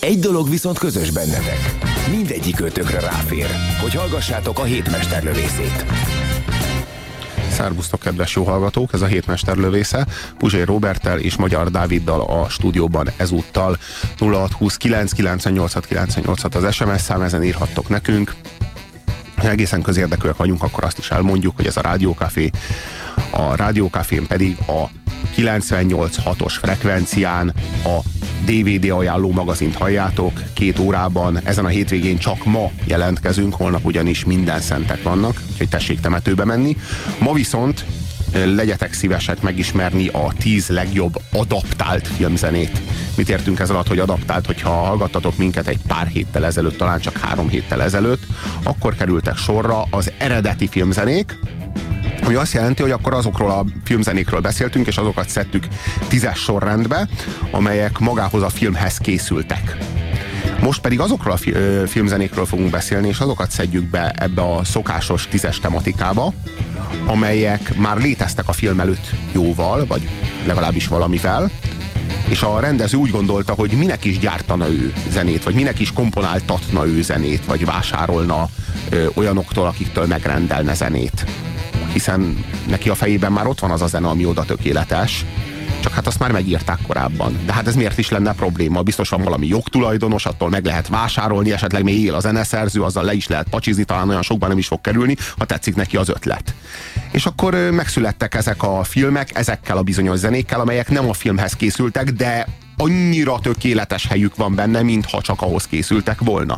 [0.00, 1.74] Egy dolog viszont közös bennetek.
[2.10, 3.46] Mindegyik ötökre ráfér,
[3.80, 5.84] hogy hallgassátok a hétmesterlövészét.
[7.50, 8.92] Szervusztok, kedves jó hallgatók!
[8.92, 10.06] Ez a hétmester lövésze.
[10.38, 13.78] Puzsé Roberttel és Magyar Dáviddal a stúdióban ezúttal
[14.18, 18.34] 0629 98 98 az SMS szám, ezen írhattok nekünk.
[19.36, 22.50] Ha egészen közérdekűek vagyunk, akkor azt is elmondjuk, hogy ez a Rádiókafé.
[23.30, 24.88] A Rádiókafén pedig a
[25.36, 27.52] 98.6-os frekvencián
[27.84, 27.98] a
[28.44, 34.60] DVD ajánló magazint halljátok, két órában, ezen a hétvégén csak ma jelentkezünk, holnap ugyanis minden
[34.60, 36.76] szentek vannak, úgyhogy tessék temetőbe menni.
[37.18, 37.84] Ma viszont
[38.32, 42.80] legyetek szívesek megismerni a tíz legjobb adaptált filmzenét.
[43.16, 47.16] Mit értünk ez alatt, hogy adaptált, hogyha hallgattatok minket egy pár héttel ezelőtt, talán csak
[47.16, 48.22] három héttel ezelőtt,
[48.62, 51.38] akkor kerültek sorra az eredeti filmzenék,
[52.28, 55.66] ami azt jelenti, hogy akkor azokról a filmzenékről beszéltünk, és azokat szedtük
[56.08, 57.08] tízes sorrendbe,
[57.50, 59.76] amelyek magához a filmhez készültek.
[60.60, 61.54] Most pedig azokról a fi
[61.86, 66.32] filmzenékről fogunk beszélni, és azokat szedjük be ebbe a szokásos tízes tematikába,
[67.06, 70.08] amelyek már léteztek a film előtt jóval, vagy
[70.46, 71.50] legalábbis valamivel,
[72.28, 76.86] és a rendező úgy gondolta, hogy minek is gyártana ő zenét, vagy minek is komponáltatna
[76.86, 78.48] ő zenét, vagy vásárolna
[78.90, 81.24] ö, olyanoktól, akiktől megrendelne zenét
[81.92, 85.24] hiszen neki a fejében már ott van az a zene, ami oda tökéletes,
[85.80, 87.38] csak hát azt már megírták korábban.
[87.46, 88.82] De hát ez miért is lenne probléma?
[88.82, 93.26] Biztosan valami jogtulajdonos, attól meg lehet vásárolni, esetleg még él a zeneszerző, azzal le is
[93.26, 96.54] lehet pacsizni, talán olyan sokban nem is fog kerülni, ha tetszik neki az ötlet.
[97.12, 102.10] És akkor megszülettek ezek a filmek, ezekkel a bizonyos zenékkel, amelyek nem a filmhez készültek,
[102.10, 102.46] de
[102.76, 106.56] annyira tökéletes helyük van benne, mintha csak ahhoz készültek volna.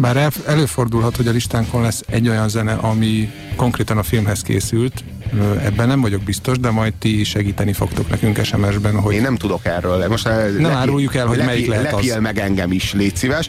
[0.00, 5.04] Bár el, előfordulhat, hogy a listánkon lesz egy olyan zene, ami konkrétan a filmhez készült,
[5.64, 9.14] Ebben nem vagyok biztos, de majd ti segíteni fogtok nekünk SMS-ben, hogy...
[9.14, 10.08] Én nem tudok erről.
[10.08, 12.20] Most nem lepi, áruljuk el, hogy lepi, melyik lehet lepjél az.
[12.20, 13.48] meg engem is, légy szíves.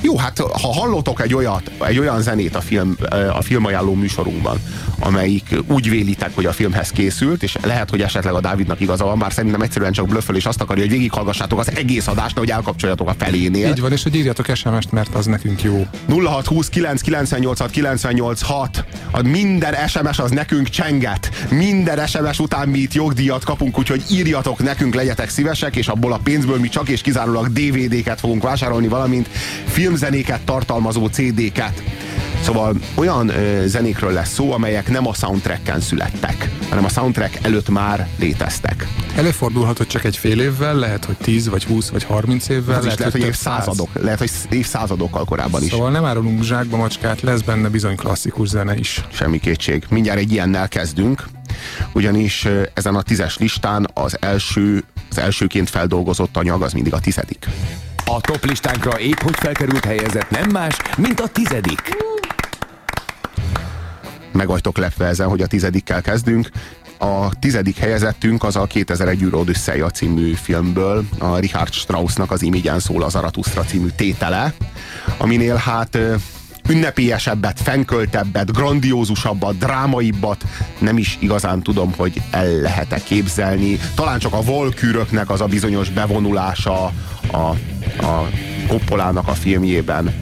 [0.00, 2.96] Jó, hát ha hallotok egy, olyat, egy olyan zenét a, film,
[3.32, 4.60] a filmajánló műsorunkban,
[4.98, 9.18] amelyik úgy vélitek, hogy a filmhez készült, és lehet, hogy esetleg a Dávidnak igaza van,
[9.18, 13.08] bár szerintem egyszerűen csak blöfföl, és azt akarja, hogy végighallgassátok az egész adást, hogy elkapcsoljatok
[13.08, 13.68] a felénél.
[13.68, 15.86] Így van, és hogy írjatok SMS-t, mert az nekünk jó.
[16.08, 18.84] 0620 998 98 6.
[19.10, 20.68] A minden SMS az nekünk
[21.00, 21.30] csenget.
[21.50, 26.20] Minden SMS után mi itt jogdíjat kapunk, úgyhogy írjatok nekünk, legyetek szívesek, és abból a
[26.22, 29.28] pénzből mi csak és kizárólag DVD-ket fogunk vásárolni, valamint
[29.66, 31.82] filmzenéket tartalmazó CD-ket.
[32.44, 37.68] Szóval olyan ö, zenékről lesz szó, amelyek nem a soundtracken születtek, hanem a soundtrack előtt
[37.68, 38.86] már léteztek.
[39.16, 42.80] Előfordulhat, hogy csak egy fél évvel, lehet, hogy 10 vagy 20 vagy 30 évvel.
[42.80, 45.70] lehet, lehet, hogy évszázadok, lehet, hogy évszázadokkal korábban is.
[45.70, 49.04] Szóval nem árulunk zsákba macskát, lesz benne bizony klasszikus zene is.
[49.12, 49.84] Semmi kétség.
[49.90, 51.24] Mindjárt egy ilyennel kezdünk,
[51.92, 57.46] ugyanis ezen a tízes listán az első, az elsőként feldolgozott anyag az mindig a tizedik.
[58.04, 61.96] A top listánkra épp hogy felkerült helyezett nem más, mint a tizedik
[64.32, 66.48] meg vagytok lepve ezen, hogy a tizedikkel kezdünk.
[66.98, 72.78] A tizedik helyezettünk az a 2001 űr Odüsszeja című filmből, a Richard Straussnak az Imigyen
[72.78, 74.54] szól az Aratusztra című tétele,
[75.18, 75.98] aminél hát
[76.68, 80.44] ünnepélyesebbet, fenköltebbet, grandiózusabbat, drámaibbat
[80.78, 83.78] nem is igazán tudom, hogy el lehet-e képzelni.
[83.94, 86.92] Talán csak a volkűröknek az a bizonyos bevonulása
[87.32, 87.36] a,
[88.06, 88.28] a
[88.68, 90.14] Koppolának a filmjében.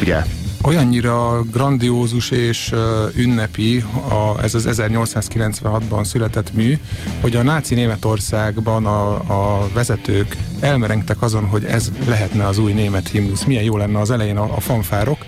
[0.00, 0.22] Ugye
[0.62, 2.74] olyannyira grandiózus és
[3.16, 6.78] ünnepi a, ez az 1896-ban született mű,
[7.20, 13.08] hogy a náci Németországban a, a vezetők elmerengtek azon, hogy ez lehetne az új német
[13.08, 13.44] himnusz.
[13.44, 15.18] Milyen jó lenne az elején a, a fanfárok,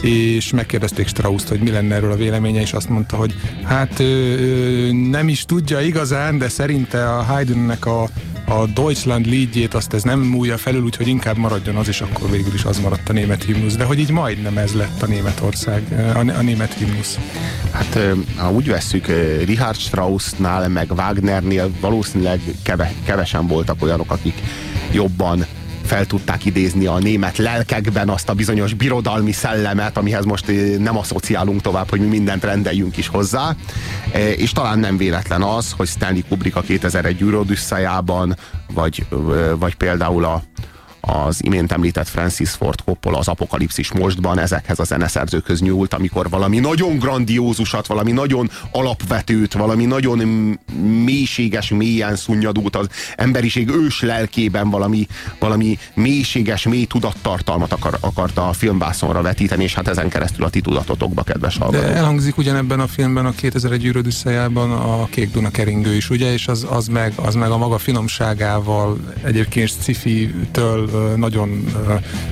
[0.00, 4.90] és megkérdezték Strauss-t, hogy mi lenne erről a véleménye, és azt mondta, hogy hát ö,
[4.92, 8.08] nem is tudja igazán, de szerinte a Haydnnek a
[8.50, 12.54] a Deutschland lídjét azt ez nem múlja felül, úgyhogy inkább maradjon az, és akkor végül
[12.54, 13.76] is az maradt a német himnusz.
[13.76, 15.82] De hogy így majdnem ez lett a Németország,
[16.14, 17.18] a, a német himnusz.
[17.70, 17.98] Hát
[18.36, 19.06] ha úgy vesszük,
[19.44, 24.42] Richard Straussnál, meg Wagnernél valószínűleg keve, kevesen voltak olyanok, akik
[24.92, 25.46] jobban
[25.90, 30.96] fel tudták idézni a német lelkekben azt a bizonyos birodalmi szellemet, amihez most eh, nem
[30.96, 33.54] asszociálunk tovább, hogy mi mindent rendeljünk is hozzá.
[34.12, 38.36] Eh, és talán nem véletlen az, hogy Stanley Kubrick a 2001 űrodüsszajában,
[38.74, 39.18] vagy, eh,
[39.58, 40.42] vagy például a,
[41.10, 46.58] az imént említett Francis Ford Coppola az Apokalipszis mostban ezekhez a zeneszerzőkhöz nyúlt, amikor valami
[46.58, 50.18] nagyon grandiózusat, valami nagyon alapvetőt, valami nagyon
[51.04, 55.06] mélységes, mélyen szunnyadút az emberiség ős lelkében valami,
[55.38, 60.60] valami mélységes, mély tudattartalmat akar, akarta a filmvászonra vetíteni, és hát ezen keresztül a ti
[60.60, 61.86] tudatotokba, kedves hallgatók.
[61.86, 64.06] De elhangzik ugyanebben a filmben a 2001 űröd
[64.68, 68.98] a Kék Duna keringő is, ugye, és az, az, meg, az meg a maga finomságával
[69.22, 71.64] egyébként sci-fi-től nagyon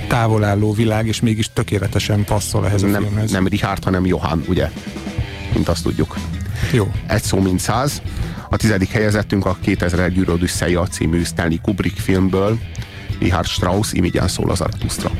[0.09, 3.31] távol álló világ, és mégis tökéletesen passzol ehhez nem, a filmhez.
[3.31, 4.70] Nem Richard, hanem Johann, ugye?
[5.53, 6.17] Mint azt tudjuk.
[6.73, 6.93] Jó.
[7.06, 8.03] Egy szó, mint száz.
[8.50, 12.59] A tizedik helyezettünk a 2001 űr Odüsszeia című Stanley Kubrick filmből.
[13.19, 15.11] Richard Strauss, imigyen szól az Aratusztra.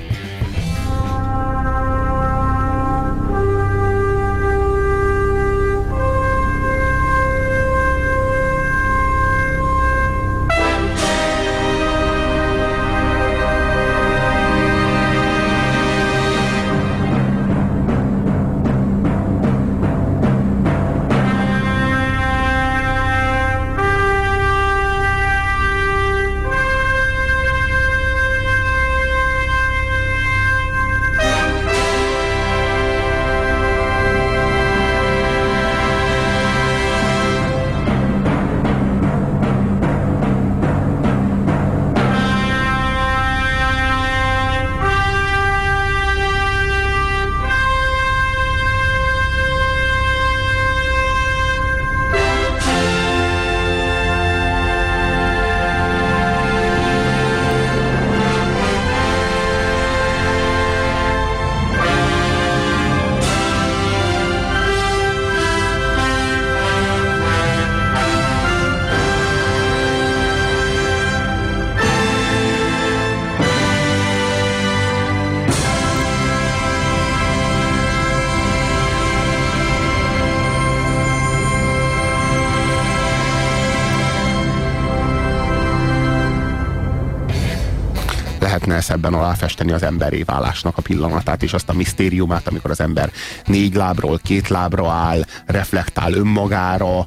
[89.01, 93.11] Szebben aláfesteni az emberé válásnak a pillanatát, és azt a misztériumát, amikor az ember
[93.47, 97.05] négy lábról két lábra áll, reflektál önmagára,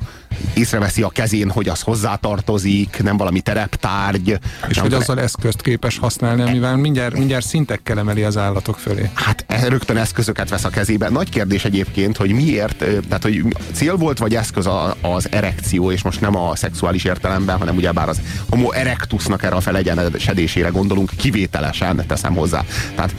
[0.53, 4.39] észreveszi a kezén, hogy az hozzátartozik, nem valami tereptárgy.
[4.67, 9.09] És hogy azzal eszközt képes használni, amivel mindjárt, mindjárt szintekkel emeli az állatok fölé.
[9.13, 11.09] Hát e, rögtön eszközöket vesz a kezébe.
[11.09, 14.69] Nagy kérdés egyébként, hogy miért, tehát hogy cél volt vagy eszköz
[15.01, 19.61] az erekció, és most nem a szexuális értelemben, hanem ugyebár az homo erectusnak erre a
[19.61, 22.63] felegyenesedésére gondolunk, kivételesen teszem hozzá.
[22.95, 23.15] Tehát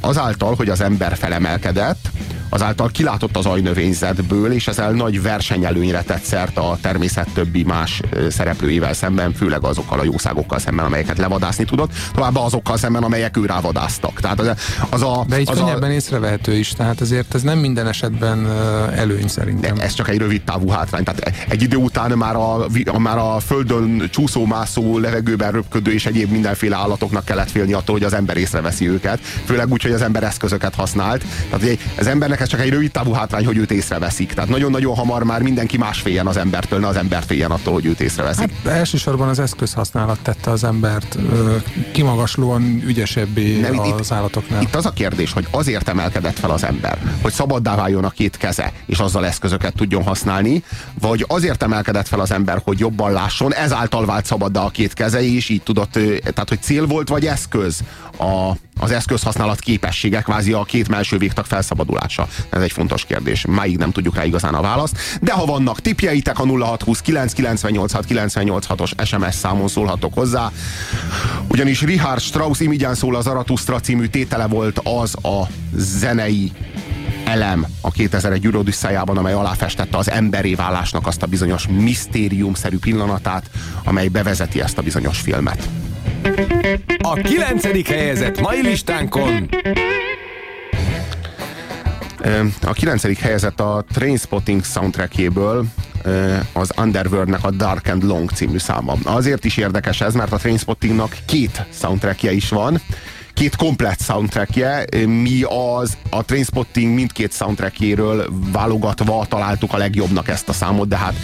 [0.00, 2.10] azáltal, hogy az ember felemelkedett,
[2.48, 8.92] azáltal kilátott az ajnövényzetből, és ezzel nagy versenyelőnyre tett szert a természet többi más szereplőivel
[8.92, 14.20] szemben, főleg azokkal a jószágokkal szemben, amelyeket levadászni tudott, továbbá azokkal szemben, amelyek ő rávadáztak.
[14.20, 14.50] Tehát az,
[14.90, 15.92] az a, De így az könnyebben a...
[15.92, 18.46] észrevehető is, tehát ezért ez nem minden esetben
[18.94, 19.76] előny szerintem.
[19.76, 21.04] De ez csak egy rövid távú hátrány.
[21.04, 26.30] Tehát egy idő után már a, a, már a földön csúszó-mászó, levegőben röpködő és egyéb
[26.30, 29.20] mindenféle állatoknak kellett félni attól, hogy az ember észreveszi őket.
[29.20, 31.24] Főleg úgy, hogy az ember eszközöket használt.
[31.50, 34.32] Tehát az embernek embernek ez csak egy rövid távú hátrány, hogy őt észreveszik.
[34.32, 37.86] Tehát nagyon-nagyon hamar már mindenki más féljen az embertől, ne az ember féljen attól, hogy
[37.86, 38.50] őt észreveszik.
[38.64, 41.18] Hát elsősorban az eszközhasználat tette az embert
[41.92, 44.62] kimagaslóan ügyesebbé Nem, az itt, állatoknál.
[44.62, 48.36] Itt az a kérdés, hogy azért emelkedett fel az ember, hogy szabaddá váljon a két
[48.36, 50.62] keze, és azzal eszközöket tudjon használni,
[51.00, 55.22] vagy azért emelkedett fel az ember, hogy jobban lásson, ezáltal vált szabaddá a két keze,
[55.22, 55.92] és így tudott,
[56.22, 57.80] tehát hogy cél volt, vagy eszköz
[58.18, 62.28] a, az eszközhasználat képessége, kvázi a két melső végtag felszabadulása.
[62.50, 63.44] Ez egy fontos kérdés.
[63.46, 64.96] Máig nem tudjuk rá igazán a választ.
[65.20, 70.52] De ha vannak tipjeitek, a 0620 998 986 os SMS számon szólhatok hozzá.
[71.48, 76.52] Ugyanis Richard Strauss Imigyen szól az Aratusztra című tétele volt az a zenei
[77.24, 83.50] elem a 2001 Eurodüsszeljában, amely aláfestette az emberi válásnak azt a bizonyos misztériumszerű pillanatát,
[83.84, 85.68] amely bevezeti ezt a bizonyos filmet.
[86.98, 89.48] A kilencedik helyezett mai listánkon
[92.62, 95.64] a kilencedik helyezett a Trainspotting soundtrackjéből
[96.52, 98.96] az Underworldnek a Dark and Long című száma.
[99.02, 102.80] Azért is érdekes ez, mert a Trainspottingnak két soundtrackje is van,
[103.34, 104.84] két komplett soundtrackje.
[105.06, 111.14] Mi az a Trainspotting mindkét soundtrackjéről válogatva találtuk a legjobbnak ezt a számot, de hát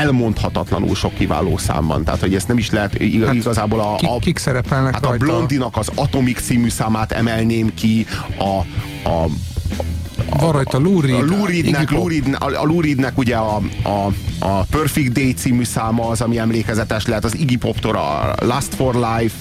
[0.00, 2.04] elmondhatatlanul sok kiváló számban.
[2.04, 2.92] Tehát, hogy ezt nem is lehet
[3.24, 3.94] hát, igazából a...
[3.94, 5.24] a kik szerepelnek hát rajta?
[5.24, 8.06] a Blondinak az Atomic című számát emelném ki,
[8.38, 8.58] a,
[9.08, 9.26] a
[10.38, 11.46] van rajta Lou Reed, a Lou
[12.08, 17.06] Reed, a Lou Reednek ugye a, a, a Perfect Day című száma az, ami emlékezetes
[17.06, 19.34] lehet, az Iggy Pop-tól a Last for Life,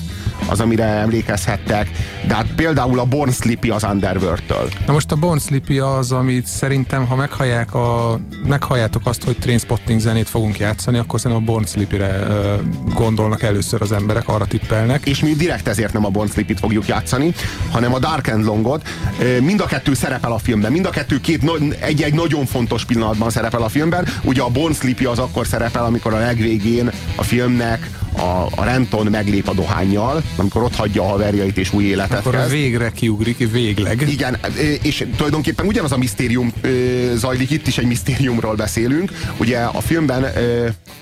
[0.47, 1.89] az, amire emlékezhettek,
[2.27, 4.69] de hát például a Born Slippy az Underworld-től.
[4.85, 9.99] Na most a Born Slippy az, amit szerintem, ha meghallják a, meghalljátok azt, hogy Trainspotting
[9.99, 12.59] zenét fogunk játszani, akkor szerintem a Born Slippy-re uh,
[12.93, 15.05] gondolnak először az emberek, arra tippelnek.
[15.05, 17.33] És mi direkt ezért nem a Born Slippy-t fogjuk játszani,
[17.71, 18.87] hanem a Dark and Longot.
[19.41, 23.61] Mind a kettő szerepel a filmben, mind a kettő két egy-egy nagyon fontos pillanatban szerepel
[23.61, 24.07] a filmben.
[24.23, 29.05] Ugye a Born Slippy az akkor szerepel, amikor a legvégén a filmnek a, a Renton
[29.05, 32.51] meglép a dohányjal, amikor ott hagyja a haverjait és új életet Akkor kezd.
[32.51, 34.09] végre kiugrik, végleg.
[34.09, 34.37] Igen,
[34.81, 36.53] és tulajdonképpen ugyanaz a misztérium
[37.13, 39.11] zajlik, itt is egy misztériumról beszélünk.
[39.37, 40.25] Ugye a filmben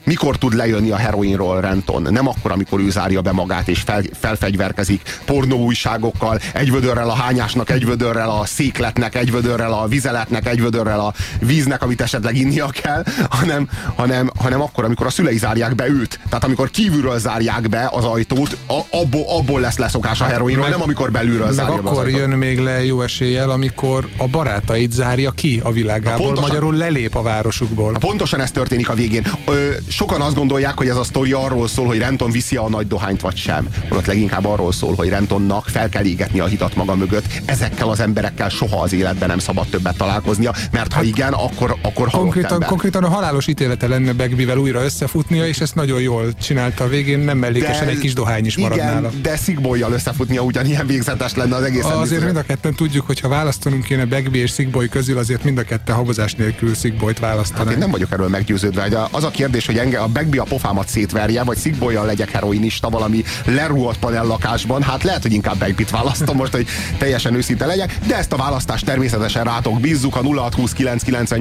[0.03, 2.07] mikor tud lejönni a heroinról Renton?
[2.09, 7.69] Nem akkor, amikor ő zárja be magát és fel, felfegyverkezik pornóújságokkal, egy vödörrel a hányásnak,
[7.69, 12.67] egy vödörrel a székletnek, egy vödörrel a vizeletnek, egy vödörrel a víznek, amit esetleg innia
[12.67, 16.19] kell, hanem, hanem, hanem akkor, amikor a szülei zárják be őt.
[16.29, 20.63] Tehát amikor kívülről kívülről zárják be az ajtót, a, abból, abból lesz leszokás a heroinról,
[20.63, 24.91] meg, nem amikor belülről zárja meg akkor jön még le jó eséllyel, amikor a barátait
[24.91, 27.91] zárja ki a világából, pontosan, magyarul lelép a városukból.
[27.99, 29.27] Pontosan ez történik a végén.
[29.45, 32.87] Ö, sokan azt gondolják, hogy ez a sztori arról szól, hogy Renton viszi a nagy
[32.87, 33.67] dohányt, vagy sem.
[33.89, 37.25] Ott leginkább arról szól, hogy Rentonnak fel kell égetni a hitat maga mögött.
[37.45, 41.75] Ezekkel az emberekkel soha az életben nem szabad többet találkoznia, mert ha hát, igen, akkor,
[41.81, 46.86] akkor konkrétan, konkrétan a halálos ítélete lenne Begbivel újra összefutnia, és ezt nagyon jól csinálta
[46.87, 49.09] a végén nem mellékesen de, egy kis dohány is marad igen, nála.
[49.21, 51.83] de Szigbolyjal összefutnia ugyanilyen végzetes lenne az egész.
[51.83, 55.57] Azért mind a ketten tudjuk, hogy ha választanunk kéne Begbi és Szigboly közül, azért mind
[55.57, 57.65] a ketten habozás nélkül Szigbolyt választanánk.
[57.67, 58.89] Hát én nem vagyok erről meggyőződve.
[58.89, 62.89] De az a kérdés, hogy enge a Begbi a pofámat szétverje, vagy Szigbolyjal legyek heroinista
[62.89, 66.67] valami lerúgott panellakásban, hát lehet, hogy inkább Begbit választom most, hogy
[66.97, 71.31] teljesen őszinte legyek, de ezt a választást természetesen rátok bízzuk a 0629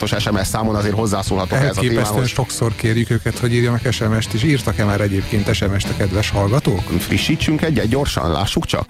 [0.00, 2.28] os SMS számon azért hozzászólhatok ez a témához.
[2.28, 6.80] sokszor kérjük őket, hogy írjanak SMS-t, és írtak-e már egyébként SMS-t a kedves hallgatók?
[6.80, 8.86] Frissítsünk egyet gyorsan, lássuk csak.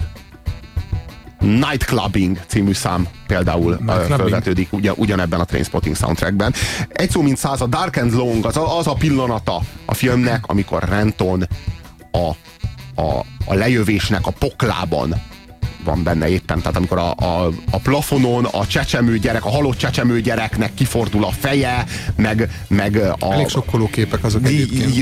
[1.41, 6.55] Nightclubbing című szám például felvetődik ugyan, ugyanebben a Trainspotting soundtrackben.
[6.89, 10.47] Egy szó mint száz, a Dark and Long az a, az a pillanata a filmnek,
[10.47, 11.49] amikor Renton
[12.11, 12.29] a,
[13.03, 15.23] a, a lejövésnek a poklában
[15.89, 20.21] van benne éppen, tehát amikor a, a, a plafonon a csecsemő gyerek, a halott csecsemő
[20.21, 21.85] gyereknek kifordul a feje,
[22.17, 23.33] meg, meg a...
[23.33, 24.95] Elég sokkoló képek azok egyébként.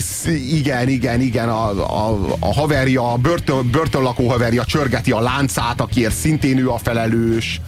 [0.52, 1.69] Igen, igen, igen, a,
[2.09, 7.61] a, a haverja, a börtön, börtönlakó haverja csörgeti a láncát, akiért szintén ő a felelős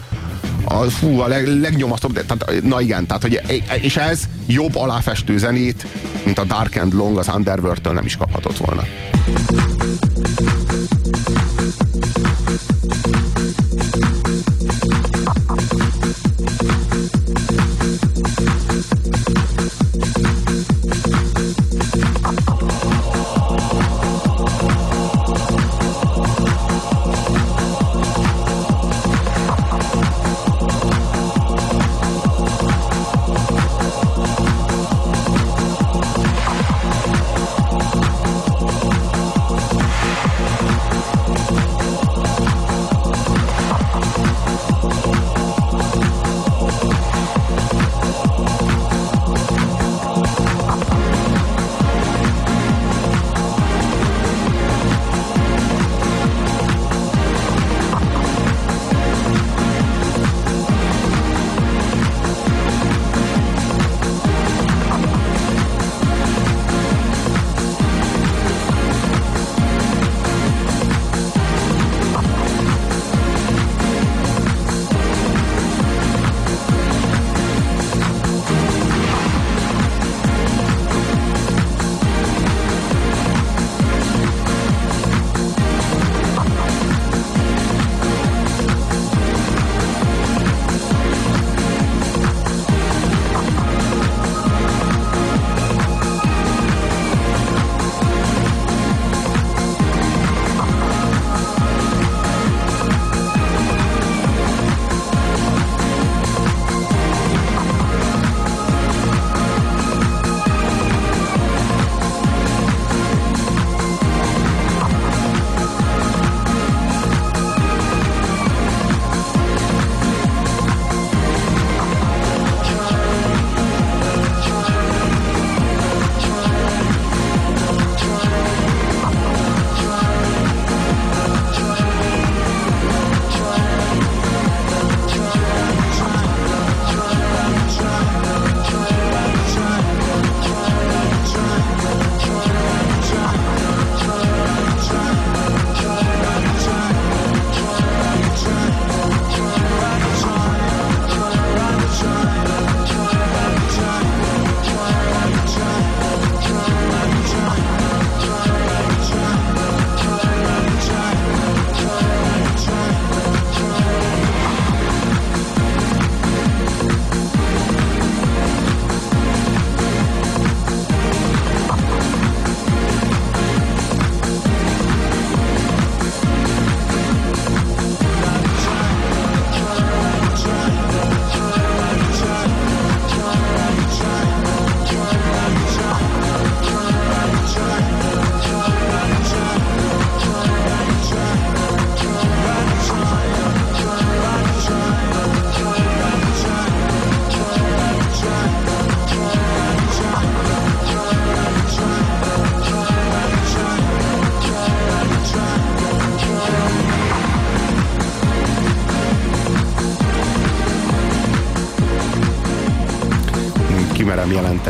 [0.65, 3.41] a, fú, a leg, legnyomasztóbb, tehát, na igen, tehát, hogy,
[3.81, 5.87] és ez jobb aláfestő zenét,
[6.25, 8.83] mint a Dark and Long az Underworld-től nem is kaphatott volna.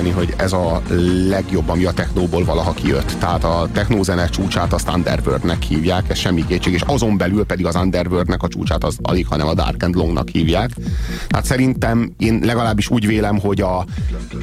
[0.02, 0.82] Merem jelenteni, hogy ez a
[1.28, 3.16] legjobb, ami a technóból valaha kijött.
[3.18, 7.74] Tehát a technózene csúcsát azt Underworldnek hívják, ez semmi kétség, és azon belül pedig az
[7.74, 10.70] Underworldnek a csúcsát az alig, hanem a Dark and Longnak hívják.
[11.28, 13.84] Tehát szerintem én legalábbis úgy vélem, hogy a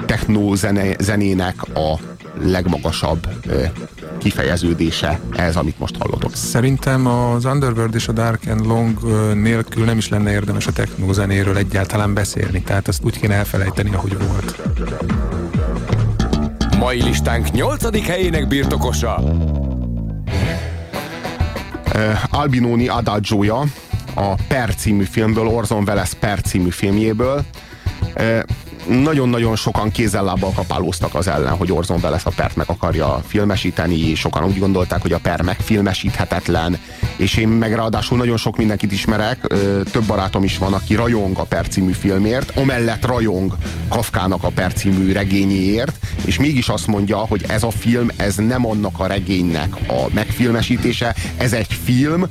[0.06, 0.56] technó
[1.00, 2.00] zenének a
[2.42, 3.28] legmagasabb
[4.18, 6.36] kifejeződése ez, amit most hallotok.
[6.36, 9.00] Szerintem az Underworld és a Dark and Long
[9.34, 13.94] nélkül nem is lenne érdemes a techno zenéről egyáltalán beszélni, tehát azt úgy kéne elfelejteni,
[13.94, 14.62] ahogy volt.
[16.79, 18.05] Mai listánk 8.
[18.05, 19.24] helyének birtokosa.
[21.96, 23.63] Uh, Albinoni Adagioja
[24.15, 27.46] a Per című filmből, Orson Welles Per című filmjéből.
[28.88, 34.44] Nagyon-nagyon sokan kézzel-lábbal kapálóztak az ellen, hogy Orson Welles a pert meg akarja filmesíteni, sokan
[34.44, 36.77] úgy gondolták, hogy a per megfilmesíthetetlen,
[37.18, 39.48] és én meg ráadásul nagyon sok mindenkit ismerek,
[39.92, 43.57] több barátom is van, aki rajong a Per című filmért, amellett rajong
[43.90, 48.66] Kafkának a Per című regényéért, és mégis azt mondja, hogy ez a film, ez nem
[48.66, 52.25] annak a regénynek a megfilmesítése, ez egy film,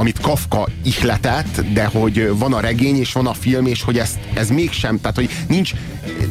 [0.00, 4.18] amit Kafka ihletett, de hogy van a regény, és van a film, és hogy ez,
[4.34, 5.72] ez mégsem, tehát hogy nincs,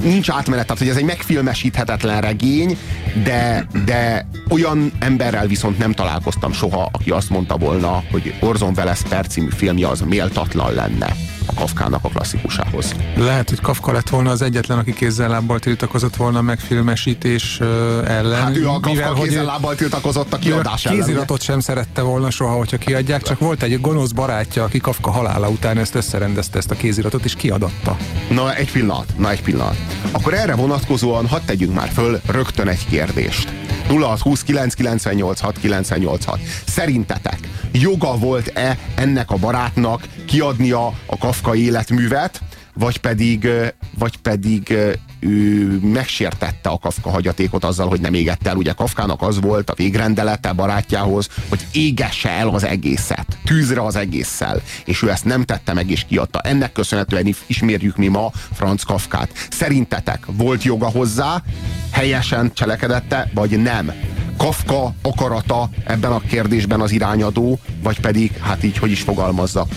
[0.02, 2.78] nincs átmenet, tehát hogy ez egy megfilmesíthetetlen regény,
[3.24, 9.02] de, de olyan emberrel viszont nem találkoztam soha, aki azt mondta volna, hogy Orson Welles
[9.10, 11.16] per című filmje az méltatlan lenne
[11.50, 12.96] a Kafkának a klasszikusához.
[13.16, 17.60] Lehet, hogy Kafka lett volna az egyetlen, aki kézzel lábbal tiltakozott volna megfilmesítés
[18.06, 18.42] ellen.
[18.42, 21.00] Hát ő a Kafka mivel, kézzel lábbal tiltakozott a kiadás ellen.
[21.00, 25.50] Kéziratot sem szerette volna soha, hogyha kiadják, csak volt egy gonosz barátja, aki Kafka halála
[25.50, 27.98] után ezt összerendezte ezt a kéziratot, és kiadatta.
[28.30, 29.78] Na, egy pillanat, na egy pillanat.
[30.12, 33.54] Akkor erre vonatkozóan hadd tegyünk már föl rögtön egy kérdést.
[33.88, 36.26] 0620 998 698
[36.66, 37.40] Szerintetek
[37.72, 42.42] joga volt-e ennek a barátnak kiadnia a Kafka életművet,
[42.74, 43.50] vagy pedig,
[43.98, 44.74] vagy pedig
[45.20, 48.56] ő megsértette a Kafka hagyatékot azzal, hogy nem égett el.
[48.56, 54.62] Ugye Kafkának az volt a végrendelete barátjához, hogy égesse el az egészet, tűzre az egésszel.
[54.86, 56.40] És ő ezt nem tette meg és kiadta.
[56.40, 59.48] Ennek köszönhetően ismerjük mi ma Franz Kafkát.
[59.50, 61.44] Szerintetek volt joga hozzá,
[61.92, 63.92] helyesen cselekedette, vagy nem?
[64.38, 69.68] Kafka akarata ebben a kérdésben az irányadó, vagy pedig, hát így, hogy is fogalmazza,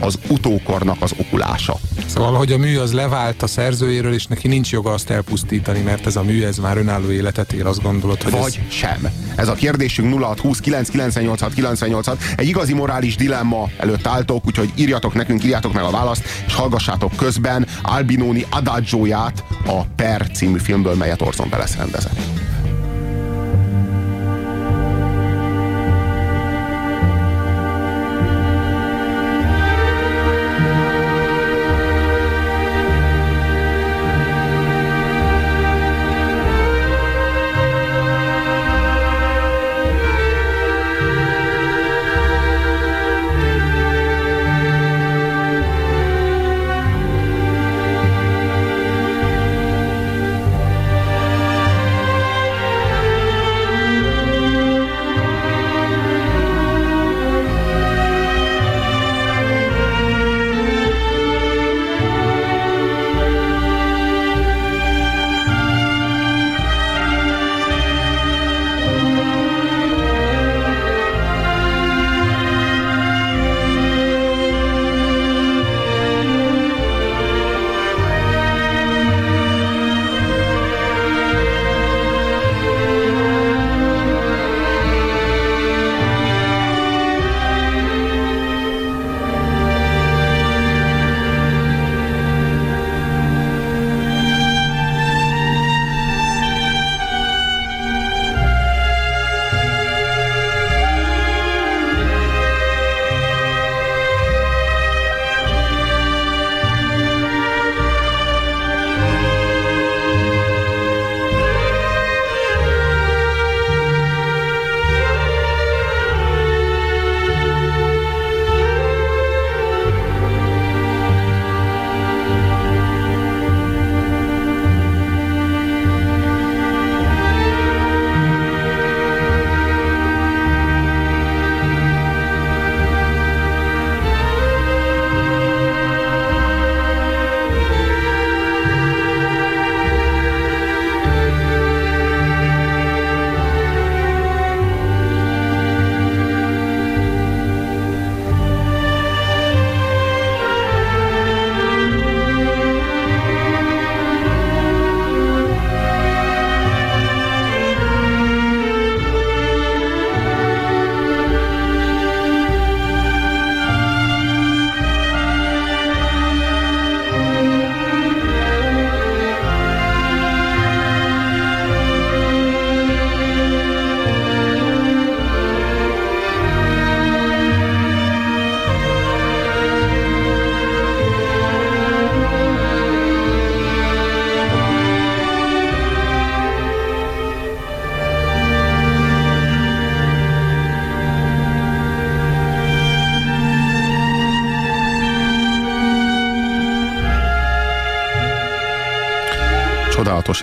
[0.00, 1.78] az utókornak az okulása.
[2.06, 6.06] Szóval, hogy a mű az levált a szerzőjéről, és neki nincs joga azt elpusztítani, mert
[6.06, 8.74] ez a mű, ez már önálló életet él, azt gondolod, hogy Vagy ez...
[8.74, 9.08] sem.
[9.36, 15.44] Ez a kérdésünk 0620 998 986 egy igazi morális dilemma előtt álltok, úgyhogy írjatok nekünk,
[15.44, 21.48] írjátok meg a választ, és hallgassátok közben Albinoni Adagio-ját a Per című filmből, melyet Orson
[21.50, 22.20] Welles rendezett.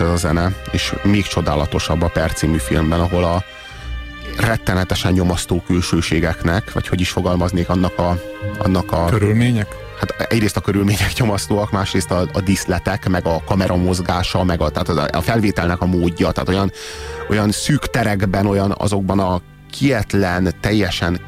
[0.00, 3.42] ez a zene, és még csodálatosabb a Per című filmben, ahol a
[4.38, 8.20] rettenetesen nyomasztó külsőségeknek, vagy hogy is fogalmaznék annak a,
[8.58, 9.66] annak a Körülmények?
[9.98, 14.70] hát egyrészt a körülmények nyomasztóak, másrészt a, a diszletek, meg a kamera mozgása, meg a,
[14.70, 16.72] tehát a, a felvételnek a módja, tehát olyan,
[17.28, 21.20] olyan szűk terekben, olyan azokban a kietlen, teljesen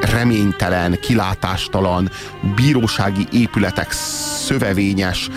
[0.00, 2.10] reménytelen, kilátástalan,
[2.54, 3.92] bírósági épületek
[4.46, 5.30] szövevényes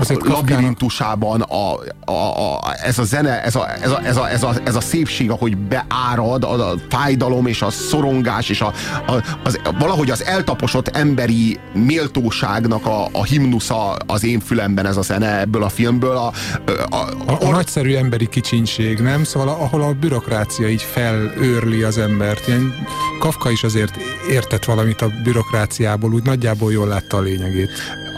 [0.00, 1.72] Azért labirintusában a,
[2.04, 4.80] a, a, ez a zene, ez a, ez, a, ez, a, ez, a, ez a
[4.80, 8.72] szépség, ahogy beárad, a, a fájdalom és a szorongás, és a,
[9.06, 9.12] a,
[9.44, 15.40] az, valahogy az eltaposott emberi méltóságnak a, a himnusza az én fülemben ez a zene
[15.40, 16.16] ebből a filmből.
[16.16, 16.32] A,
[16.66, 19.24] a, a, a, a nagyszerű emberi kicsinség, nem?
[19.24, 22.46] Szóval ahol a bürokrácia így felőrli az embert.
[22.46, 22.74] Ilyen
[23.18, 23.96] Kafka is azért
[24.30, 27.70] értett valamit a bürokráciából, úgy nagyjából jól látta a lényegét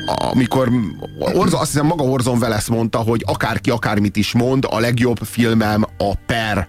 [0.07, 0.71] amikor
[1.19, 5.85] Orzo, azt hiszem maga Orzon Welles mondta, hogy akárki akármit is mond, a legjobb filmem
[5.99, 6.69] a Per.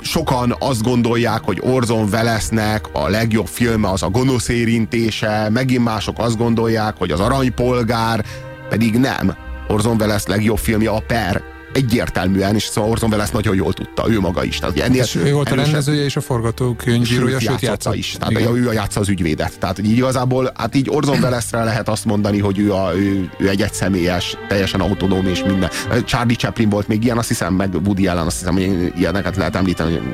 [0.00, 6.18] Sokan azt gondolják, hogy Orzon Wellesnek a legjobb filme az a gonosz érintése, megint mások
[6.18, 8.24] azt gondolják, hogy az aranypolgár,
[8.68, 9.36] pedig nem.
[9.68, 14.20] Orzon Welles legjobb filmje a Per egyértelműen, és szóval Orson Welles nagyon jól tudta, ő
[14.20, 14.58] maga is.
[14.58, 18.16] Tehát ennél és ő volt a rendezője és a forgatókönyvírója, sőt játsza is.
[18.18, 18.56] Tehát Igen.
[18.56, 19.58] ő a játsza az ügyvédet.
[19.58, 23.48] Tehát így igazából, hát így Orson Wellesre lehet azt mondani, hogy ő, a, ő, ő
[23.48, 25.70] egy egyszemélyes, teljesen autonóm és minden.
[26.04, 29.56] Charlie Chaplin volt még ilyen, azt hiszem, meg Woody Allen, azt hiszem, hogy ilyeneket lehet
[29.56, 30.12] említeni, hogy,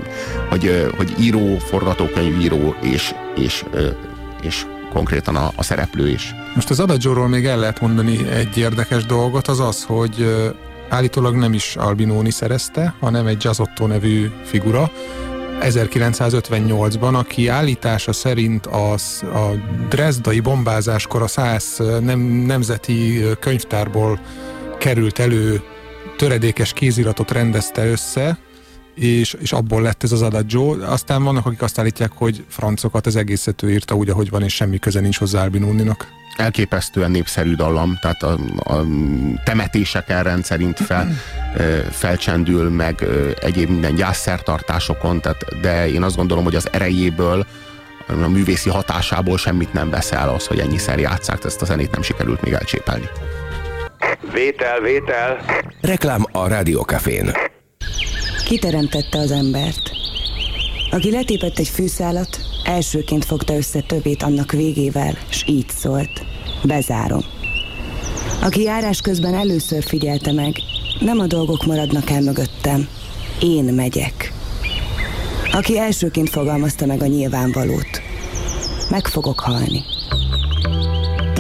[0.49, 3.65] hogy, hogy író, forgatókönyvíró és, és,
[4.43, 6.35] és konkrétan a, a szereplő is.
[6.55, 10.27] Most az Adagio-ról még el lehet mondani egy érdekes dolgot, az az, hogy
[10.89, 14.91] állítólag nem is Albinoni szerezte, hanem egy Giazotto nevű figura,
[15.61, 19.55] 1958-ban, aki állítása szerint az, a
[19.89, 24.21] Dresdai bombázáskor a száz nem, nemzeti könyvtárból
[24.79, 25.63] került elő
[26.17, 28.39] töredékes kéziratot rendezte össze,
[29.01, 30.77] és, és abból lett ez az Adagio.
[30.81, 34.55] Aztán vannak, akik azt állítják, hogy francokat az egészet ő írta úgy, ahogy van, és
[34.55, 38.39] semmi köze nincs hozzá Albinóninak elképesztően népszerű dallam, tehát a,
[38.75, 38.85] a
[39.45, 41.09] temetéseken rendszerint fel,
[41.91, 43.05] felcsendül, meg
[43.41, 47.47] egyéb minden gyászszertartásokon, tehát, de én azt gondolom, hogy az erejéből
[48.09, 52.03] a művészi hatásából semmit nem vesz el az, hogy ennyiszer játszák, ezt a zenét nem
[52.03, 53.09] sikerült még elcsépelni.
[54.33, 55.45] Vétel, vétel.
[55.81, 57.31] Reklám a Rádiókafén.
[58.49, 59.91] Kiteremtette az embert.
[60.91, 66.25] Aki letépett egy fűszálat, elsőként fogta össze többét annak végével, s így szólt.
[66.63, 67.21] Bezárom.
[68.43, 70.57] Aki járás közben először figyelte meg,
[71.01, 72.89] nem a dolgok maradnak el mögöttem,
[73.41, 74.33] én megyek.
[75.53, 78.03] Aki elsőként fogalmazta meg a nyilvánvalót,
[78.91, 79.83] meg fogok halni.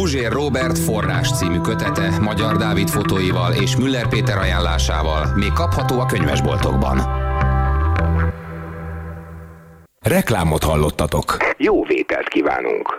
[0.08, 6.06] Puzsér Robert forrás című kötete Magyar Dávid fotóival és Müller Péter ajánlásával még kapható a
[6.06, 7.00] könyvesboltokban.
[10.00, 11.36] Reklámot hallottatok.
[11.56, 12.96] Jó vételt kívánunk!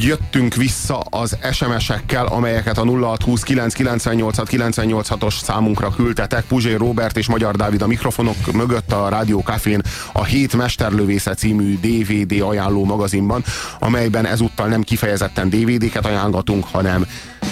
[0.00, 6.44] Jöttünk vissza az SMS-ekkel, amelyeket a 0620 998 os számunkra küldtetek.
[6.44, 9.80] Puzsér Robert és Magyar Dávid a mikrofonok mögött a Rádió Cafén
[10.12, 13.44] a Hét Mesterlövésze című DVD ajánló magazinban,
[13.78, 17.06] amelyben ezúttal nem kifejezetten DVD-ket ajánlatunk, hanem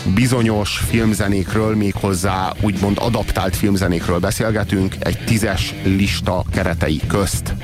[0.04, 7.54] bizonyos filmzenékről, méghozzá úgymond adaptált filmzenékről beszélgetünk egy tízes lista keretei közt.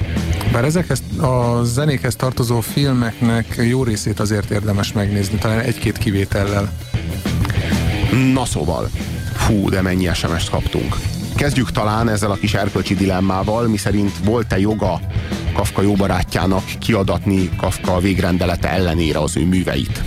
[0.52, 6.72] Bár ezekhez a zenékhez tartozó filmeknek jó részét azért érdemes megnézni, talán egy-két kivétellel.
[8.32, 8.90] Na szóval,
[9.32, 10.96] fú, de mennyi SMS-t kaptunk.
[11.34, 15.00] Kezdjük talán ezzel a kis erkölcsi dilemmával, miszerint volt-e joga
[15.54, 20.02] Kafka jó barátjának kiadatni Kafka végrendelete ellenére az ő műveit.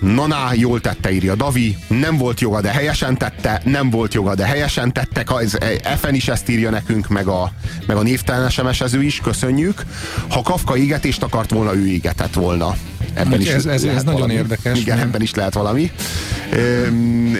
[0.00, 4.44] Naná jól tette, írja Davi, nem volt joga, de helyesen tette, nem volt joga, de
[4.44, 7.52] helyesen tettek, ez, Efen is ezt írja nekünk, meg a,
[7.86, 9.82] meg a névtelen sms is, köszönjük.
[10.28, 12.76] Ha Kafka égetést akart volna, ő égetett volna.
[13.14, 14.32] Ebben is ez, ez, ez nagyon valami.
[14.32, 14.78] érdekes.
[14.78, 15.90] Igen, ebben is lehet valami.
[16.52, 16.86] Ö,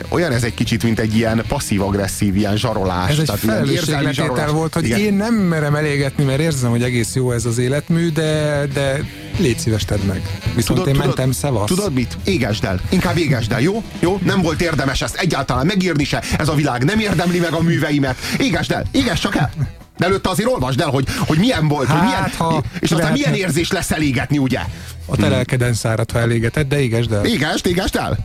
[0.08, 3.11] olyan ez egy kicsit, mint egy ilyen passzív-agresszív, ilyen zsarolás.
[3.11, 4.98] Ez egy felelősségletétel volt, hogy Igen.
[4.98, 9.04] én nem merem elégetni, mert érzem, hogy egész jó ez az életmű, de, de
[9.38, 10.38] légy szíves tedd meg.
[10.54, 11.68] Viszont tudod, én tudod, mentem szevasz.
[11.68, 12.16] Tudod mit?
[12.24, 12.80] Égesd el.
[12.88, 13.82] Inkább égesd el, jó?
[13.98, 14.18] Jó?
[14.24, 16.22] Nem volt érdemes ezt egyáltalán megírni se.
[16.38, 18.16] Ez a világ nem érdemli meg a műveimet.
[18.38, 18.85] Égesd el.
[18.90, 19.50] Égesd csak el.
[19.96, 23.12] De előtte azért olvasd el, hogy, hogy milyen volt, hát, hogy milyen, ha és aztán
[23.12, 24.61] milyen érzés lesz elégetni, ugye?
[25.07, 27.24] A te lelkeden szárad, ha elégeted, de égesd el.
[27.24, 28.18] Égesd, égesd el.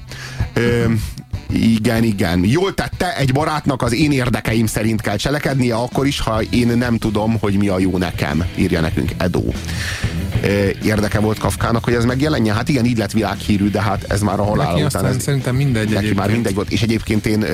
[0.54, 0.86] Ö,
[1.50, 2.44] igen, igen.
[2.46, 6.98] Jól tette, egy barátnak az én érdekeim szerint kell cselekednie, akkor is, ha én nem
[6.98, 9.44] tudom, hogy mi a jó nekem, írja nekünk Edo.
[10.84, 12.56] érdeke volt Kafkának, hogy ez megjelenjen.
[12.56, 15.06] Hát igen, így lett világhírű, de hát ez már a halál Neki után.
[15.06, 16.16] Ez, szerintem mindegy neki egyébként.
[16.20, 16.72] már mindegy volt.
[16.72, 17.46] És egyébként én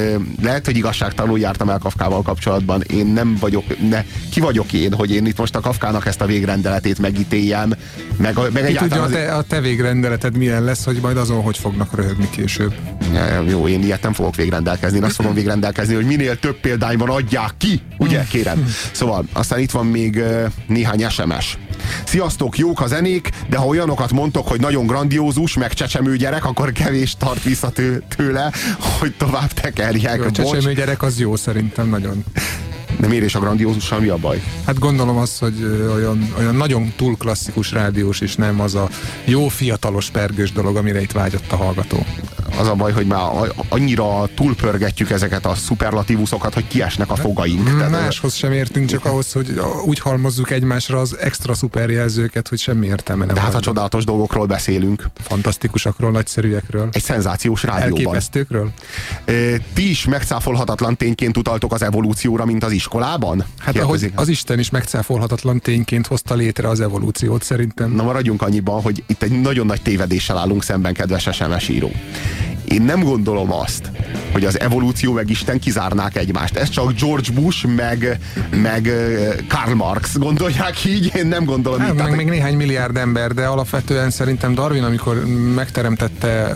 [0.42, 2.82] lehet, hogy igazságtalanul jártam el Kafkával kapcsolatban.
[2.82, 6.26] Én nem vagyok, ne, ki vagyok én, hogy én itt most a Kafkának ezt a
[6.26, 7.74] végrendeletét megítéljem,
[8.18, 9.00] meg, meg Ki tudja, egyáltalán...
[9.00, 12.74] a az- te, a te végrendeleted milyen lesz, hogy majd azon hogy fognak röhögni később.
[13.14, 14.98] Ja, Jó, én ilyet nem fogok végrendelkezni.
[14.98, 17.82] Én azt fogom végrendelkezni, hogy minél több példányban adják ki.
[17.98, 18.74] Ugye, kérem.
[18.92, 20.24] Szóval, aztán itt van még
[20.68, 21.58] néhány SMS.
[22.06, 26.72] Sziasztok, jók a zenék, de ha olyanokat mondtok, hogy nagyon grandiózus, meg csecsemő gyerek, akkor
[26.72, 28.52] kevés tart vissza tő, tőle,
[29.00, 30.26] hogy tovább tekerjek.
[30.26, 32.24] A csecsemő gyerek az jó szerintem nagyon.
[33.00, 34.44] De miért is a grandiózussal mi a baj?
[34.66, 38.90] Hát gondolom az, hogy olyan, olyan nagyon túl klasszikus rádiós, és nem az a
[39.26, 42.06] jó fiatalos pergős dolog, amire itt vágyott a hallgató.
[42.60, 47.78] Az a baj, hogy már a- annyira túlpörgetjük ezeket a szuperlatívuszokat, hogy kiesnek a fogaink.
[47.78, 52.86] Tehát, Máshoz sem értünk, csak ahhoz, hogy úgy halmozzuk egymásra az extra szuperjelzőket, hogy semmi
[52.88, 53.62] értelme nem de hát van.
[53.62, 57.98] csodálatos dolgokról beszélünk, Fantasztikusakról, nagyszerűekről, egy szenzációs rádióban.
[58.00, 58.72] elképesztőkről.
[59.74, 63.40] Ti is megcáfolhatatlan tényként utaltok az evolúcióra, mint az iskolában?
[63.58, 64.12] Hát Kérdezik.
[64.12, 67.92] ahogy az Isten is megcáfolhatatlan tényként hozta létre az evolúciót szerintem.
[67.92, 71.92] Na maradjunk annyiban, hogy itt egy nagyon nagy tévedéssel állunk szemben, kedves SMS író.
[72.68, 73.92] Én nem gondolom azt,
[74.32, 76.56] hogy az evolúció meg Isten kizárnák egymást.
[76.56, 78.92] Ez csak George Bush meg, meg
[79.48, 81.96] Karl Marx gondolják így, én nem gondolom Hát, így.
[81.96, 86.52] meg Tehát, még néhány milliárd ember, de alapvetően szerintem Darwin, amikor megteremtette,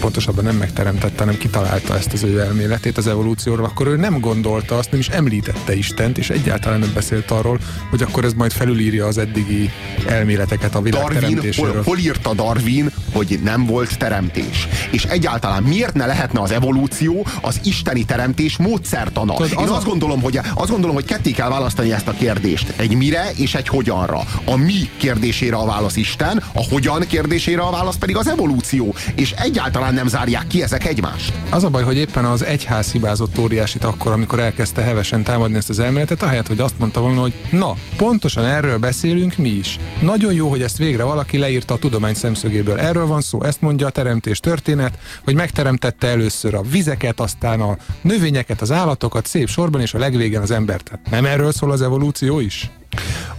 [0.00, 4.78] pontosabban nem megteremtette, hanem kitalálta ezt az ő elméletét az evolúcióról, akkor ő nem gondolta
[4.78, 7.58] azt, nem is említette Istent, és egyáltalán nem beszélt arról,
[7.90, 9.70] hogy akkor ez majd felülírja az eddigi
[10.06, 14.68] elméleteket a világ Darwin, hol, hol írta Darwin, hogy nem volt teremtés?
[14.90, 19.34] És egyáltalán miért ne lehetne az evolúció az isteni teremtés módszertana?
[19.34, 22.72] Tudod, az azt gondolom, hogy azt gondolom, hogy ketté kell választani ezt a kérdést.
[22.76, 24.20] Egy mire és egy hogyanra.
[24.44, 28.94] A mi kérdésére a válasz Isten, a hogyan kérdésére a válasz pedig az evolúció.
[29.14, 31.32] És egyáltalán nem zárják ki ezek egymást.
[31.50, 35.68] Az a baj, hogy éppen az egyház hibázott óriásit akkor, amikor elkezdte hevesen támadni ezt
[35.68, 39.78] az elméletet, ahelyett, hogy azt mondta volna, hogy na, pontosan erről beszélünk mi is.
[40.00, 42.78] Nagyon jó, hogy ezt végre valaki leírta a tudomány szemszögéből.
[42.78, 44.89] Erről van szó, ezt mondja a teremtés történet,
[45.24, 50.40] hogy megteremtette először a vizeket, aztán a növényeket, az állatokat szép sorban, és a legvégén
[50.40, 50.84] az embert.
[50.84, 52.70] Tehát nem erről szól az evolúció is?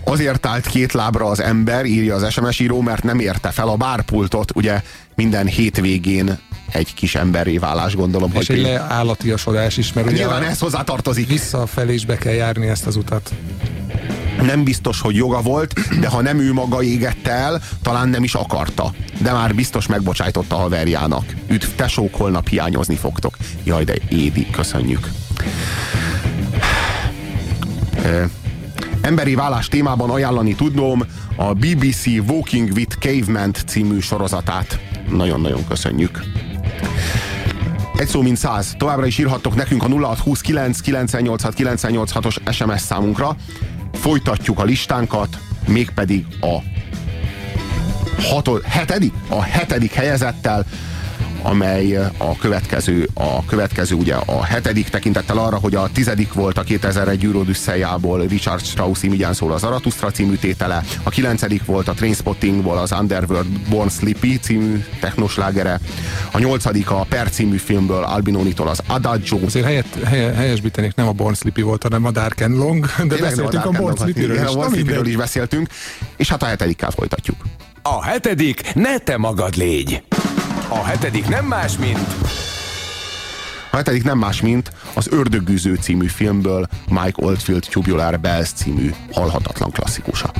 [0.03, 3.75] Azért állt két lábra az ember, írja az SMS író, mert nem érte fel a
[3.75, 4.55] bárpultot.
[4.55, 4.81] Ugye
[5.15, 6.39] minden hétvégén
[6.71, 10.83] egy kis emberré válás, gondolom, És hogy egy leállatiasodás is, mert ugye nyilván ez hozzá
[10.83, 11.27] tartozik.
[11.27, 13.31] visszafelé is be kell járni ezt az utat.
[14.41, 18.33] Nem biztos, hogy joga volt, de ha nem ő maga égette el, talán nem is
[18.33, 18.93] akarta.
[19.21, 21.25] De már biztos megbocsájtotta haverjának.
[21.47, 23.37] Üdv, tesók, holnap hiányozni fogtok.
[23.63, 25.09] Jaj, de Édi, köszönjük.
[29.01, 31.03] Emberi vállás témában ajánlani tudnom
[31.35, 34.79] a BBC Walking with Caveman című sorozatát.
[35.09, 36.23] Nagyon-nagyon köszönjük.
[38.01, 38.75] Egy szó, mint száz.
[38.77, 43.35] Továbbra is írhattok nekünk a 0629 986 986-os SMS számunkra.
[43.93, 46.57] Folytatjuk a listánkat, mégpedig a
[48.21, 50.65] hatod, hetedik, a hetedik helyezettel,
[51.41, 56.63] amely a következő, a következő ugye a hetedik tekintettel arra, hogy a tizedik volt a
[56.63, 62.77] 2001 Eurodüsszeljából Richard Strauss imigyen szól az Aratusztra című tétele, a kilencedik volt a Trainspottingból
[62.77, 65.79] az Underworld Born Sleepy című technoslágere,
[66.31, 71.11] a nyolcadik a Per című filmből Albinonitól az Adagio, Azért helyet, helye, helyesbítenék, nem a
[71.11, 74.35] Born Sleepy volt, hanem a Dark and Long, de Tényleg beszéltünk nem a Born Sleepy-ről
[74.35, 74.41] is.
[74.41, 75.69] A Born Sleepy-ről is beszéltünk,
[76.17, 77.37] és hát a hetedikkel folytatjuk.
[77.81, 80.03] A hetedik ne te magad légy.
[80.73, 82.07] A hetedik nem más, mint
[83.71, 89.71] A hetedik nem más, mint az Ördögűző című filmből Mike Oldfield Tubular Bells című halhatatlan
[89.71, 90.31] klasszikusa.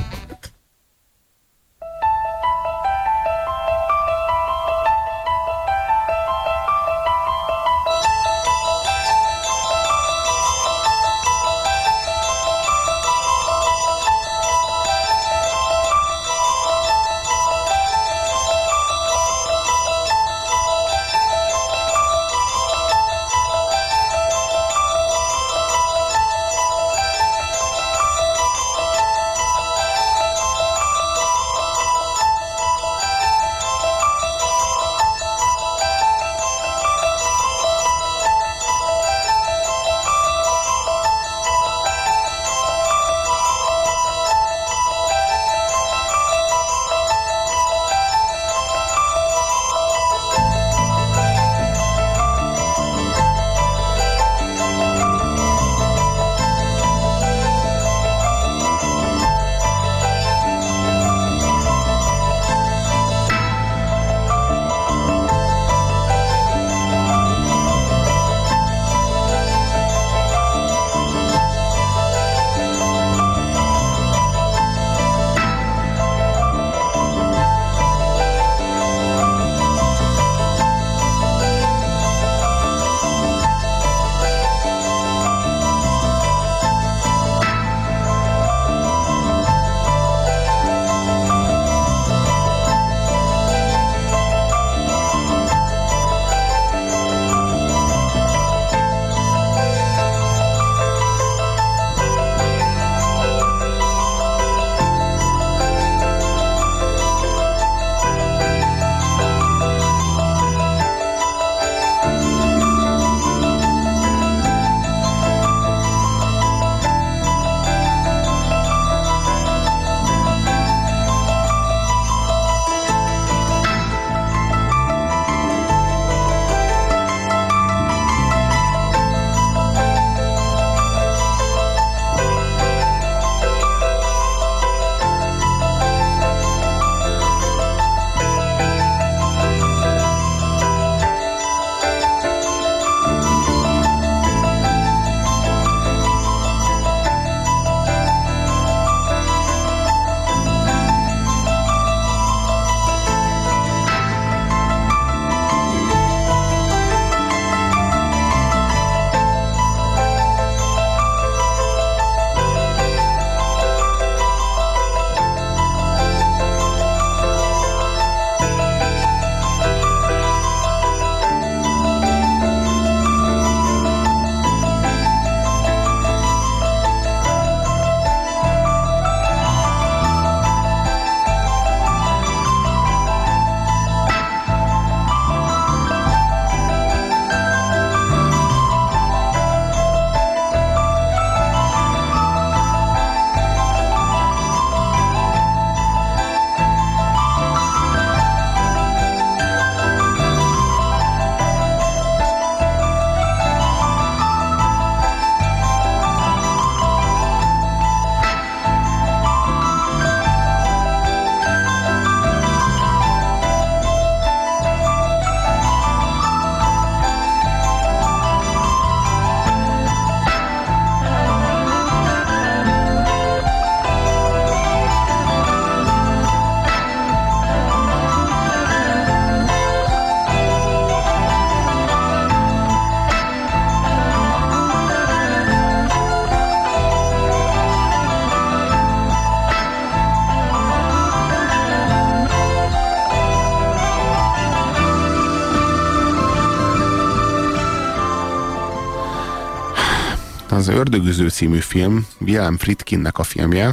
[250.62, 253.70] Az Ördögüző című film, Wilhelm Friedkinnek a filmje.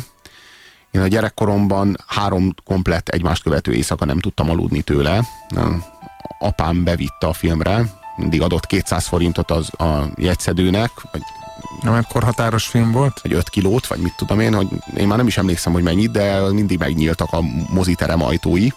[0.91, 5.23] Én a gyerekkoromban három komplett egymást követő éjszaka nem tudtam aludni tőle.
[6.39, 7.83] Apám bevitte a filmre,
[8.15, 11.21] mindig adott 200 forintot az a jegyszedőnek, vagy
[11.81, 13.19] nem korhatáros film volt?
[13.21, 16.11] Vagy 5 kilót, vagy mit tudom én, hogy én már nem is emlékszem, hogy mennyit,
[16.11, 18.67] de mindig megnyíltak a moziterem ajtói.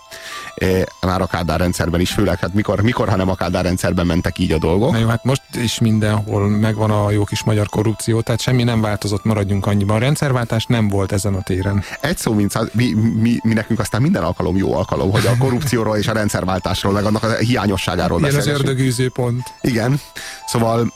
[0.55, 0.67] E,
[1.01, 4.53] már a Kádár rendszerben is, főleg hát mikor, mikor hanem a Kádár rendszerben mentek így
[4.53, 4.93] a dolgok.
[4.93, 8.81] Na jó, hát most is mindenhol megvan a jó kis magyar korrupció, tehát semmi nem
[8.81, 9.97] változott, maradjunk annyiban.
[9.97, 11.85] A rendszerváltás nem volt ezen a téren.
[12.01, 15.37] Egy szó, mint száz, mi, mi, mi, nekünk aztán minden alkalom jó alkalom, hogy a
[15.39, 19.43] korrupcióról és a rendszerváltásról, meg annak a hiányosságáról Igen, az ördögűző pont.
[19.61, 20.01] Igen,
[20.47, 20.93] szóval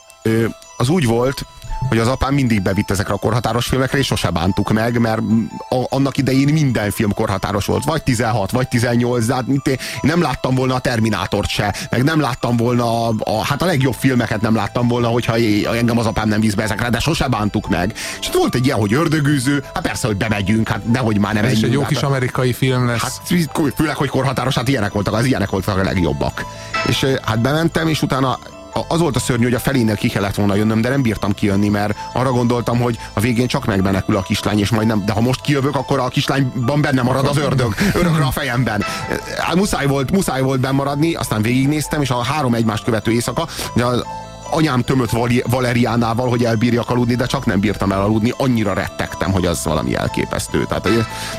[0.77, 1.47] az úgy volt,
[1.89, 5.21] hogy az apám mindig bevitt ezekre a korhatáros filmekre, és sose bántuk meg, mert
[5.69, 10.23] a, annak idején minden film korhatáros volt, vagy 16, vagy 18, de hát én nem
[10.23, 14.41] láttam volna a Terminátort se, meg nem láttam volna, a, a, hát a legjobb filmeket
[14.41, 17.69] nem láttam volna, hogyha én, engem az apám nem visz be ezekre, de sose bántuk
[17.69, 17.95] meg.
[18.21, 21.51] És volt egy ilyen, hogy ördögűző, hát persze, hogy bemegyünk, hát nehogy már nem Ez
[21.51, 23.01] egy jó hát, kis amerikai film lesz.
[23.01, 23.21] Hát
[23.77, 26.45] főleg, hogy korhatáros, hát ilyenek voltak, az ilyenek voltak a legjobbak.
[26.87, 28.39] És hát bementem, és utána
[28.89, 31.69] az volt a szörnyű, hogy a felénél ki kellett volna jönnöm, de nem bírtam kijönni,
[31.69, 35.21] mert arra gondoltam, hogy a végén csak megmenekül a kislány, és majd nem, de ha
[35.21, 38.85] most kijövök, akkor a kislányban benne marad az ördög, örökre a fejemben.
[39.55, 44.05] Muszáj volt, muszáj volt bemaradni, aztán végignéztem, és a három egymást követő éjszaka, az
[44.51, 45.11] anyám tömött
[45.47, 50.65] Valeriánával, hogy elbírjak aludni, de csak nem bírtam elaludni, annyira rettegtem, hogy az valami elképesztő.
[50.69, 50.89] Tehát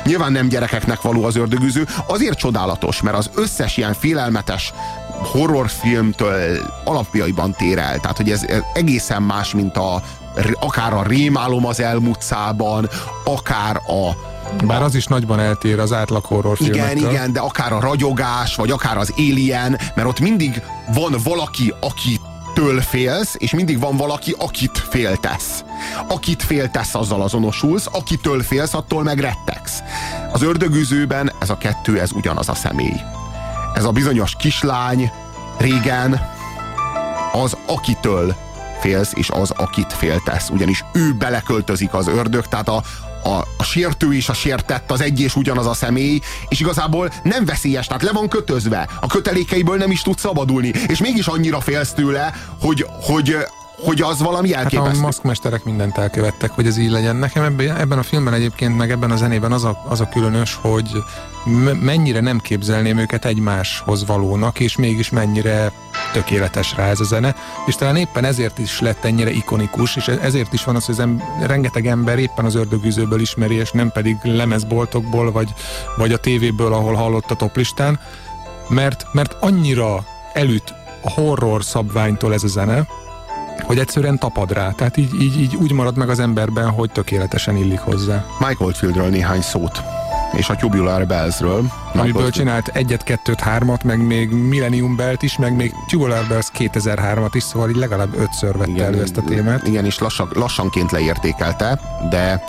[0.04, 4.72] nyilván nem gyerekeknek való az ördögűző, azért csodálatos, mert az összes ilyen félelmetes
[5.22, 7.98] horrorfilmtől alapjaiban tér el.
[7.98, 10.02] Tehát, hogy ez egészen más, mint a,
[10.60, 12.88] akár a rémálom az elmutcában,
[13.24, 14.16] akár a
[14.66, 16.96] bár az is nagyban eltér az átlag horrorfilmektől.
[16.96, 20.62] Igen, igen, de akár a ragyogás, vagy akár az Alien, mert ott mindig
[20.94, 22.20] van valaki, aki
[22.54, 25.64] től félsz, és mindig van valaki, akit féltesz.
[26.08, 29.82] Akit féltesz, azzal azonosulsz, akitől félsz, attól meg rettegsz.
[30.32, 33.00] Az ördögűzőben ez a kettő, ez ugyanaz a személy
[33.78, 35.12] ez a bizonyos kislány
[35.58, 36.30] régen
[37.32, 38.34] az, akitől
[38.80, 40.50] félsz, és az, akit féltesz.
[40.50, 42.82] Ugyanis ő beleköltözik az ördög, tehát a,
[43.24, 47.44] a, a sértő és a sértett az egy és ugyanaz a személy, és igazából nem
[47.44, 48.88] veszélyes, tehát le van kötözve.
[49.00, 53.36] A kötelékeiből nem is tud szabadulni, és mégis annyira félsz tőle, hogy, hogy,
[53.80, 54.88] hogy az valami elképesztő.
[54.88, 57.16] Hát a maszkmesterek mindent elkövettek, hogy ez így legyen.
[57.16, 61.02] Nekem ebben a filmben egyébként, meg ebben a zenében az a, az a különös, hogy
[61.80, 65.72] mennyire nem képzelném őket egymáshoz valónak, és mégis mennyire
[66.12, 67.34] tökéletes rá ez a zene,
[67.66, 71.00] és talán éppen ezért is lett ennyire ikonikus, és ezért is van az, hogy az
[71.00, 75.54] em- rengeteg ember éppen az ördögűzőből ismeri, és nem pedig lemezboltokból, vagy,
[75.96, 78.00] vagy a tévéből, ahol hallott a toplistán,
[78.68, 82.86] mert, mert annyira elüt a horror szabványtól ez a zene,
[83.62, 84.70] hogy egyszerűen tapad rá.
[84.70, 88.24] Tehát így, így, így úgy marad meg az emberben, hogy tökéletesen illik hozzá.
[88.38, 89.82] Mike Oldfieldről néhány szót
[90.32, 91.64] és a Tubular Bellsről.
[91.94, 97.30] Amiből csinált egyet, kettőt, hármat, meg még Millennium Belt is, meg még Tubular Bells 2003-at
[97.32, 99.66] is, szóval így legalább ötször vette igen, elő ezt a témát.
[99.66, 101.80] Igen, és lassan, lassanként leértékelte,
[102.10, 102.42] de,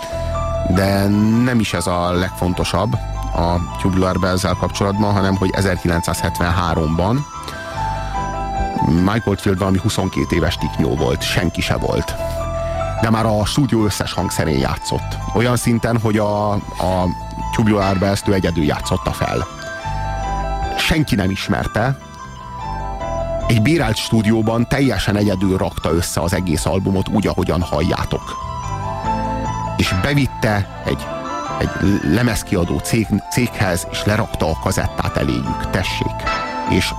[0.74, 1.08] de
[1.44, 2.92] nem is ez a legfontosabb
[3.34, 7.16] a Tubular bells kapcsolatban, hanem hogy 1973-ban
[8.86, 12.14] Michael Field valami 22 éves tiknyó volt, senki se volt.
[13.00, 15.16] De már a stúdió összes hangszerén játszott.
[15.34, 17.06] Olyan szinten, hogy a, a
[17.52, 19.46] Tubular Bells-t ő egyedül játszotta fel.
[20.78, 21.98] Senki nem ismerte,
[23.50, 28.36] egy bírált stúdióban teljesen egyedül rakta össze az egész albumot úgy, ahogyan halljátok.
[29.76, 31.06] És bevitte egy,
[31.58, 35.70] egy lemezkiadó cég, céghez, és lerakta a kazettát eléjük.
[35.70, 36.14] Tessék.
[36.68, 36.92] És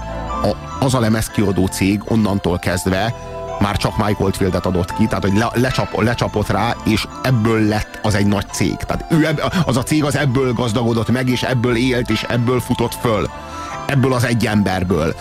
[0.44, 3.16] a, az a lemezkiadó cég onnantól kezdve
[3.60, 8.00] már csak Mike Oldfieldet adott ki, tehát hogy le, lecsap, lecsapott rá, és ebből lett
[8.02, 8.76] az egy nagy cég.
[8.76, 12.60] Tehát ő ebb, az a cég az ebből gazdagodott meg, és ebből élt, és ebből
[12.60, 13.30] futott föl.
[13.88, 15.16] Ebből az egy emberből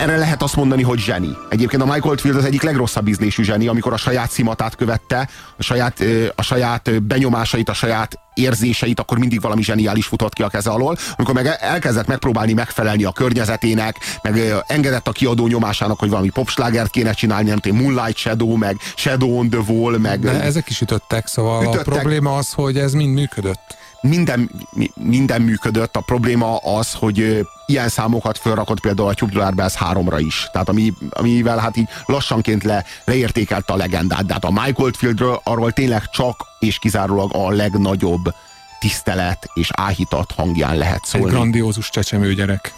[0.00, 1.36] erre lehet azt mondani, hogy zseni.
[1.48, 5.62] Egyébként a Michael Oldfield az egyik legrosszabb ízlésű zseni, amikor a saját szimatát követte, a
[5.62, 10.70] saját, a saját benyomásait, a saját érzéseit, akkor mindig valami zseniális futott ki a keze
[10.70, 10.96] alól.
[11.16, 16.90] Amikor meg elkezdett megpróbálni megfelelni a környezetének, meg engedett a kiadó nyomásának, hogy valami popslágert
[16.90, 20.20] kéne csinálni, nem tudom, Moonlight Shadow, meg Shadow on the Wall, meg...
[20.20, 21.86] De ezek is ütöttek, szóval ütöttek.
[21.86, 24.50] a probléma az, hogy ez mind működött minden,
[24.94, 25.96] minden működött.
[25.96, 30.48] A probléma az, hogy ilyen számokat felrakott például a Tubular Bells 3-ra is.
[30.52, 34.26] Tehát ami, amivel hát így lassanként le, leértékelte a legendát.
[34.26, 38.34] De hát a Mike Oldfieldről arról tényleg csak és kizárólag a legnagyobb
[38.80, 41.26] tisztelet és áhítat hangján lehet szólni.
[41.26, 42.74] Egy grandiózus csecsemő gyerek.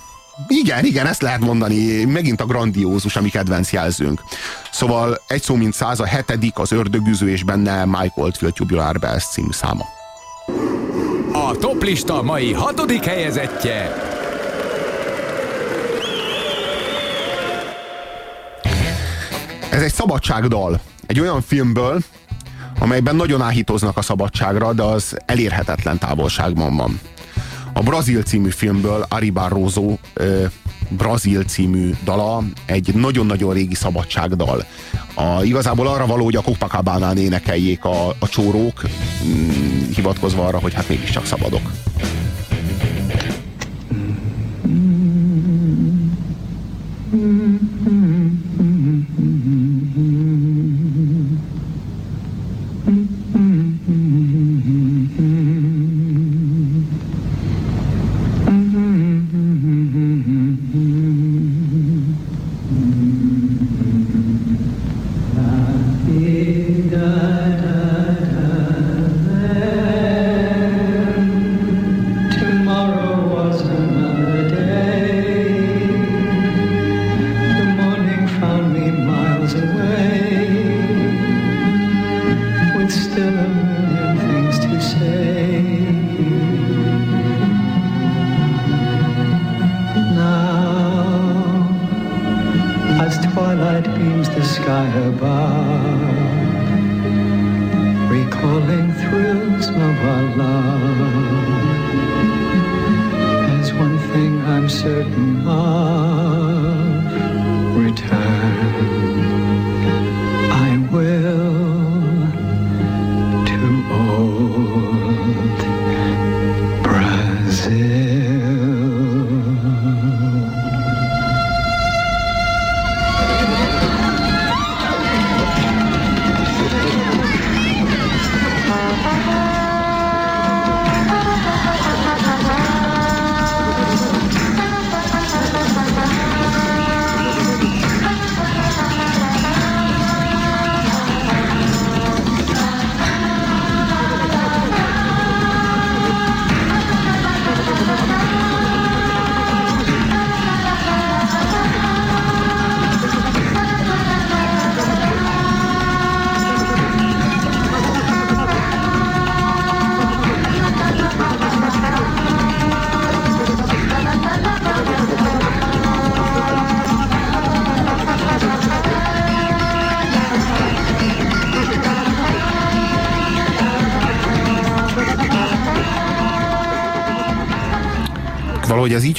[0.49, 2.05] Igen, igen, ezt lehet mondani.
[2.05, 4.23] Megint a grandiózus, ami kedvenc jelzőnk.
[4.71, 9.25] Szóval egy szó mint száz, a hetedik, az ördögüző, és benne Mike Oldfield Tubular Bells
[9.25, 9.85] című száma.
[11.33, 14.11] A toplista mai hatodik helyezettje
[19.71, 20.81] Ez egy szabadságdal.
[21.07, 22.01] Egy olyan filmből,
[22.79, 27.01] amelyben nagyon áhítoznak a szabadságra, de az elérhetetlen távolságban van.
[27.73, 30.45] A Brazil című filmből Ari Barroso ö,
[30.97, 34.65] Brazil című dala egy nagyon-nagyon régi szabadságdal.
[35.15, 38.83] A, igazából arra való, hogy a Copacabana-n énekeljék a, a csórók,
[39.25, 41.71] mm, hivatkozva arra, hogy hát mégiscsak szabadok.
[47.13, 47.42] Tomorrow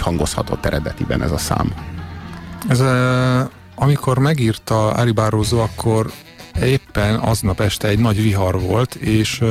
[0.04, 1.74] hangozhatott eredetiben ez a szám.
[2.68, 2.84] Ez,
[3.76, 6.12] amikor megírta Ari Barroso, akkor
[6.62, 9.44] éppen aznap este egy nagy vihar volt, és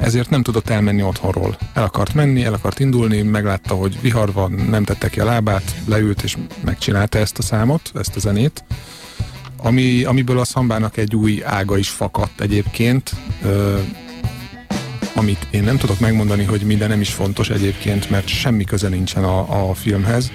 [0.00, 1.56] ezért nem tudott elmenni otthonról.
[1.74, 5.74] El akart menni, el akart indulni, meglátta, hogy vihar van, nem tette ki a lábát,
[5.86, 8.64] leült és megcsinálta ezt a számot, ezt a zenét.
[9.56, 13.14] Ami, amiből a szambának egy új ága is fakadt egyébként,
[15.14, 19.24] amit én nem tudok megmondani, hogy minden nem is fontos egyébként, mert semmi köze nincsen
[19.24, 20.32] a, a filmhez.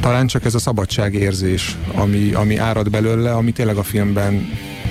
[0.00, 4.50] Talán csak ez a szabadságérzés, ami, ami árad belőle, ami tényleg a filmben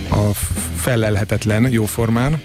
[0.10, 0.34] a
[0.76, 2.42] felelhetetlen jóformán.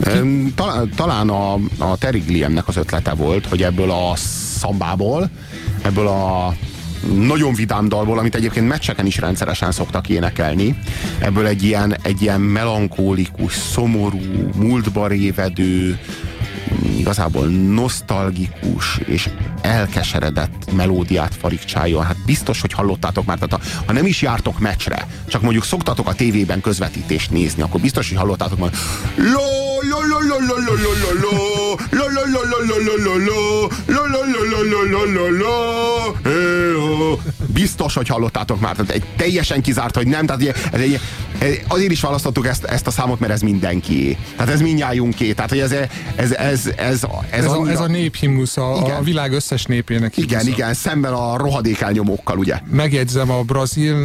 [0.00, 4.12] Em, Talán, talán a, a Terry Gilliamnek az ötlete volt, hogy ebből a
[4.58, 5.30] szambából,
[5.82, 6.54] ebből a
[7.14, 10.78] nagyon vidám dalból, amit egyébként meccseken is rendszeresen szoktak énekelni,
[11.20, 14.20] ebből egy ilyen, egy ilyen melankólikus, szomorú,
[14.56, 15.98] múltba révedő,
[16.98, 19.28] igazából nosztalgikus és
[19.60, 22.04] elkeseredett melódiát farigcsáljon.
[22.04, 26.14] Hát biztos, hogy hallottátok már, tehát ha- nem is jártok meccsre, csak mondjuk szoktatok a
[26.14, 28.70] tévében közvetítést nézni, akkor biztos, hogy hallottátok már
[37.60, 41.00] biztos, hogy hallottátok már, tehát egy teljesen kizárt, hogy nem, tehát ez egy
[41.68, 44.16] azért is választottuk ezt, ezt a számot, mert ez mindenki.
[44.36, 45.32] Tehát ez mindnyájunké.
[45.32, 48.96] Tehát, hogy ez, ez, ez, ez, ez, Ez, a, ez a néphimnusz, a, Igen.
[48.96, 50.50] a világ összes népének Igen, himnusza.
[50.62, 52.54] igen, szemben a rohadék elnyomókkal, ugye?
[52.70, 53.96] Megjegyzem, a Brazil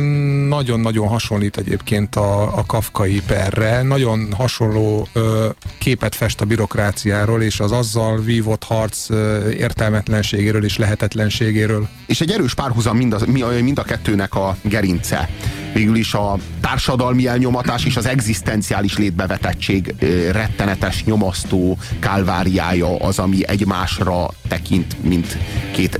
[0.47, 3.81] nagyon-nagyon hasonlít egyébként a, a kafkai perre.
[3.81, 10.77] Nagyon hasonló ö, képet fest a bürokráciáról, és az azzal vívott harc ö, értelmetlenségéről és
[10.77, 11.87] lehetetlenségéről.
[12.05, 15.29] És egy erős párhuzam mind a, mi- mind a kettőnek a gerince.
[15.75, 19.95] Végül is a társadalmi elnyomatás és az egzisztenciális létbevetettség
[20.31, 25.37] rettenetes, nyomasztó kálváriája az, ami egymásra tekint, mint
[25.73, 25.99] két,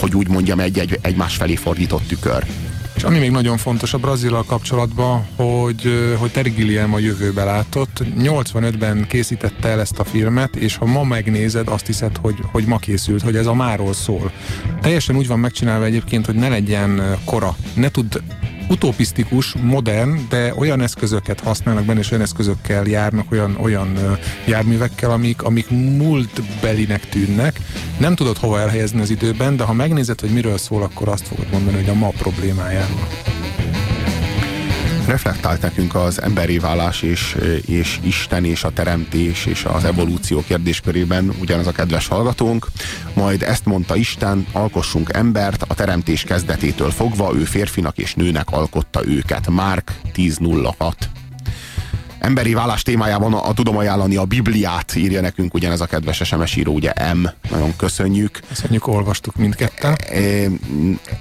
[0.00, 2.46] hogy úgy mondjam, egy, egy egymás felé fordított tükör.
[2.94, 8.02] És ami még nagyon fontos a Brazillal kapcsolatban, hogy, hogy Terry Gilliam a jövőbe látott.
[8.18, 12.78] 85-ben készítette el ezt a filmet, és ha ma megnézed, azt hiszed, hogy, hogy ma
[12.78, 14.32] készült, hogy ez a máról szól.
[14.80, 18.22] Teljesen úgy van megcsinálva egyébként, hogy ne legyen kora, ne tud
[18.72, 25.42] utopisztikus, modern, de olyan eszközöket használnak benne, és olyan eszközökkel járnak, olyan, olyan járművekkel, amik,
[25.42, 27.60] amik múltbelinek tűnnek.
[27.98, 31.46] Nem tudod hova elhelyezni az időben, de ha megnézed, hogy miről szól, akkor azt fogod
[31.50, 33.08] mondani, hogy a ma problémájáról
[35.06, 37.36] reflektált nekünk az emberi válás és,
[37.66, 42.66] és Isten és a teremtés és az evolúció kérdéskörében ugyanaz a kedves hallgatónk.
[43.14, 49.06] Majd ezt mondta Isten, alkossunk embert, a teremtés kezdetétől fogva ő férfinak és nőnek alkotta
[49.06, 49.48] őket.
[49.50, 50.92] Márk 10.06
[52.22, 56.56] emberi vállás témájában a, a tudom ajánlani a Bibliát, írja nekünk ugyanez a kedves SMS
[56.56, 57.26] író, ugye M.
[57.50, 58.40] Nagyon köszönjük.
[58.48, 59.96] Köszönjük, olvastuk mindketten.
[60.10, 60.48] E, e,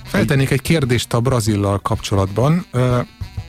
[0.03, 2.65] Feltennék egy kérdést a Brazillal kapcsolatban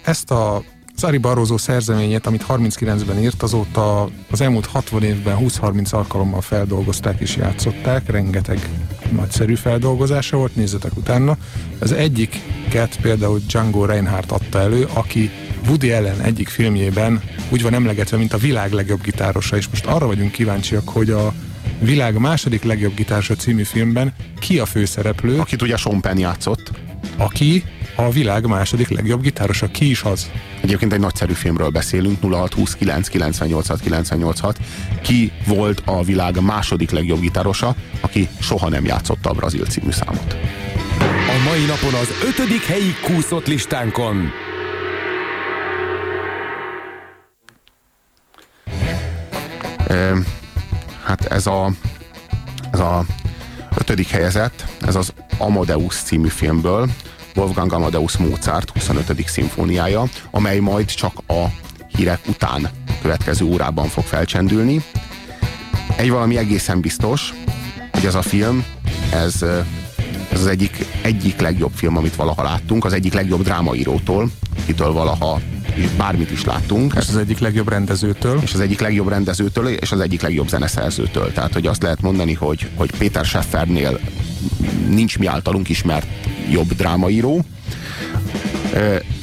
[0.04, 0.62] ezt a
[0.96, 7.36] Zari Barroso szerzeményét, amit 39-ben írt, azóta az elmúlt 60 évben 20-30 alkalommal feldolgozták és
[7.36, 8.68] játszották, rengeteg
[9.12, 11.36] nagyszerű feldolgozása volt, nézzetek utána.
[11.78, 15.30] Az egyiket például Django Reinhardt adta elő, aki
[15.66, 20.06] Woody Allen egyik filmjében úgy van emlegetve, mint a világ legjobb gitárosa, és most arra
[20.06, 21.32] vagyunk kíváncsiak, hogy a
[21.80, 25.38] világ második legjobb gitárosa című filmben ki a főszereplő.
[25.38, 26.70] Akit ugye Sean Penn játszott.
[27.16, 27.64] Aki
[27.96, 29.66] a világ második legjobb gitárosa.
[29.66, 30.30] Ki is az?
[30.60, 34.58] Egyébként egy nagyszerű filmről beszélünk, 0629 98 986.
[35.02, 40.36] Ki volt a világ második legjobb gitárosa, aki soha nem játszotta a Brazil című számot.
[41.28, 44.30] A mai napon az ötödik helyi kúszott listánkon
[49.86, 50.12] e,
[51.04, 51.70] hát ez a,
[52.72, 53.04] ez a
[53.76, 56.88] ötödik helyezett, ez az Amadeus című filmből,
[57.34, 59.28] Wolfgang Amadeus Mozart 25.
[59.28, 61.44] szimfóniája, amely majd csak a
[61.96, 62.70] hírek után
[63.02, 64.84] következő órában fog felcsendülni.
[65.96, 67.32] Egy valami egészen biztos,
[67.92, 68.64] hogy ez a film,
[69.12, 69.42] ez,
[70.32, 74.30] ez az egyik, egyik legjobb film, amit valaha láttunk, az egyik legjobb drámaírótól,
[74.62, 75.40] akitől valaha
[75.96, 76.94] bármit is láttunk.
[76.96, 78.40] És az egyik legjobb rendezőtől.
[78.42, 81.32] És az egyik legjobb rendezőtől, és az egyik legjobb zeneszerzőtől.
[81.32, 84.00] Tehát, hogy azt lehet mondani, hogy, hogy Péter Scheffernél
[84.88, 86.06] nincs mi általunk ismert
[86.50, 87.44] jobb drámaíró.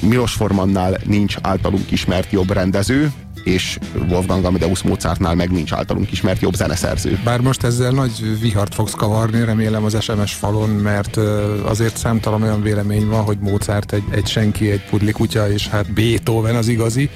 [0.02, 3.12] Milos Formannál nincs általunk ismert jobb rendező,
[3.44, 7.20] és Wolfgang Amadeus Mozartnál meg nincs általunk ismert jobb zeneszerző.
[7.24, 11.18] Bár most ezzel nagy vihart fogsz kavarni, remélem az SMS falon, mert
[11.64, 15.94] azért számtalan olyan vélemény van, hogy Mozart egy, egy senki, egy pudli kutya, és hát
[15.94, 17.10] Beethoven az igazi,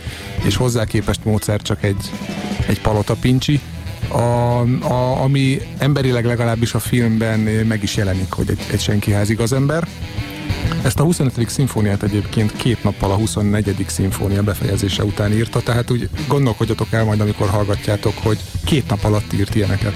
[0.43, 2.11] és hozzá képest Mozart csak egy,
[2.67, 3.59] egy palota pincsi.
[4.07, 4.17] A,
[4.83, 9.87] a, ami emberileg legalábbis a filmben meg is jelenik, hogy egy, egy senki házigazember.
[10.83, 11.49] Ezt a 25.
[11.49, 13.85] szimfóniát egyébként két nappal a 24.
[13.87, 19.33] szimfónia befejezése után írta, tehát úgy gondolkodjatok el majd, amikor hallgatjátok, hogy két nap alatt
[19.33, 19.93] írt ilyeneket.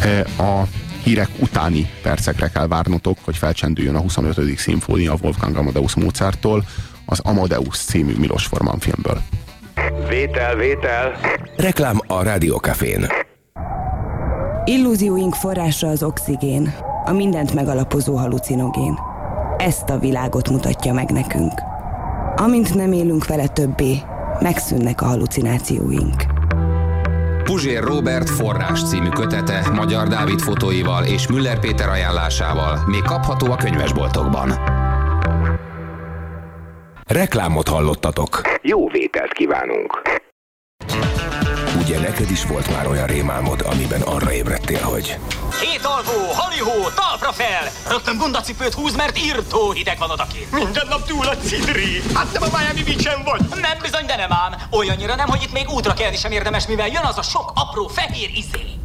[0.00, 0.66] E, a
[1.02, 4.58] hírek utáni percekre kell várnotok, hogy felcsendüljön a 25.
[4.58, 6.64] szimfónia Wolfgang Amadeus Mozarttól,
[7.04, 9.22] az Amadeus című Milos Forman filmből.
[10.08, 11.12] Vétel, vétel!
[11.56, 13.06] Reklám a Rádiókafén.
[14.64, 18.98] Illúzióink forrása az oxigén, a mindent megalapozó halucinogén.
[19.56, 21.52] Ezt a világot mutatja meg nekünk.
[22.36, 23.98] Amint nem élünk vele többé,
[24.40, 26.24] megszűnnek a halucinációink.
[27.44, 33.56] Puzsér Robert forrás című kötete Magyar Dávid fotóival és Müller Péter ajánlásával még kapható a
[33.56, 34.77] könyvesboltokban.
[37.08, 38.40] Reklámot hallottatok.
[38.62, 40.02] Jó vételt kívánunk!
[41.78, 45.18] Ugye neked is volt már olyan rémálmod, amiben arra ébredtél, hogy...
[45.60, 47.68] Két alvó, halihó, talpra fel!
[47.88, 50.52] Rögtön bundacipőt húz, mert írtó hideg van odakint.
[50.52, 52.02] Minden nap túl a cidri.
[52.14, 53.60] Hát nem a Miami beach vagy.
[53.60, 54.52] Nem bizony, de nem ám.
[54.70, 57.86] Olyannyira nem, hogy itt még útra kelni sem érdemes, mivel jön az a sok apró
[57.86, 58.77] fehér izé.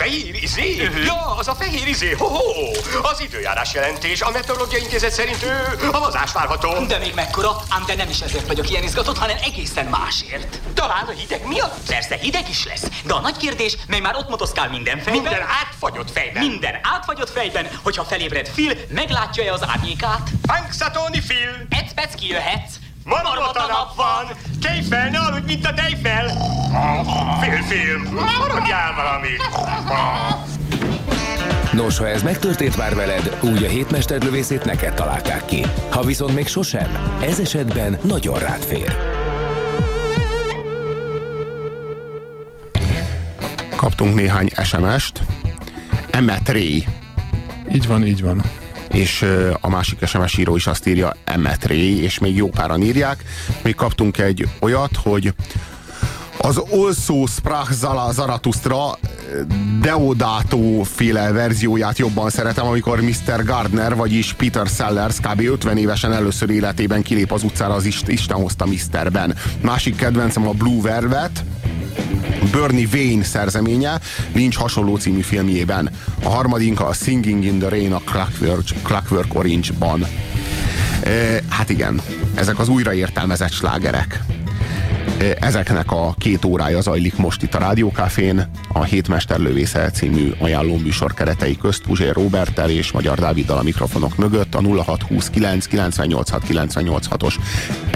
[0.00, 0.86] Fehér izé?
[0.86, 1.04] Uh-huh.
[1.04, 2.10] Ja, az a fehér izé.
[2.10, 2.70] Ho-ho!
[3.02, 4.20] Az időjárás jelentés.
[4.20, 6.84] A meteorológiai intézet szerint ő havazás várható.
[6.86, 7.56] De még mekkora?
[7.68, 10.60] Ám de nem is ezért vagyok ilyen izgatott, hanem egészen másért.
[10.74, 11.86] Talán a hideg miatt?
[11.86, 12.84] Persze, hideg is lesz.
[13.04, 15.22] De a nagy kérdés, mely már ott motoszkál minden fejben.
[15.22, 16.46] Minden átfagyott fejben.
[16.46, 20.30] Minden átfagyott fejben, hogyha felébred Phil, meglátja-e az árnyékát?
[20.46, 21.66] Punxsutawney Phil!
[21.68, 22.74] Egy ki jöhetsz.
[23.04, 24.36] Marmota nap van!
[24.60, 26.26] Tejfel, ne aludj, mint a tejfel!
[27.40, 28.14] Film, film!
[28.38, 29.42] Maradjál valamit!
[31.72, 35.66] Nos, ha ez megtörtént már veled, úgy a hétmesterlövészét neked találták ki.
[35.90, 38.96] Ha viszont még sosem, ez esetben nagyon rád fér.
[43.76, 45.20] Kaptunk néhány SMS-t.
[46.10, 46.86] Emmet Ray.
[47.72, 48.42] Így van, így van.
[48.92, 49.24] És
[49.60, 53.24] a másik SMS író is azt írja Emmet Ray, és még jó páran írják.
[53.62, 55.34] Még kaptunk egy olyat, hogy
[56.42, 58.98] az Also Sprach Zala Zarathustra
[59.80, 63.44] Deodato féle verzióját jobban szeretem, amikor Mr.
[63.44, 65.40] Gardner, vagyis Peter Sellers kb.
[65.40, 69.34] 50 évesen először életében kilép az utcára az Isten, hozta Mr.ben.
[69.60, 71.44] Másik kedvencem a Blue Velvet,
[72.52, 74.00] Bernie Wayne szerzeménye
[74.34, 75.90] Lynch hasonló című filmjében.
[76.22, 80.06] A harmadik a Singing in the Rain a Clockwork, Clockwork Orange-ban.
[81.02, 82.00] E, hát igen,
[82.34, 84.39] ezek az újraértelmezett slágerek.
[85.20, 91.14] Ezeknek a két órája zajlik most itt a Rádiókafén, a Hétmester lövésze című ajánló műsor
[91.14, 97.34] keretei közt Puzsér Roberttel és Magyar Dáviddal a mikrofonok mögött a 0629 986 986-os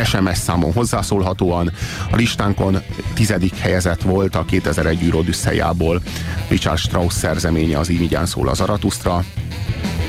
[0.04, 1.72] SMS számon hozzászólhatóan.
[2.10, 2.82] A listánkon
[3.14, 6.02] tizedik helyezett volt a 2001 űr Odüsszejából
[6.48, 9.24] Richard Strauss szerzeménye az Így szól az Aratusztra.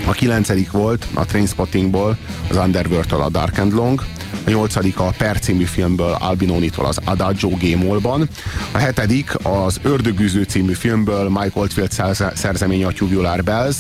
[0.08, 2.18] A kilencedik volt a Trainspottingból
[2.50, 4.06] az Underworld-től a Dark and Long,
[4.46, 8.30] a nyolcadik a Per című filmből Albinonitól az Adagio G-molban,
[8.72, 11.92] a hetedik az Ördögűző című filmből Mike Oldfield
[12.36, 13.78] szerzeménye a Tubular Bells,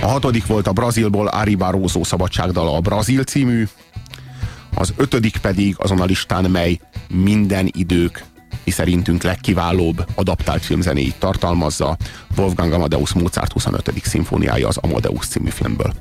[0.00, 3.68] a hatodik volt a Brazilból Ari Barroso szabadságdala a Brazil című,
[4.74, 8.24] az ötödik pedig azon a listán, mely minden idők
[8.64, 11.96] mi szerintünk legkiválóbb adaptált filmzenéit tartalmazza,
[12.36, 13.92] Wolfgang Amadeus Mozart 25.
[14.02, 15.92] szimfóniája az Amadeus című filmből.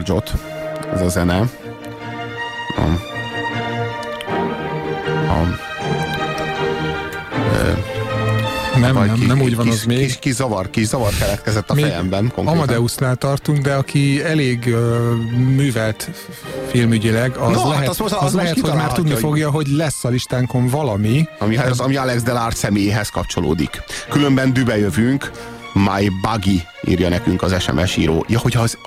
[0.00, 0.32] Charge-ot,
[0.94, 1.38] ez a zene.
[2.76, 2.80] A,
[5.28, 5.58] a, a,
[8.78, 9.98] nem, nem, ki, nem úgy van kis, az még.
[9.98, 12.20] Kis kis zavar kis zavar keletkezett a még fejemben.
[12.20, 12.62] Konkrétan.
[12.62, 14.74] Amadeusnál tartunk, de aki elég uh,
[15.36, 16.10] művelt
[16.68, 19.50] filmügyileg, az no, hát lehet, hát az most, az az lehet hogy már tudni fogja,
[19.50, 21.28] hogy lesz a listánkon valami.
[21.38, 21.70] Ami, ez...
[21.70, 23.82] az, ami Alex Delár személyéhez kapcsolódik.
[24.08, 25.30] Különben dübe jövünk,
[25.72, 28.24] My Buggy írja nekünk az SMS író.
[28.28, 28.78] Ja, hogy az,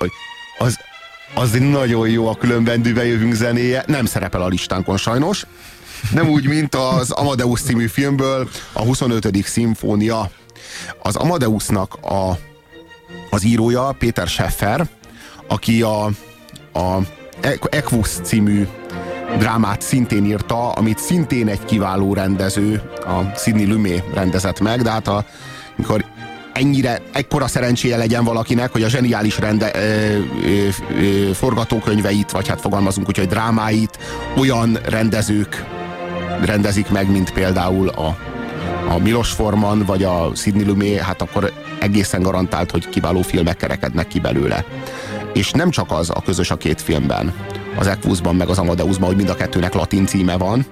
[1.44, 3.84] az nagyon jó a különben jövünk zenéje.
[3.86, 5.46] Nem szerepel a listánkon sajnos.
[6.12, 9.44] Nem úgy, mint az Amadeus című filmből a 25.
[9.44, 10.30] szimfónia.
[11.02, 12.38] Az Amadeusnak a,
[13.30, 14.88] az írója Péter Scheffer,
[15.48, 16.04] aki a,
[16.72, 16.98] a
[17.70, 18.66] Equus című
[19.38, 25.08] drámát szintén írta, amit szintén egy kiváló rendező, a Sidney Lumet rendezett meg, de hát
[25.08, 25.26] a,
[25.76, 26.04] mikor
[26.54, 30.68] ennyire, ekkora szerencséje legyen valakinek, hogy a zseniális rende, ö, ö,
[31.00, 33.98] ö, forgatókönyveit, vagy hát fogalmazunk úgy, hogy drámáit
[34.36, 35.64] olyan rendezők
[36.42, 38.16] rendezik meg, mint például a,
[38.88, 44.08] a Milos Forman, vagy a Sidney Lumet, hát akkor egészen garantált, hogy kiváló filmek kerekednek
[44.08, 44.64] ki belőle.
[45.32, 47.32] És nem csak az a közös a két filmben,
[47.76, 50.66] az Equusban meg az Amadeusban, hogy mind a kettőnek latin címe van,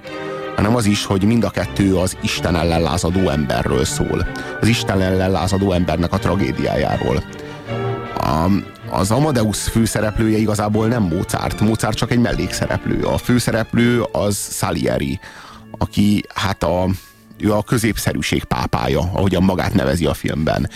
[0.57, 4.27] hanem az is, hogy mind a kettő az Isten ellen lázadó emberről szól.
[4.61, 7.23] Az Isten ellen lázadó embernek a tragédiájáról.
[8.15, 8.47] A,
[8.91, 11.61] az Amadeus főszereplője igazából nem Mozart.
[11.61, 13.03] Mozart csak egy mellékszereplő.
[13.03, 15.21] A főszereplő az Salieri,
[15.79, 16.87] aki hát a,
[17.39, 20.71] ő a középszerűség pápája, ahogyan magát nevezi a filmben.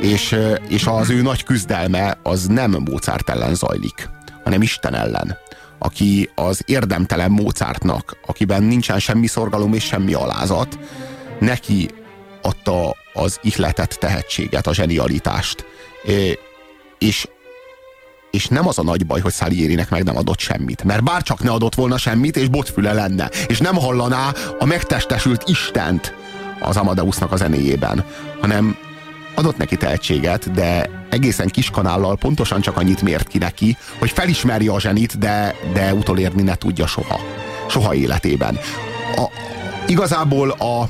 [0.00, 0.36] És,
[0.68, 4.08] és az ő nagy küzdelme az nem Mozart ellen zajlik,
[4.44, 5.36] hanem Isten ellen
[5.86, 10.78] aki az érdemtelen Mozartnak, akiben nincsen semmi szorgalom és semmi alázat,
[11.40, 11.90] neki
[12.42, 15.64] adta az ihletet, tehetséget, a zsenialitást.
[16.98, 17.28] És,
[18.30, 20.84] és nem az a nagy baj, hogy Salierinek meg nem adott semmit.
[20.84, 25.42] Mert bár csak ne adott volna semmit, és botfüle lenne, és nem hallaná a megtestesült
[25.46, 26.14] Istent
[26.60, 28.04] az Amadeusnak a zenéjében,
[28.40, 28.76] hanem
[29.36, 34.80] adott neki tehetséget, de egészen kiskanállal pontosan csak annyit mért ki neki, hogy felismerje a
[34.80, 37.20] zsenit, de, de utolérni ne tudja soha.
[37.68, 38.58] Soha életében.
[39.16, 39.24] A,
[39.86, 40.88] igazából a,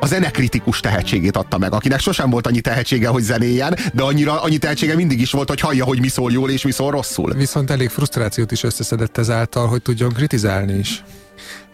[0.00, 4.58] a zenekritikus tehetségét adta meg, akinek sosem volt annyi tehetsége, hogy zenéjen, de annyira, annyi
[4.58, 7.32] tehetsége mindig is volt, hogy hallja, hogy mi szól jól és mi szól rosszul.
[7.32, 11.02] Viszont elég frusztrációt is összeszedett ezáltal, hogy tudjon kritizálni is.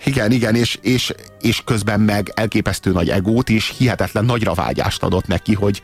[0.04, 5.26] Igen, igen, és, és, és közben meg elképesztő nagy egót és hihetetlen nagyra vágyást adott
[5.26, 5.82] neki, hogy,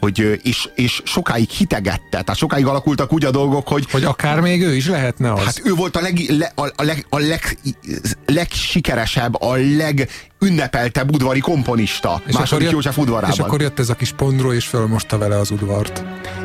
[0.00, 3.86] hogy és, és sokáig hitegette, tehát sokáig alakultak úgy a dolgok, hogy...
[3.90, 5.44] Hogy akár még ő is lehetne az.
[5.44, 7.58] Hát ő volt a, leg, le, a, a, leg, a leg,
[8.26, 9.56] legsikeresebb, a
[10.38, 13.30] legünnepeltebb udvari komponista és második jött, József udvarában.
[13.30, 16.04] És akkor jött ez a kis pondró, és fölmosta vele az udvart.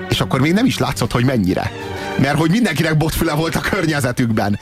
[0.10, 1.72] És akkor még nem is látszott, hogy mennyire.
[2.20, 4.60] Mert hogy mindenkinek botfüle volt a környezetükben.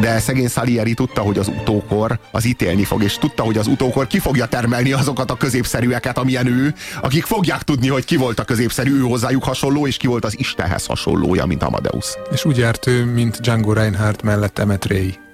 [0.00, 4.06] De szegény Salieri tudta, hogy az utókor az ítélni fog, és tudta, hogy az utókor
[4.06, 8.44] ki fogja termelni azokat a középszerűeket, amilyen ő, akik fogják tudni, hogy ki volt a
[8.44, 12.06] középszerű, ő hozzájuk hasonló, és ki volt az Istenhez hasonlója, mint Amadeus.
[12.32, 15.25] És úgy járt ő, mint Django Reinhardt mellett Emmet Ray.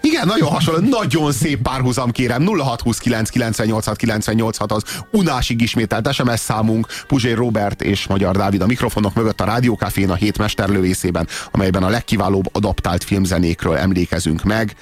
[0.00, 2.44] Igen, nagyon hasonló, nagyon szép párhuzam kérem.
[2.46, 9.44] 0629986986 az unásig ismételt SMS számunk, Puzsér Robert és Magyar Dávid a mikrofonok mögött a
[9.44, 14.74] Rádiókafén a hét mesterlövészében, amelyben a legkiválóbb adaptált filmzenékről emlékezünk meg,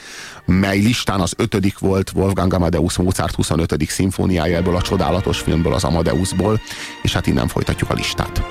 [0.45, 3.89] mely listán az ötödik volt Wolfgang Amadeus Mozart 25.
[3.89, 6.61] szimfóniája a csodálatos filmből, az Amadeusból,
[7.03, 8.43] és hát innen folytatjuk a listát.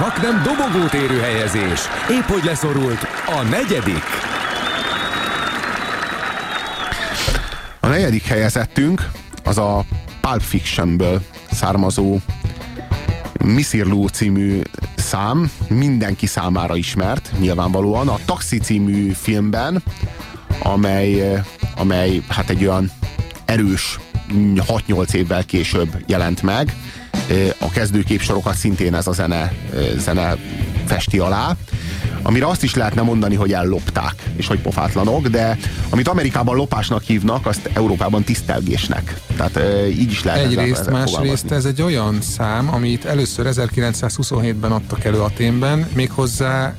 [0.00, 1.80] Csak nem dobogót érő helyezés.
[2.10, 4.02] Épp hogy leszorult a negyedik.
[7.80, 9.10] A negyedik helyezettünk
[9.44, 9.84] az a
[10.20, 11.20] Pulp Fictionből
[11.50, 12.18] származó
[13.44, 14.60] Missirló című
[14.96, 18.08] szám, mindenki számára ismert, nyilvánvalóan.
[18.08, 19.82] A Taxi című filmben,
[20.62, 21.42] amely,
[21.76, 22.90] amely hát egy olyan
[23.44, 23.98] erős
[24.32, 26.74] 6-8 évvel később jelent meg,
[27.58, 29.52] a kezdőképsorokat szintén ez a zene,
[29.96, 30.36] zene
[30.86, 31.56] festi alá,
[32.22, 35.58] amire azt is lehetne mondani, hogy ellopták, és hogy pofátlanok, de
[35.90, 39.20] amit Amerikában lopásnak hívnak, azt Európában tisztelgésnek.
[39.36, 43.46] Tehát e, így is lehet Egyrészt, ezzel, ezzel másrészt ez egy olyan szám, amit először
[43.50, 46.74] 1927-ben adtak elő Aténben, méghozzá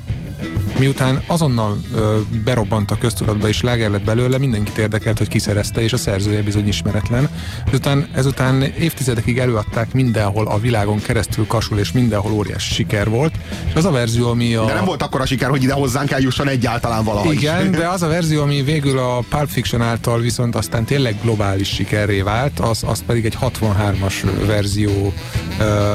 [0.78, 5.92] miután azonnal ö, berobbant a köztudatba és láger lett belőle, mindenkit érdekelt, hogy kiszerezte, és
[5.92, 7.28] a szerzője bizony ismeretlen.
[7.66, 13.34] Ezután, ezután évtizedekig előadták mindenhol a világon keresztül kasul, és mindenhol óriási siker volt.
[13.68, 14.64] És az a verzió, ami a...
[14.64, 17.34] De nem volt akkora siker, hogy ide hozzánk eljusson egyáltalán valahogy.
[17.34, 21.68] Igen, de az a verzió, ami végül a Pulp Fiction által viszont aztán tényleg globális
[21.68, 24.14] sikerré vált, az, az pedig egy 63-as
[24.46, 25.12] verzió
[25.58, 25.94] ö,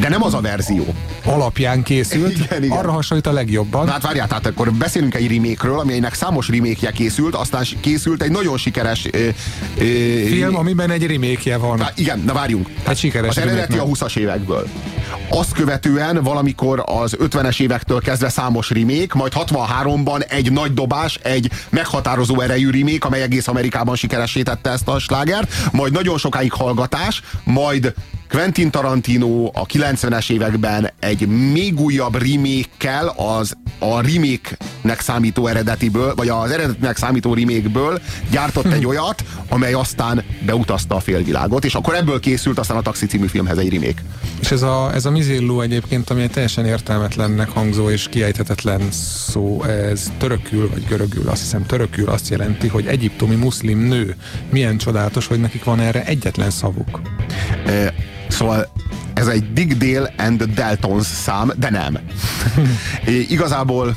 [0.00, 0.84] De nem az a verzió.
[1.24, 2.76] alapján készült, Igen, igen.
[2.78, 3.32] arra hasonlít a
[3.70, 3.84] legjobban.
[3.84, 8.30] Na hát várjál, tehát akkor beszélünk egy remake-ről, amelynek számos remake készült, aztán készült egy
[8.30, 9.28] nagyon sikeres ö,
[9.78, 9.84] ö,
[10.26, 11.78] Film, amiben egy remake van.
[11.78, 12.68] Na, igen, na várjunk.
[12.88, 14.10] Egy sikeres Az eredeti a remake-nek.
[14.10, 14.68] 20-as évekből.
[15.28, 21.50] Azt követően valamikor az 50-es évektől kezdve számos remake, majd 63-ban egy nagy dobás, egy
[21.68, 27.22] meghatározó erejű remake, amely egész Amerikában sikeressé tette ezt a slágert, majd nagyon sokáig hallgatás,
[27.44, 27.94] majd
[28.30, 36.28] Quentin Tarantino a 90-es években egy még újabb remake-kel az a remake-nek számító eredetiből, vagy
[36.28, 38.00] az eredetinek számító remake-ből
[38.30, 43.06] gyártott egy olyat, amely aztán beutazta a félvilágot, és akkor ebből készült aztán a Taxi
[43.06, 44.02] című filmhez egy remake.
[44.40, 48.80] És ez a, ez a Mizillu egyébként, ami egy teljesen értelmetlennek hangzó és kiejthetetlen
[49.28, 54.16] szó, ez törökül vagy görögül, azt hiszem törökül azt jelenti, hogy egyiptomi muszlim nő.
[54.50, 57.00] Milyen csodálatos, hogy nekik van erre egyetlen szavuk.
[57.66, 57.94] E,
[58.30, 58.68] Szóval
[59.14, 61.98] ez egy Dick Dale and the Daltons szám, de nem.
[63.04, 63.94] E, igazából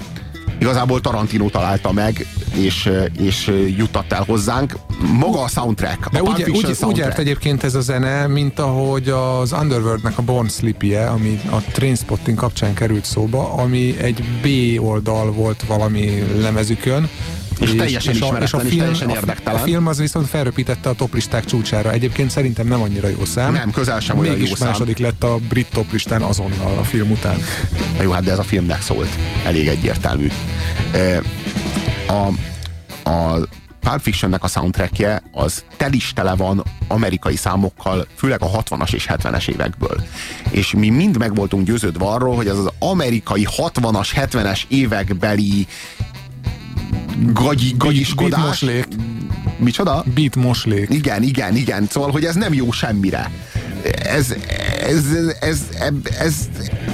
[0.59, 2.25] igazából Tarantino találta meg,
[2.55, 4.73] és, és juttatta el hozzánk.
[5.17, 6.97] Maga a soundtrack, De a úgy, úgy, úgy soundtrack.
[6.97, 12.37] járt egyébként ez a zene, mint ahogy az Underworldnek a Born Slippy-e, ami a Trainspotting
[12.37, 14.47] kapcsán került szóba, ami egy B
[14.83, 17.09] oldal volt valami lemezükön,
[17.59, 19.61] És teljesen ismeretlen, és teljesen a, érdektelen.
[19.61, 21.91] A film az viszont felröpítette a toplisták csúcsára.
[21.91, 23.53] Egyébként szerintem nem annyira jó szám.
[23.53, 24.67] Nem, közel sem olyan Mégis jó szám.
[24.67, 27.37] második lett a brit toplistán azonnal a film után.
[27.97, 29.09] Na jó, hát de ez a filmnek szólt.
[29.45, 30.27] Elég egyértelmű.
[32.07, 32.27] A,
[33.09, 33.47] a
[33.83, 39.07] Pulp Fictionnek a soundtrackje az tel is tele van amerikai számokkal, főleg a 60-as és
[39.09, 40.03] 70-es évekből.
[40.49, 45.67] És mi mind meg voltunk győződve arról, hogy ez az amerikai 60-as, 70-es évekbeli
[47.33, 48.59] gagyi, gagyiskodás.
[48.63, 48.87] Beat.
[49.57, 50.03] Micsoda?
[50.15, 50.89] Beat moslék.
[50.89, 51.87] Igen, igen, igen.
[51.89, 53.31] Szóval, hogy ez nem jó semmire.
[54.03, 54.35] Ez,
[54.87, 55.03] ez,
[55.39, 55.59] ez,
[56.19, 56.35] ez,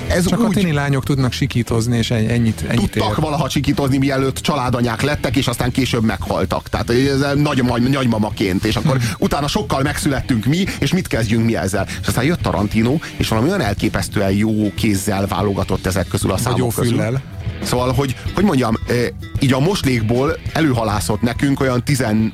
[0.09, 3.01] ez, Csak a úgy tini lányok tudnak sikítozni, és ennyi- ennyit, ennyit ér.
[3.01, 6.69] tudtak valaha csikítozni, mielőtt családanyák lettek, és aztán később meghaltak.
[6.69, 8.65] Tehát ez nagy, nagy, nagymamaként.
[8.65, 11.87] És akkor utána sokkal megszülettünk mi, és mit kezdjünk mi ezzel?
[12.01, 16.41] És aztán jött Tarantino, és valami olyan elképesztően jó kézzel válogatott ezek közül a Vagy
[16.41, 16.91] számok jó közül.
[16.91, 17.21] füllel.
[17.63, 19.07] Szóval, hogy, hogy mondjam, eh,
[19.39, 22.31] így a moslékból előhalászott nekünk olyan 15-6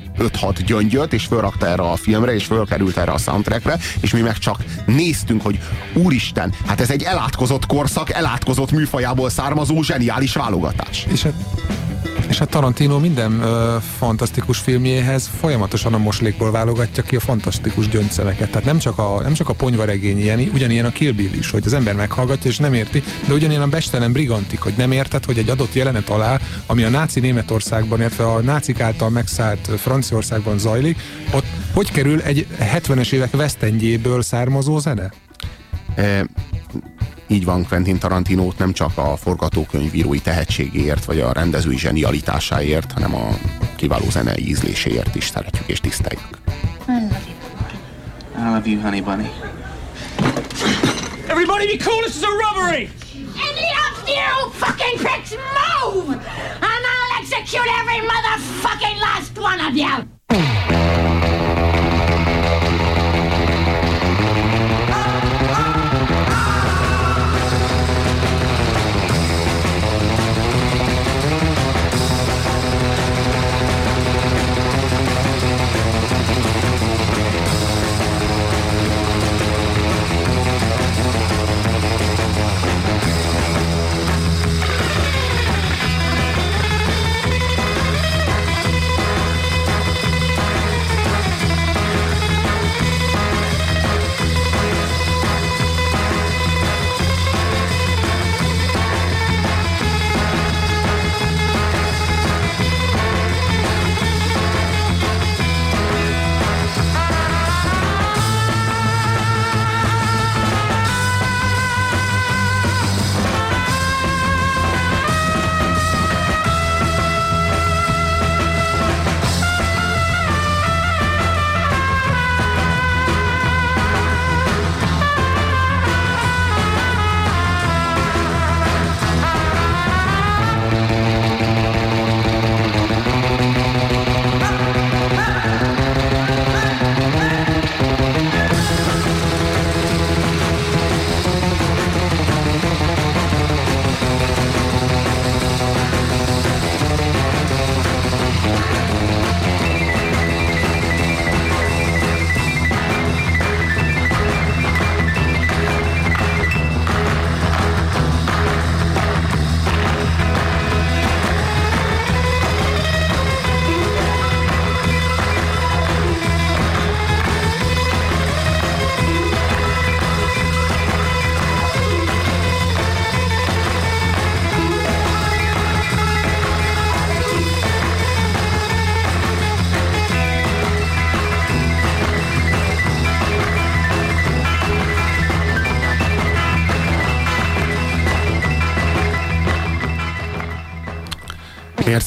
[0.66, 4.64] gyöngyöt, és fölrakta erre a filmre, és fölkerült erre a soundtrackre, és mi meg csak
[4.86, 5.58] néztünk, hogy
[5.92, 11.06] úristen, hát ez egy elátkozott korszak, elátkozott műfajából származó zseniális válogatás.
[11.12, 11.34] És hát,
[12.28, 18.50] és hát Tarantino minden ö, fantasztikus filmjéhez folyamatosan a moslékból válogatja ki a fantasztikus gyöngyszemeket.
[18.50, 21.62] Tehát nem csak a, nem csak a ponyvaregény ilyen, ugyanilyen a Kill Bill is, hogy
[21.66, 25.38] az ember meghallgatja és nem érti, de ugyanilyen a Bestelen Brigantik, hogy nem érted, hogy
[25.38, 30.98] egy adott jelenet alá, ami a náci Németországban, illetve a nácik által megszállt Franciaországban zajlik,
[31.32, 35.12] ott hogy kerül egy 70-es évek West Endjéből származó zene?
[35.94, 36.26] E,
[37.28, 43.28] így van Quentin Tarantinót nem csak a forgatókönyvírói tehetségéért, vagy a rendezői zsenialitásáért, hanem a
[43.76, 46.38] kiváló zenei ízléséért is szeretjük és tiszteljük.
[48.38, 49.28] I love you, honey bunny.
[51.28, 52.88] Everybody be cool, this is a robbery!
[53.48, 56.14] Any of you fucking pricks move!
[56.70, 61.05] And I'll execute every motherfucking last one of you!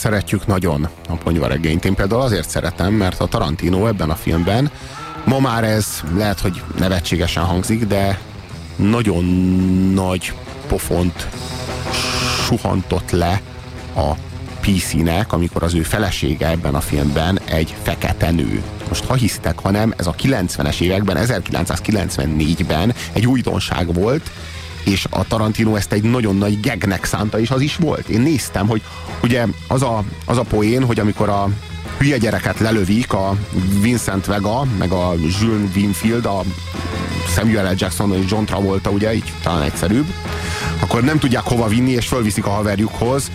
[0.10, 1.86] Szeretjük nagyon a ponyvaregényt?
[1.86, 4.72] Én például azért szeretem, mert a Tarantino ebben a filmben,
[5.26, 8.20] ma már ez lehet, hogy nevetségesen hangzik, de
[8.76, 9.24] nagyon
[9.94, 10.34] nagy
[10.68, 11.28] pofont
[12.46, 13.42] suhantott le
[13.96, 14.12] a
[14.62, 18.64] PC-nek, amikor az ő felesége ebben a filmben egy fekete nő.
[18.88, 24.32] Most ha hisztek, hanem ez a 90-es években, 1994-ben egy újdonság volt,
[24.86, 28.10] és a Tarantino ezt egy nagyon nagy gegnek szánta, és az is volt.
[28.10, 28.82] Én néztem, hogy
[29.24, 31.50] ugye az a, az a poén, hogy amikor a
[31.98, 33.36] hülye gyereket lelövik, a
[33.82, 36.44] Vincent Vega, meg a Jules Winfield, a
[37.36, 37.76] Samuel L.
[37.78, 40.06] Jackson és John Travolta, ugye, így talán egyszerűbb,
[40.80, 43.32] akkor nem tudják hova vinni, és fölviszik a haverjukhoz,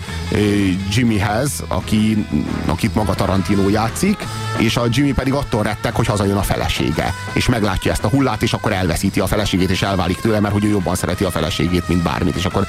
[0.91, 2.25] Jimmyhez, aki,
[2.65, 4.17] akit maga Tarantino játszik,
[4.57, 8.43] és a Jimmy pedig attól rettek, hogy hazajön a felesége, és meglátja ezt a hullát,
[8.43, 11.87] és akkor elveszíti a feleségét, és elválik tőle, mert hogy ő jobban szereti a feleségét,
[11.87, 12.67] mint bármit, és akkor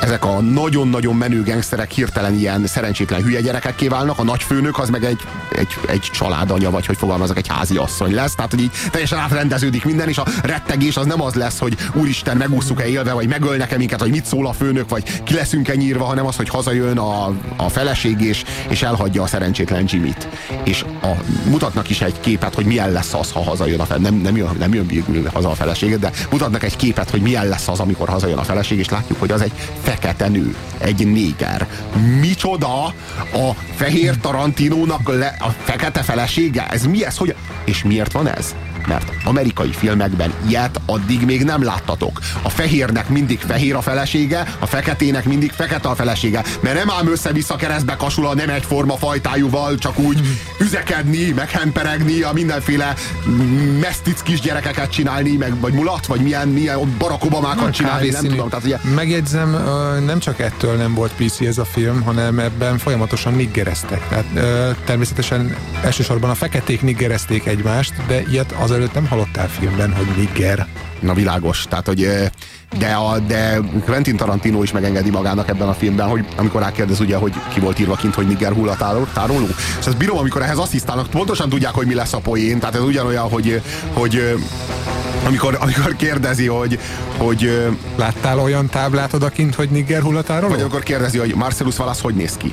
[0.00, 5.04] ezek a nagyon-nagyon menő gengszterek hirtelen ilyen szerencsétlen hülye gyerekekké válnak, a nagyfőnök az meg
[5.04, 5.20] egy,
[5.52, 9.84] egy, egy családanya, vagy hogy fogalmazok, egy házi asszony lesz, tehát hogy így teljesen átrendeződik
[9.84, 14.00] minden, és a rettegés az nem az lesz, hogy úristen, megúszuk-e élve, vagy megölnek-e minket,
[14.00, 17.26] vagy mit szól a főnök, vagy ki leszünk-e nyírva, hanem az, hogy hazajön a,
[17.56, 20.28] a feleség, és, és elhagyja a szerencsétlen Jimmy-t.
[20.64, 21.12] És a,
[21.48, 24.10] mutatnak is egy képet, hogy milyen lesz az, ha hazajön a feleség.
[24.10, 27.48] Nem, nem, jön, nem jön végül haza a feleség, de mutatnak egy képet, hogy milyen
[27.48, 29.52] lesz az, amikor hazajön a feleség, és látjuk, hogy az egy
[29.88, 31.66] fekete nő, egy néger.
[32.20, 32.84] Micsoda
[33.32, 36.66] a fehér Tarantinónak le, a fekete felesége?
[36.70, 37.16] Ez mi ez?
[37.16, 37.34] Hogy...
[37.64, 38.54] És miért van ez?
[38.86, 42.20] Mert amerikai filmekben ilyet addig még nem láttatok.
[42.42, 47.10] A fehérnek mindig fehér a felesége, a feketének mindig fekete a felesége, mert nem ám
[47.10, 50.20] össze-vissza keresztbe kasul a nem egyforma fajtájúval, csak úgy
[50.58, 52.94] üzekedni, meg hemperegni, a mindenféle
[53.80, 58.48] mesztic kisgyerekeket csinálni, meg vagy mulat, vagy milyen, milyen Barack Obamákat csinálni, nem tudom.
[58.48, 58.78] Tehát, ugye...
[58.94, 59.50] Megjegyzem,
[60.04, 64.08] nem csak ettől nem volt PC ez a film, hanem ebben folyamatosan niggereztek.
[64.08, 64.26] Tehát
[64.84, 70.66] természetesen elsősorban a feketék niggerezték egymást, de ilyet az előtt nem hallottál filmben, hogy nigger.
[71.00, 72.30] Na világos, tehát hogy
[72.78, 77.16] de, a, de Quentin Tarantino is megengedi magának ebben a filmben, hogy amikor rákérdez ugye,
[77.16, 79.46] hogy ki volt írva kint, hogy nigger hullatároló.
[79.80, 82.82] És ezt bírom, amikor ehhez asszisztálnak, pontosan tudják, hogy mi lesz a poén, tehát ez
[82.82, 83.62] ugyanolyan, hogy,
[83.92, 84.36] hogy
[85.26, 86.78] amikor, amikor kérdezi, hogy,
[87.16, 87.68] hogy...
[87.96, 90.52] Láttál olyan táblát odakint, hogy nigger hullatároló?
[90.52, 92.52] Vagy amikor kérdezi, hogy Marcellus Wallace hogy néz ki?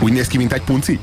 [0.00, 0.98] Úgy néz ki, mint egy punci?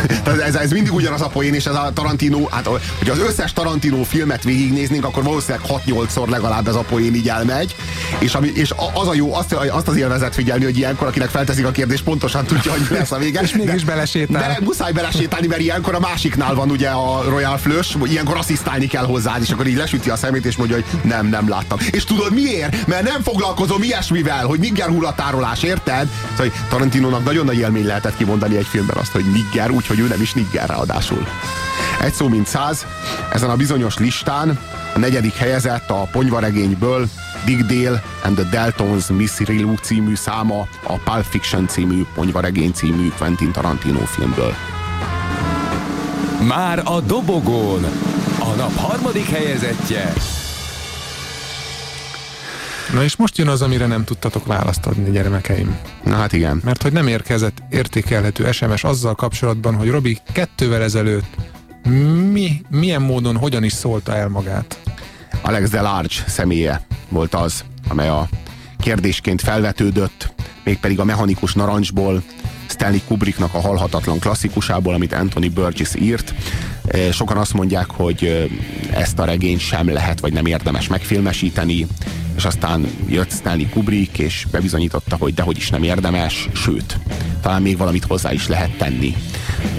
[0.46, 2.66] Ez, ez mindig ugyanaz a poén, és ez a Tarantino, hát
[2.98, 7.76] hogy az összes Tarantino filmet végignéznénk, akkor valószínűleg 6-8-szor legalább ez a poén így elmegy,
[8.18, 11.66] és, ami, és az a jó, azt, azt az élvezet figyelni, hogy ilyenkor, akinek felteszik
[11.66, 13.40] a kérdést, pontosan tudja, hogy mi lesz a vége.
[13.52, 14.48] és mégis belesétál.
[14.48, 19.04] De muszáj belesétálni, mert ilyenkor a másiknál van ugye a Royal Flush, ilyenkor asszisztálni kell
[19.04, 21.78] hozzá, és akkor így lesüti a szemét, és mondja, hogy nem, nem láttam.
[21.90, 22.86] És tudod miért?
[22.86, 26.08] Mert nem foglalkozom ilyesmivel, hogy nigger hullatárolás, érted?
[26.36, 30.20] Szóval Tarantinónak nagyon nagy élmény lehetett kimondani egy filmben azt, hogy nigger, úgyhogy ő nem
[30.20, 31.26] is nigger ráadásul.
[32.00, 32.86] Egy szó mint száz,
[33.32, 34.58] ezen a bizonyos listán
[34.94, 37.08] a negyedik helyezett a ponyvaregényből
[37.44, 43.08] Dick Dale and the Deltons Miss Rilu című száma a Pulp Fiction című ponyvaregény című
[43.18, 44.54] Quentin Tarantino filmből.
[46.46, 47.84] Már a dobogón
[48.38, 50.12] a nap harmadik helyezettje
[52.92, 55.78] Na és most jön az, amire nem tudtatok választ adni, gyermekeim.
[56.04, 56.60] Na hát igen.
[56.64, 61.36] Mert hogy nem érkezett értékelhető SMS azzal kapcsolatban, hogy Robi kettővel ezelőtt
[62.32, 64.80] mi, milyen módon, hogyan is szólta el magát.
[65.42, 68.28] Alex Delarge személye volt az, amely a
[68.78, 72.22] kérdésként felvetődött, mégpedig a mechanikus narancsból,
[72.68, 76.34] Stanley Kubricknak a halhatatlan klasszikusából, amit Anthony Burgess írt.
[77.12, 78.50] Sokan azt mondják, hogy
[78.92, 81.86] ezt a regényt sem lehet, vagy nem érdemes megfilmesíteni,
[82.36, 86.98] és aztán jött Stanley Kubrick, és bebizonyította, hogy dehogy is nem érdemes, sőt,
[87.40, 89.16] talán még valamit hozzá is lehet tenni.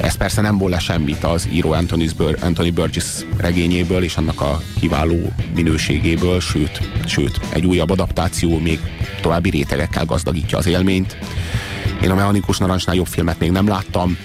[0.01, 6.39] Ez persze nem le semmit az író Anthony Burgess regényéből és annak a kiváló minőségéből,
[6.39, 8.80] sőt, sőt, egy újabb adaptáció még
[9.21, 11.17] további rétegekkel gazdagítja az élményt.
[12.03, 14.17] Én a Mechanikus Narancsnál jobb filmet még nem láttam,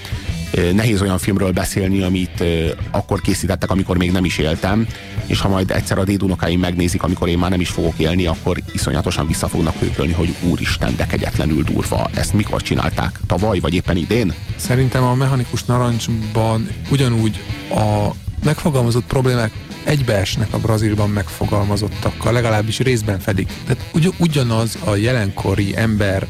[0.72, 2.44] nehéz olyan filmről beszélni, amit
[2.90, 4.86] akkor készítettek, amikor még nem is éltem,
[5.26, 8.58] és ha majd egyszer a dédunokáim megnézik, amikor én már nem is fogok élni, akkor
[8.72, 12.10] iszonyatosan vissza fognak őkölni, hogy úristen, de kegyetlenül durva.
[12.14, 13.20] Ezt mikor csinálták?
[13.26, 14.34] Tavaly, vagy éppen idén?
[14.56, 18.08] Szerintem a mechanikus narancsban ugyanúgy a
[18.44, 19.52] megfogalmazott problémák
[19.84, 23.50] egybeesnek a Brazílban megfogalmazottakkal, legalábbis részben fedik.
[23.66, 26.26] Tehát ugy, ugyanaz a jelenkori ember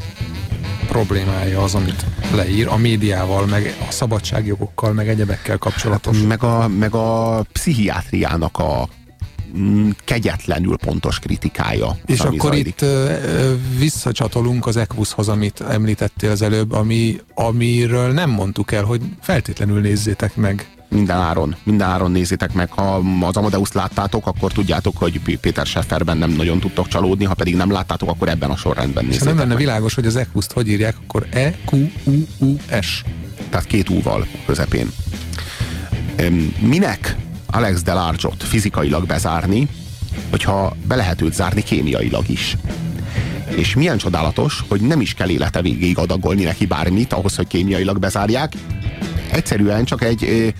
[0.88, 2.04] problémája az, amit
[2.34, 6.18] leír a médiával, meg a szabadságjogokkal, meg egyebekkel kapcsolatos.
[6.28, 8.88] Meg a, meg a pszichiátriának a
[9.58, 11.96] mm, kegyetlenül pontos kritikája.
[12.06, 12.66] És akkor zajlik.
[12.66, 18.84] itt ö, ö, visszacsatolunk az Equushoz, amit említettél az előbb, ami, amiről nem mondtuk el,
[18.84, 20.68] hogy feltétlenül nézzétek meg.
[20.90, 22.70] Minden áron, minden áron nézzétek meg.
[22.70, 27.56] Ha az Amadeus láttátok, akkor tudjátok, hogy Péter Schefferben nem nagyon tudtok csalódni, ha pedig
[27.56, 29.58] nem láttátok, akkor ebben a sorrendben És ha nézzétek nem lenne meg.
[29.58, 33.04] világos, hogy az Equust hogy írják, akkor E E-Q-U-U-S.
[33.50, 34.90] Tehát két úval közepén.
[36.58, 37.16] Minek
[37.46, 39.68] Alex Delarge-ot fizikailag bezárni,
[40.30, 42.56] hogyha be lehet őt zárni kémiailag is.
[43.48, 47.98] És milyen csodálatos, hogy nem is kell élete végéig adagolni neki bármit ahhoz, hogy kémiailag
[47.98, 48.52] bezárják.
[49.30, 50.54] Egyszerűen csak egy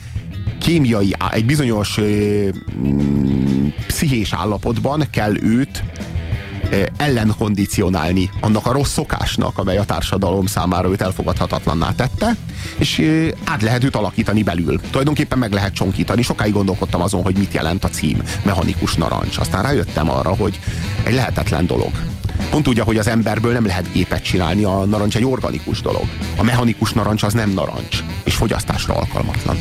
[0.58, 2.48] kémiai, egy bizonyos ö,
[2.78, 5.82] mm, pszichés állapotban kell őt
[6.96, 12.36] ellenkondicionálni annak a rossz szokásnak, amely a társadalom számára őt elfogadhatatlanná tette,
[12.78, 13.02] és
[13.44, 14.80] át lehet őt alakítani belül.
[14.90, 16.22] Tulajdonképpen meg lehet csonkítani.
[16.22, 19.38] Sokáig gondolkodtam azon, hogy mit jelent a cím, mechanikus narancs.
[19.38, 20.60] Aztán rájöttem arra, hogy
[21.02, 21.90] egy lehetetlen dolog.
[22.50, 26.04] Pont úgy, ahogy az emberből nem lehet gépet csinálni, a narancs egy organikus dolog.
[26.36, 29.56] A mechanikus narancs az nem narancs, és fogyasztásra alkalmatlan.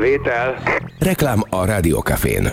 [0.00, 0.62] Vétel.
[0.98, 2.48] Reklám a Rádiókafén.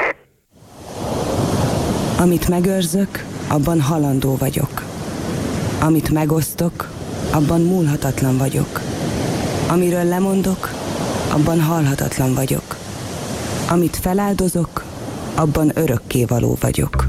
[2.19, 4.83] Amit megőrzök, abban halandó vagyok.
[5.79, 6.89] Amit megosztok,
[7.31, 8.81] abban múlhatatlan vagyok.
[9.67, 10.69] Amiről lemondok,
[11.33, 12.75] abban halhatatlan vagyok.
[13.69, 14.83] Amit feláldozok,
[15.35, 17.07] abban örökké való vagyok.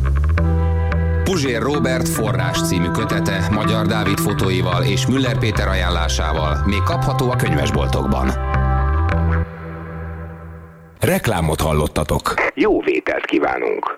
[1.25, 7.37] Puzsér Robert forrás című kötete Magyar Dávid fotóival és Müller Péter ajánlásával még kapható a
[7.37, 8.38] könyvesboltokban.
[11.09, 12.35] Reklámot hallottatok.
[12.55, 13.95] Jó vételt kívánunk.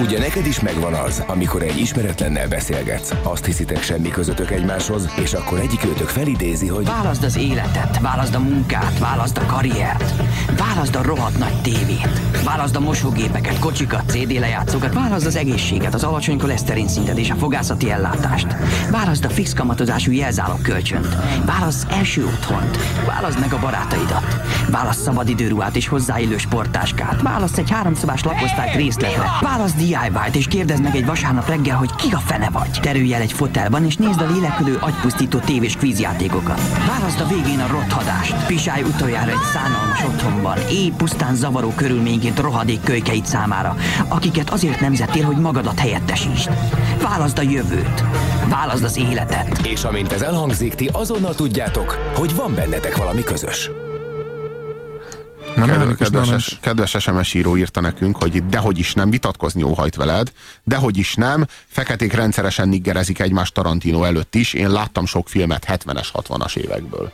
[0.00, 5.34] Ugye neked is megvan az, amikor egy ismeretlennel beszélgetsz, azt hiszitek semmi közöttök egymáshoz, és
[5.34, 10.12] akkor egyik őtök felidézi, hogy Válaszd az életet, válaszd a munkát, válaszd a karriert,
[10.58, 16.04] válaszd a rohadt nagy tévét, válaszd a mosógépeket, kocsikat, CD lejátszókat, válaszd az egészséget, az
[16.04, 18.46] alacsony koleszterin szintet és a fogászati ellátást,
[18.90, 24.40] válaszd a fix kamatozású jelzálog kölcsönt, válaszd első otthont, válaszd meg a barátaidat,
[24.70, 30.96] válaszd szabadidőruhát és hozzáillő sportáskát, válaszd egy háromszobás lakosztályt részletre, válaszd DIY-t és kérdezd meg
[30.96, 32.78] egy vasárnap reggel, hogy ki a fene vagy.
[32.80, 36.60] Terülj el egy fotelban és nézd a lélekülő, agypusztító tévés kvízjátékokat.
[36.86, 38.46] Válaszd a végén a rothadást.
[38.46, 40.58] Pisálj utoljára egy szánalmas otthonban.
[40.70, 43.76] épp pusztán zavaró körülményként rohadék kölykeit számára,
[44.08, 46.50] akiket azért nemzettél, hogy magadat helyettesítsd.
[47.02, 48.04] Válaszd a jövőt,
[48.48, 49.66] válaszd az életet.
[49.66, 53.70] És amint ez elhangzik, ti azonnal tudjátok, hogy van bennetek valami közös.
[55.56, 59.94] Na, Kedves, kedves, kedves, kedves SMS író írta nekünk, hogy dehogy is nem vitatkozni óhajt
[59.94, 60.32] veled,
[60.64, 66.08] dehogy is nem, feketék rendszeresen niggerezik egymást Tarantino előtt is, én láttam sok filmet 70-es,
[66.12, 67.12] 60-as évekből.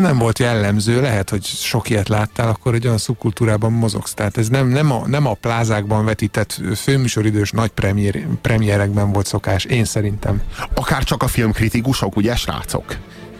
[0.00, 4.14] Nem volt jellemző, lehet, hogy sok ilyet láttál, akkor egy olyan szubkultúrában mozogsz.
[4.14, 9.64] Tehát ez nem, nem, a, nem a plázákban vetített főműsoridős nagy premier, premierekben volt szokás,
[9.64, 10.42] én szerintem.
[10.74, 12.96] Akár csak a filmkritikusok, ugye srácok?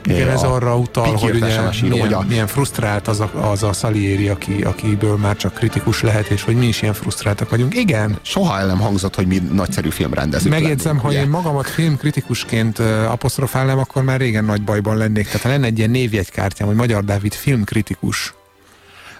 [0.06, 3.30] Igen, ez arra utal, hogy ugye SMS író, milyen, hogy a- milyen frusztrált az a,
[3.50, 7.50] az a Salieri, aki, akiből már csak kritikus lehet, és hogy mi is ilyen frusztráltak
[7.50, 7.74] vagyunk.
[7.76, 8.18] Igen.
[8.22, 11.22] Soha el nem hangzott, hogy mi nagyszerű filmrendezők Megjegyzem, lennénk, hogy ugye?
[11.22, 12.78] én magamat filmkritikusként
[13.08, 15.26] apostrofálnám, akkor már régen nagy bajban lennék.
[15.26, 18.34] Tehát lenne egy ilyen névjegykártyám, hogy Magyar Dávid filmkritikus.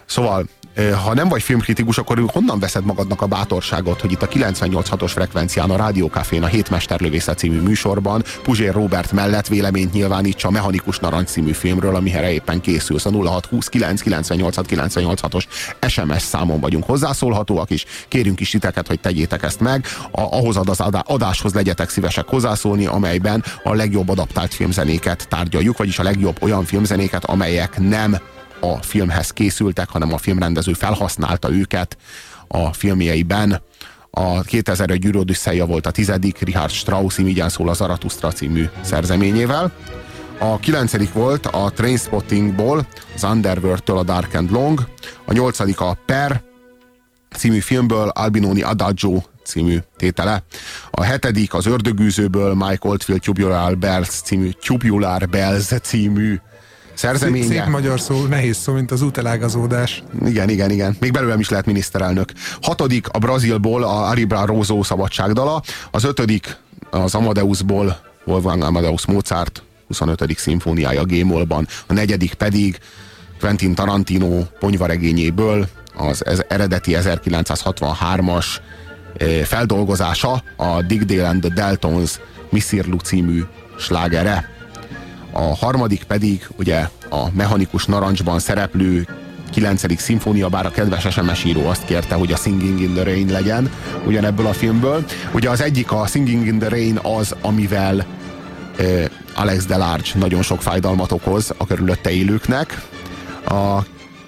[0.07, 0.47] Szóval,
[1.05, 5.71] ha nem vagy filmkritikus, akkor honnan veszed magadnak a bátorságot, hogy itt a 98.6-os frekvencián
[5.71, 11.53] a Rádiókafén a Hétmesterlövészet című műsorban Puzsér Robert mellett véleményt nyilvánítsa a Mechanikus Narancs című
[11.53, 13.05] filmről, amire éppen készülsz.
[13.07, 15.45] A 0629 98 986-os
[15.89, 17.85] SMS számon vagyunk hozzászólhatóak is.
[18.09, 19.85] Kérünk is titeket, hogy tegyétek ezt meg.
[20.11, 25.79] A, ahhoz ad az adá- adáshoz legyetek szívesek hozzászólni, amelyben a legjobb adaptált filmzenéket tárgyaljuk,
[25.79, 28.17] vagyis a legjobb olyan filmzenéket, amelyek nem
[28.61, 31.97] a filmhez készültek, hanem a filmrendező felhasználta őket
[32.49, 33.63] a filmjeiben.
[34.11, 39.73] A 2001 Gyűrű Odüsszeja volt a tizedik, Richard Strauss Imigyen szól a Zarathustra című szerzeményével.
[40.39, 44.89] A kilencedik volt a Trainspottingból, az Underworld-től a Dark and Long.
[45.25, 46.43] A nyolcadik a Per
[47.37, 50.43] című filmből Albinoni Adagio című tétele.
[50.91, 56.39] A hetedik az Ördögűzőből Mike Oldfield Tubular Bells című Tubular Bells című
[56.97, 57.47] szerzeménye.
[57.47, 60.03] Szép magyar szó, nehéz szó, mint az útelágazódás.
[60.27, 60.97] Igen, igen, igen.
[61.01, 62.33] Még belőlem is lehet miniszterelnök.
[62.63, 65.63] Hatodik a Brazilból a Aribra Rózó szabadságdala.
[65.91, 66.57] Az ötödik
[66.91, 70.39] az Amadeusból Wolfgang Amadeus Mozart 25.
[70.39, 71.67] szimfóniája G-molban.
[71.87, 72.79] A negyedik pedig
[73.41, 78.47] Quentin Tarantino ponyvaregényéből az ez eredeti 1963-as
[79.17, 82.21] eh, feldolgozása a Dick Dale and the Deltons
[82.51, 83.43] Missirlu című
[83.79, 84.56] slágere.
[85.39, 89.07] A harmadik pedig ugye a mechanikus narancsban szereplő
[89.53, 90.01] 9.
[90.01, 93.71] szimfónia, bár a kedves SMS író azt kérte, hogy a Singing in the Rain legyen
[94.07, 95.05] ugyanebből a filmből.
[95.33, 98.07] Ugye az egyik a Singing in the Rain az, amivel
[98.77, 99.05] eh,
[99.35, 102.83] Alex Delarge nagyon sok fájdalmat okoz a körülötte élőknek.
[103.45, 103.79] A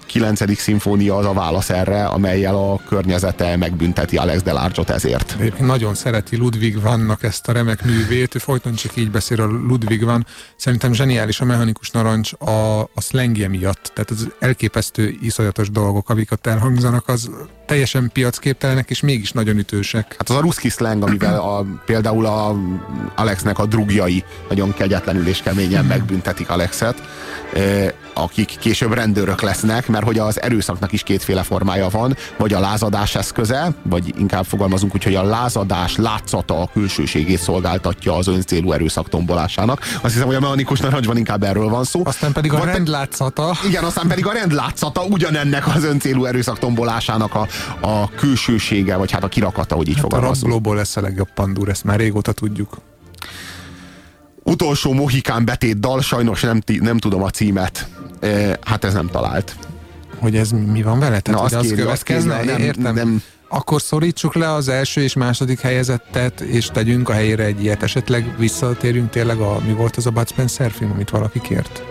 [0.08, 0.58] 9.
[0.58, 5.36] szimfónia az a válasz erre, amelyel a környezete megbünteti Alex Delarge-ot ezért.
[5.58, 10.04] Nagyon szereti Ludwig Vannak ezt a remek művét, ő folyton csak így beszél a Ludwig
[10.04, 10.26] Van.
[10.56, 13.90] Szerintem zseniális a mechanikus narancs a, a szlengje miatt.
[13.94, 17.30] Tehát az elképesztő, iszonyatos dolgok, amik ott elhangzanak, az
[17.68, 20.14] teljesen piacképtelenek, és mégis nagyon ütősek.
[20.18, 22.56] Hát az a ruszki slang, amivel a, például a
[23.16, 27.02] Alexnek a drugjai nagyon kegyetlenül és keményen megbüntetik Alexet,
[28.14, 33.14] akik később rendőrök lesznek, mert hogy az erőszaknak is kétféle formája van, vagy a lázadás
[33.14, 39.08] eszköze, vagy inkább fogalmazunk úgy, hogy a lázadás látszata a külsőségét szolgáltatja az öncélú erőszak
[39.08, 39.80] tombolásának.
[40.02, 42.02] Azt hiszem, hogy a mechanikus narancsban inkább erről van szó.
[42.04, 43.56] Aztán pedig a Vagy pe- rendlátszata.
[43.66, 47.46] Igen, aztán pedig a rendlátszata ugyanennek az öncélú erőszak tombolásának a,
[47.80, 50.52] a külsősége, vagy hát a kirakata, hogy így Hát a fogalmazunk.
[50.52, 52.78] rablóból lesz a legjobb pandúr, ezt már régóta tudjuk.
[54.42, 57.88] Utolsó Mohikán betét dal, sajnos nem, nem tudom a címet.
[58.20, 59.56] E, hát ez nem talált.
[60.18, 61.20] Hogy ez mi van vele?
[61.20, 62.94] Tehát, Na, azt kéri- azt kéri, nem- Értem.
[62.94, 67.82] nem- Akkor szorítsuk le az első és második helyezettet, és tegyünk a helyére egy ilyet.
[67.82, 71.82] Esetleg visszatérjünk tényleg a, mi volt az a Bud Spencer film, amit valaki kért?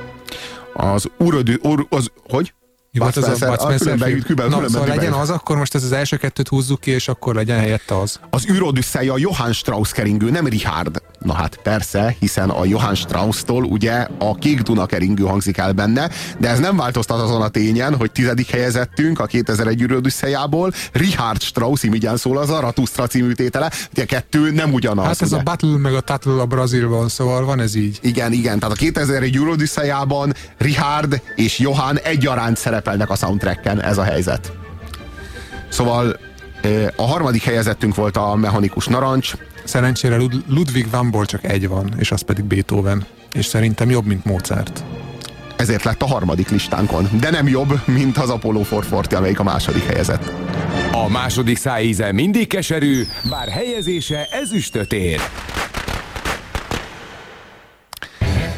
[0.74, 2.54] Az urodő, ur, az, hogy?
[2.92, 4.22] Mi volt Bud az a Bud Spencer film?
[4.22, 7.36] különben- Na, szóval legyen az, akkor most ez az első kettőt húzzuk ki, és akkor
[7.36, 8.20] legyen helyette az.
[8.30, 11.02] Az űrodüsszeja a Johann Strauss keringő, nem Richard.
[11.20, 16.10] Na hát persze, hiszen a Johann Strauss-tól ugye a Kék Duna keringő hangzik el benne,
[16.38, 21.84] de ez nem változtat azon a tényen, hogy tizedik helyezettünk a 2001 űrodüsszejából, Richard Strauss
[21.84, 25.06] imigyen szól az Zarathustra című tétele, de a kettő nem ugyanaz.
[25.06, 25.40] Hát ez ugye?
[25.40, 28.00] a Battle meg a Tattle a Brazilban, szóval van ez így.
[28.02, 34.04] Igen, igen, tehát a 2001 űrodüsszejában Richard és Johann egyaránt szerepelnek a soundtracken, ez a
[34.04, 34.52] helyzet.
[35.70, 36.20] Szóval
[36.62, 39.34] ö, a harmadik helyezettünk volt a mechanikus narancs,
[39.68, 43.06] Szerencsére Lud- Ludwig Vanból csak egy van, és az pedig Beethoven.
[43.34, 44.84] És szerintem jobb, mint Mozart.
[45.56, 47.08] ezért lett a harmadik listánkon.
[47.20, 50.32] De nem jobb, mint az Apollo 440, amelyik a második helyezett.
[50.92, 55.20] A második szájíze mindig keserű, bár helyezése ezüstöt ér.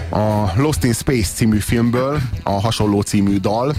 [0.09, 3.75] A Lost in Space című filmből a hasonló című dal,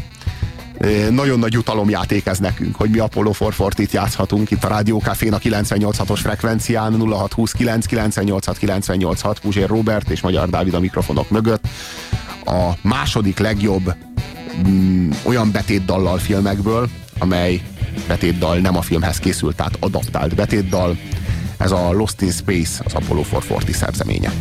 [1.10, 6.18] Nagyon nagy jutalomjáték ez nekünk, hogy mi Apollo 440-t játszhatunk itt a Rádiókafén a 98.6-os
[6.22, 11.68] frekvencián 0629 986 986 Puzsér Robert és Magyar Dávid a mikrofonok mögött.
[12.44, 13.94] A második legjobb
[14.68, 16.88] mm, olyan betétdallal filmekből,
[17.18, 17.60] amely
[18.08, 20.98] betétdal nem a filmhez készült, tehát adaptált betétdal.
[21.58, 24.32] Ez a Lost in Space, az Apollo 440 szerzeménye.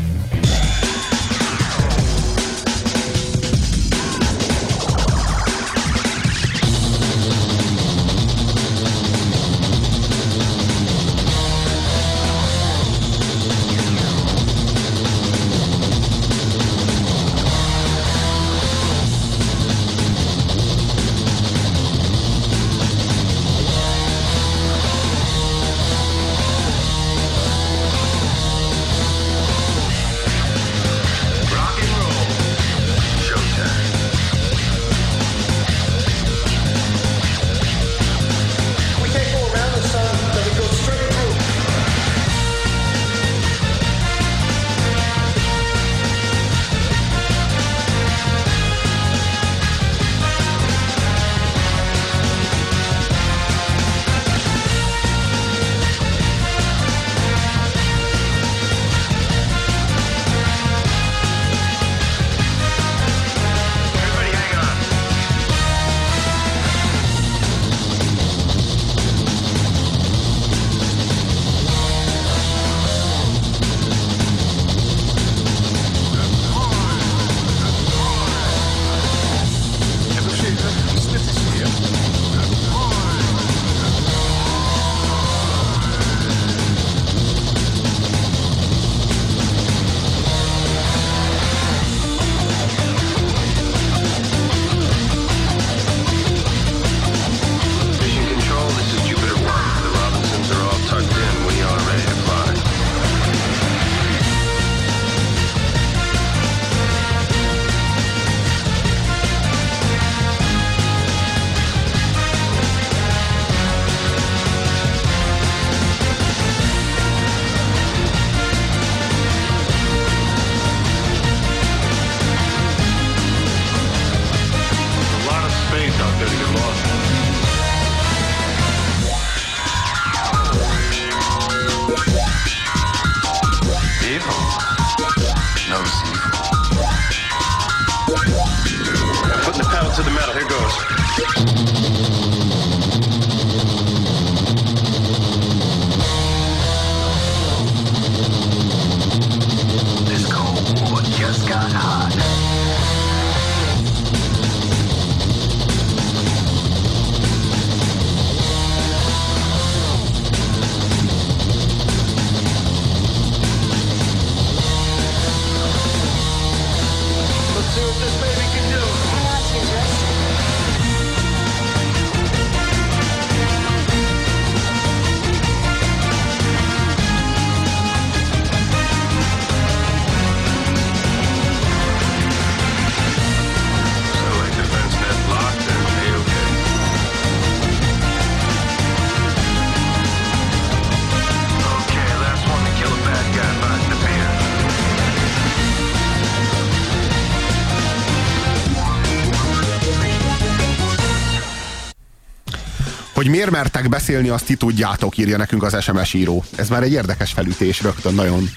[203.79, 206.43] Mertek beszélni, azt ti tudjátok, írja nekünk az SMS író.
[206.55, 208.49] Ez már egy érdekes felütés, rögtön nagyon.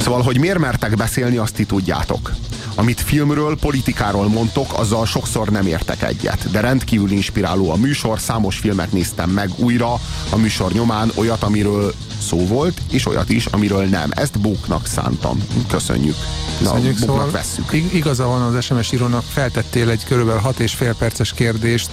[0.00, 2.32] Szóval, hogy miért mertek beszélni, azt ti tudjátok.
[2.74, 6.50] Amit filmről, politikáról mondtok, azzal sokszor nem értek egyet.
[6.50, 9.92] De rendkívül inspiráló a műsor, számos filmet néztem meg újra
[10.30, 11.94] a műsor nyomán, olyat, amiről
[12.28, 14.10] szó volt, és olyat is, amiről nem.
[14.14, 15.42] Ezt bóknak szántam.
[15.68, 16.16] Köszönjük.
[16.60, 17.72] Na, Köszönjük, bóknak szóval vesszük.
[17.72, 21.90] ig- igaza van az SMS írónak, feltettél egy körülbelül 6 és fél perces kérdést,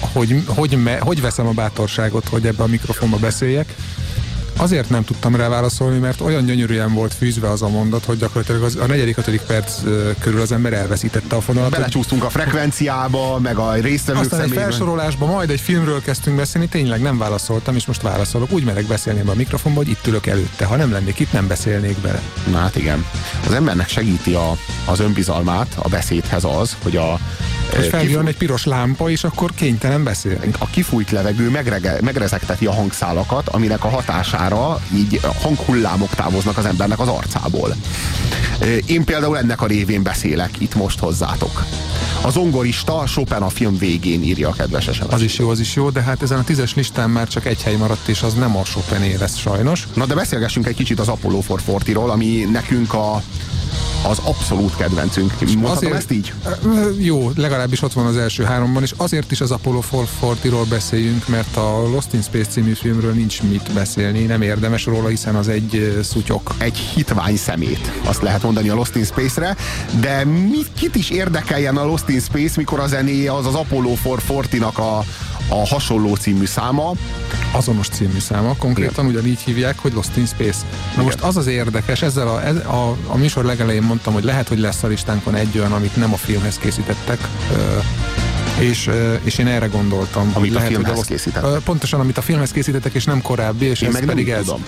[0.00, 3.74] hogy, hogy, me, hogy veszem a bátorságot, hogy ebbe a mikrofonba beszéljek.
[4.56, 8.62] Azért nem tudtam rá válaszolni, mert olyan gyönyörűen volt fűzve az a mondat, hogy gyakorlatilag
[8.62, 9.80] az, a negyedik, ötödik perc
[10.18, 11.70] körül az ember elveszítette a fonalat.
[11.70, 14.70] Belecsúsztunk a frekvenciába, meg a résztvevők Aztán egy személyben.
[14.70, 18.52] felsorolásban majd egy filmről kezdtünk beszélni, tényleg nem válaszoltam, és most válaszolok.
[18.52, 20.64] Úgy merek beszélni ebbe a mikrofonba, hogy itt ülök előtte.
[20.64, 22.22] Ha nem lennék itt, nem beszélnék bele.
[22.50, 23.04] Na hát igen.
[23.46, 27.18] Az embernek segíti a, az önbizalmát a beszédhez az, hogy a
[27.76, 30.50] Hogy felvillan egy piros lámpa, és akkor kénytelen beszélni.
[30.58, 36.98] a kifújt levegő megrege, megrezegteti a hangszálakat, aminek a hatására így hanghullámok távoznak az embernek
[36.98, 37.74] az arcából.
[38.86, 41.64] Én például ennek a révén beszélek itt most hozzátok.
[42.22, 44.98] A zongorista Chopin a film végén írja a kedves SMS.
[45.08, 47.62] Az is jó, az is jó, de hát ezen a tízes listán már csak egy
[47.62, 49.86] hely maradt, és az nem a Chopin lesz sajnos.
[49.94, 53.22] Na de beszélgessünk egy kicsit az Apollo 440-ról, ami nekünk a
[54.08, 55.40] az abszolút kedvencünk.
[55.40, 56.32] Mondhatom Azért- ezt így?
[56.98, 61.56] Jó, legalábbis ott van az első háromban, és azért is az Apollo 440-ról beszéljünk, mert
[61.56, 66.00] a Lost in Space című filmről nincs mit beszélni, nem érdemes róla, hiszen az egy
[66.02, 66.54] szutyok.
[66.58, 69.56] Egy hitvány szemét, azt lehet mondani a Lost in Space-re,
[70.00, 73.94] de mit, kit is érdekeljen a Lost in Space, mikor a zenéje az az Apollo
[74.04, 75.04] 440-nak a,
[75.50, 76.92] a hasonló című száma.
[77.52, 80.58] Azonos című száma, konkrétan ugyanígy hívják, hogy Lost in Space.
[80.96, 84.48] Na most az az érdekes, ezzel a, ez, a, a műsor legelején mondtam, hogy lehet,
[84.48, 87.78] hogy lesz a listánkon egy olyan, amit nem a filmhez készítettek, ö,
[88.60, 88.90] és,
[89.22, 90.30] és én erre gondoltam.
[90.34, 91.62] Amit a lehet, filmhez hogy készítettek.
[91.62, 94.38] Pontosan, amit a filmhez készítettek, és nem korábbi, és Én ez meg nem pedig úgy
[94.38, 94.44] ez.
[94.44, 94.64] tudom.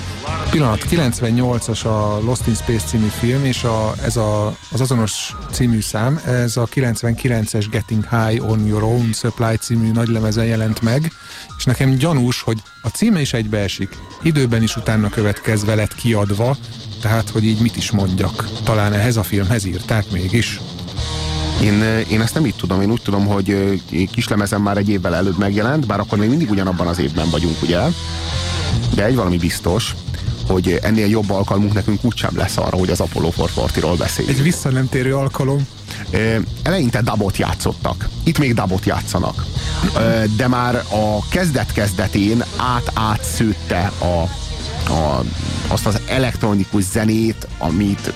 [0.51, 5.81] Pillanat, 98-as a Lost in Space című film, és a, ez a, az azonos című
[5.81, 11.13] szám, ez a 99-es Getting High on Your Own Supply című nagylemezen jelent meg,
[11.59, 16.57] és nekem gyanús, hogy a címe is egybeesik, időben is utána következve lett kiadva,
[17.01, 18.49] tehát, hogy így mit is mondjak.
[18.65, 20.61] Talán ehhez a filmhez írták mégis.
[21.63, 23.73] Én, én ezt nem így tudom, én úgy tudom, hogy ö,
[24.13, 27.79] kislemezen már egy évvel előbb megjelent, bár akkor még mindig ugyanabban az évben vagyunk, ugye?
[28.95, 29.95] De egy valami biztos,
[30.47, 34.39] hogy ennél jobb alkalmunk nekünk úgysem lesz arra, hogy az Apollo 440-ról beszéljünk.
[34.39, 35.67] Egy vissza nem térő alkalom.
[36.63, 38.09] Eleinte dabot játszottak.
[38.25, 39.45] Itt még dabot játszanak.
[40.37, 44.23] De már a kezdet-kezdetén át-átszőtte a,
[44.93, 45.25] a,
[45.69, 48.13] azt az elektronikus zenét, amit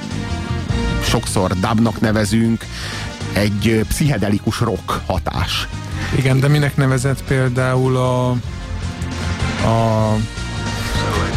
[1.02, 2.64] sokszor dubnak nevezünk,
[3.36, 5.68] egy pszichedelikus rock hatás.
[6.16, 8.30] Igen, de minek nevezett például a,
[9.66, 10.16] a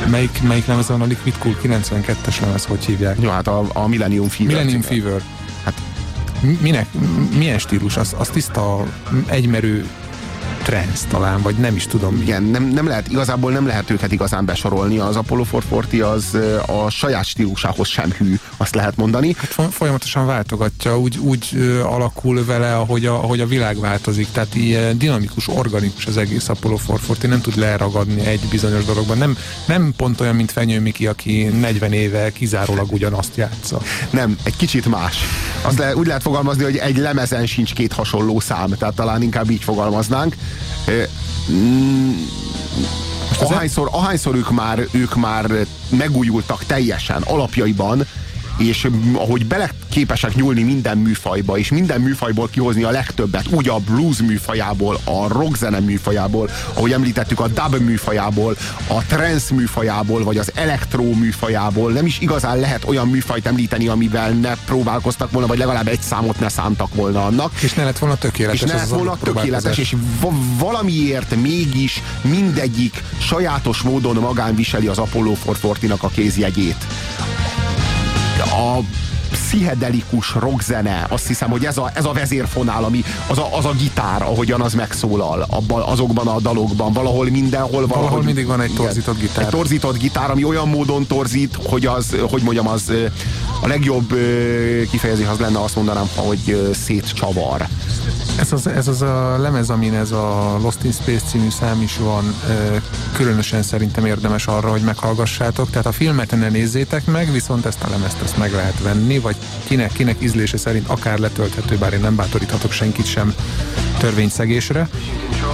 [0.09, 3.17] melyik, melyik lemez van a Liquid Cool 92-es lemez, hogy hívják?
[3.21, 4.47] Jó, hát a, a Millennium Fever.
[4.47, 5.01] Millennium című.
[5.01, 5.21] Fever.
[5.63, 5.81] Hát
[6.41, 6.87] mi- minek,
[7.37, 7.97] milyen stílus?
[7.97, 8.83] Az, az tiszta
[9.25, 9.87] egymerő
[10.69, 12.21] trance talán, vagy nem is tudom mi.
[12.21, 14.97] Igen, nem, nem lehet, igazából nem lehet őket igazán besorolni.
[14.97, 16.37] Az Apollo 440 az
[16.67, 19.35] a saját stílusához sem hű, azt lehet mondani.
[19.37, 24.27] Hát fo- folyamatosan váltogatja, úgy, úgy alakul vele, ahogy a, ahogy a világ változik.
[24.31, 29.17] Tehát ilyen dinamikus, organikus az egész Apollo 440, nem tud leragadni egy bizonyos dologban.
[29.17, 33.81] Nem, nem pont olyan, mint Fenyő Miki, aki 40 éve kizárólag ugyanazt játsza.
[34.09, 35.17] Nem, egy kicsit más.
[35.61, 39.49] Azt le, úgy lehet fogalmazni, hogy egy lemezen sincs két hasonló szám, tehát talán inkább
[39.49, 40.35] így fogalmaznánk.
[41.51, 42.11] Mm,
[43.39, 45.51] Ahányszor, ahányszor ők már, ők már
[45.89, 48.05] megújultak teljesen alapjaiban,
[48.59, 53.77] és ahogy bele képesek nyúlni minden műfajba, és minden műfajból kihozni a legtöbbet, úgy a
[53.77, 58.55] blues műfajából, a rockzene műfajából, ahogy említettük, a dub műfajából,
[58.87, 64.29] a trance műfajából, vagy az elektro műfajából, nem is igazán lehet olyan műfajt említeni, amivel
[64.31, 67.61] ne próbálkoztak volna, vagy legalább egy számot ne szántak volna annak.
[67.61, 68.61] És ne lett volna tökéletes.
[68.61, 74.97] És ne lett volna tökéletes, és va- valamiért mégis mindegyik sajátos módon magán viseli az
[74.97, 76.85] Apollo 440-nak a kézjegyét.
[78.41, 79.08] A
[79.49, 83.71] pszichedelikus rockzene, azt hiszem, hogy ez a, ez a vezérfonál, ami az a, az a
[83.71, 87.69] gitár, ahogyan az megszólal abban, azokban a dalokban, valahol mindenhol.
[87.69, 89.43] Valahol, Valahol mindig van egy igen, torzított gitár.
[89.43, 92.91] Egy torzított gitár, ami olyan módon torzít, hogy az, hogy mondjam, az
[93.61, 94.07] a legjobb
[94.89, 97.67] kifejezés az lenne azt mondanám, hogy szétcsavar.
[98.39, 101.97] Ez az, ez az a lemez, amin ez a Lost in Space című szám is
[101.97, 102.35] van,
[103.13, 105.69] különösen szerintem érdemes arra, hogy meghallgassátok.
[105.69, 109.35] Tehát a filmet ne nézzétek meg, viszont ezt a lemezt ezt meg lehet venni, vagy
[109.67, 113.33] kinek, kinek ízlése szerint akár letölthető, bár én nem bátoríthatok senkit sem
[113.97, 114.89] törvényszegésre.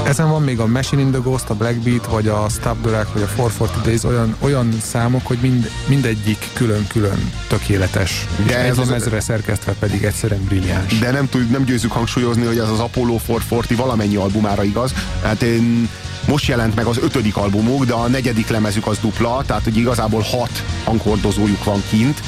[0.03, 2.91] Ezen van még a Machine in the Ghost, a Black Beat, vagy a Stop the
[2.91, 8.25] Rack, vagy a 440 Days, olyan, olyan számok, hogy mind, mindegyik külön-külön tökéletes.
[8.45, 10.99] De és ez egy az- lemezre szerkesztve pedig egyszerűen brilliáns.
[10.99, 14.93] De nem, tud, nem győzzük hangsúlyozni, hogy ez az Apollo 440 valamennyi albumára igaz.
[15.23, 15.89] Hát én,
[16.27, 20.21] most jelent meg az ötödik albumuk, de a negyedik lemezük az dupla, tehát hogy igazából
[20.21, 22.21] hat hangkordozójuk van kint.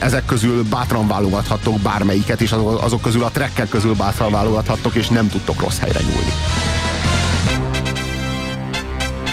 [0.00, 5.08] Ezek közül bátran válogathattok bármelyiket, és azok, azok közül a trekkek közül bátran válogathattok, és
[5.08, 6.32] nem tudtok rossz helyre nyúlni.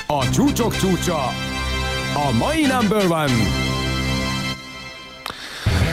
[0.08, 1.18] A csúcsok csúcsa,
[2.14, 3.34] a mai number one.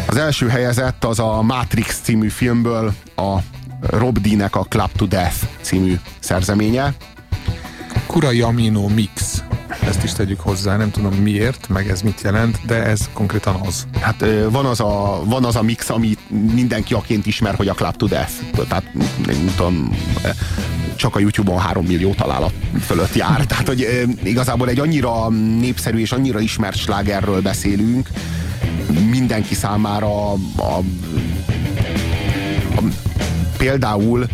[0.07, 3.37] Az első helyezett az a Matrix című filmből a
[3.81, 6.95] Rob D-nek a Club to Death című szerzeménye.
[8.07, 9.43] Kurai Amino Mix.
[9.87, 13.87] Ezt is tegyük hozzá, nem tudom miért, meg ez mit jelent, de ez konkrétan az.
[14.01, 16.19] Hát van az a, van az a mix, amit
[16.55, 18.33] mindenki aként ismer, hogy a Club to Death.
[18.69, 18.93] Tehát
[19.27, 19.97] nem tudom,
[20.97, 23.45] csak a YouTube-on 3 millió találat fölött jár.
[23.47, 25.29] Tehát, hogy igazából egy annyira
[25.61, 28.09] népszerű és annyira ismert slágerről beszélünk,
[29.11, 30.79] mindenki számára a, a,
[32.77, 32.83] a
[33.57, 34.27] például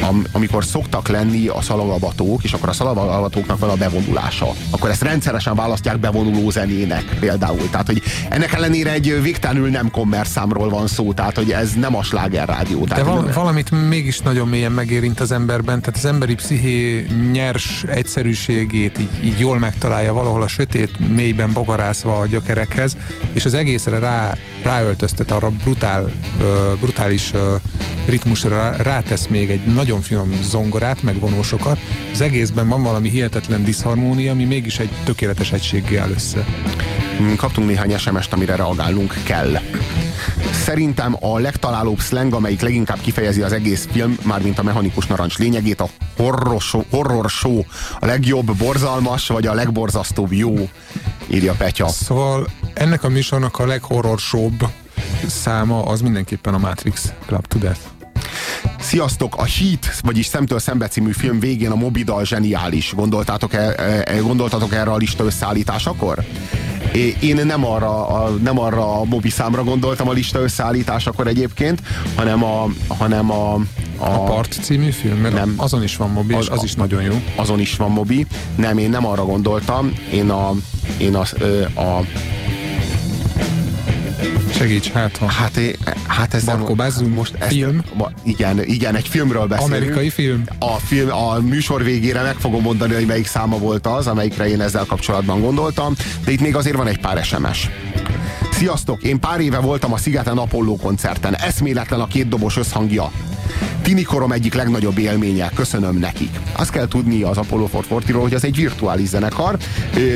[0.00, 5.02] am, amikor szoktak lenni a szalagavatók, és akkor a szalagavatóknak van a bevonulása, akkor ezt
[5.02, 7.70] rendszeresen választják bevonuló zenének például.
[7.70, 12.02] Tehát, hogy ennek ellenére egy végtelenül nem kommerszámról van szó, tehát, hogy ez nem a
[12.02, 12.84] sláger rádió.
[12.84, 17.84] De Tehát, val- valamit mégis nagyon mélyen megérint az emberben, tehát az emberi psziché nyers
[17.88, 22.96] egyszerűségét így, így jól megtalálja valahol a sötét mélyben bogarászva a gyökerekhez,
[23.32, 26.10] és az egészre rá, ráöltöztet arra brutál,
[26.40, 27.54] ö, brutális ö,
[28.06, 31.78] ritmusra, rátesz még egy nagyon finom zongorát, meg vonósokat.
[32.12, 36.44] Az egészben van valami hihetetlen diszharmónia, ami mégis egy tökéletes egységgé áll össze.
[37.20, 39.58] Mm, kaptunk néhány SMS-t, amire reagálnunk kell.
[40.64, 45.80] Szerintem a legtalálóbb slang, amelyik leginkább kifejezi az egész film, mármint a mechanikus narancs lényegét,
[45.80, 47.62] a horror show, horror show.
[48.00, 50.68] A legjobb borzalmas, vagy a legborzasztóbb jó,
[51.26, 51.88] írja Petya.
[51.88, 54.68] Szóval ennek a műsornak a leghorrorsóbb
[55.26, 57.93] száma az mindenképpen a Matrix Club to Death.
[58.78, 59.36] Sziasztok!
[59.36, 62.92] A Heat, vagyis Szemtől Szembe című film végén a Mobidal zseniális.
[62.94, 63.74] Gondoltátok, -e,
[64.04, 66.24] e, gondoltatok erre a lista összeállításakor?
[67.20, 71.82] Én nem arra, a, nem arra a mobi számra gondoltam a lista összeállításakor egyébként,
[72.14, 73.54] hanem a, hanem a,
[73.98, 75.54] A Part című film, mert Nem.
[75.56, 77.22] azon is van mobi, és az is nagyon jó.
[77.36, 78.26] azon is van mobi.
[78.56, 79.92] Nem, én nem arra gondoltam.
[80.12, 80.52] Én a,
[80.98, 82.00] én a, ö, a
[84.50, 85.26] Segíts, hát ha.
[85.26, 85.60] Hát,
[86.06, 87.82] hát ez Barkó Bázum, most ezt, film.
[87.94, 89.74] Ma, igen, igen, egy filmről beszélünk.
[89.74, 90.44] Amerikai film?
[90.58, 94.60] A, film, a műsor végére meg fogom mondani, hogy melyik száma volt az, amelyikre én
[94.60, 95.94] ezzel kapcsolatban gondoltam,
[96.24, 97.68] de itt még azért van egy pár SMS.
[98.54, 99.02] Sziasztok!
[99.02, 101.36] Én pár éve voltam a Szigeten Apollo koncerten.
[101.36, 103.10] Eszméletlen a két dobos összhangja.
[103.82, 106.40] Tinikorom egyik legnagyobb élménye, köszönöm nekik.
[106.52, 109.56] Azt kell tudni az Apollo 440-ról, hogy az egy virtuális zenekar,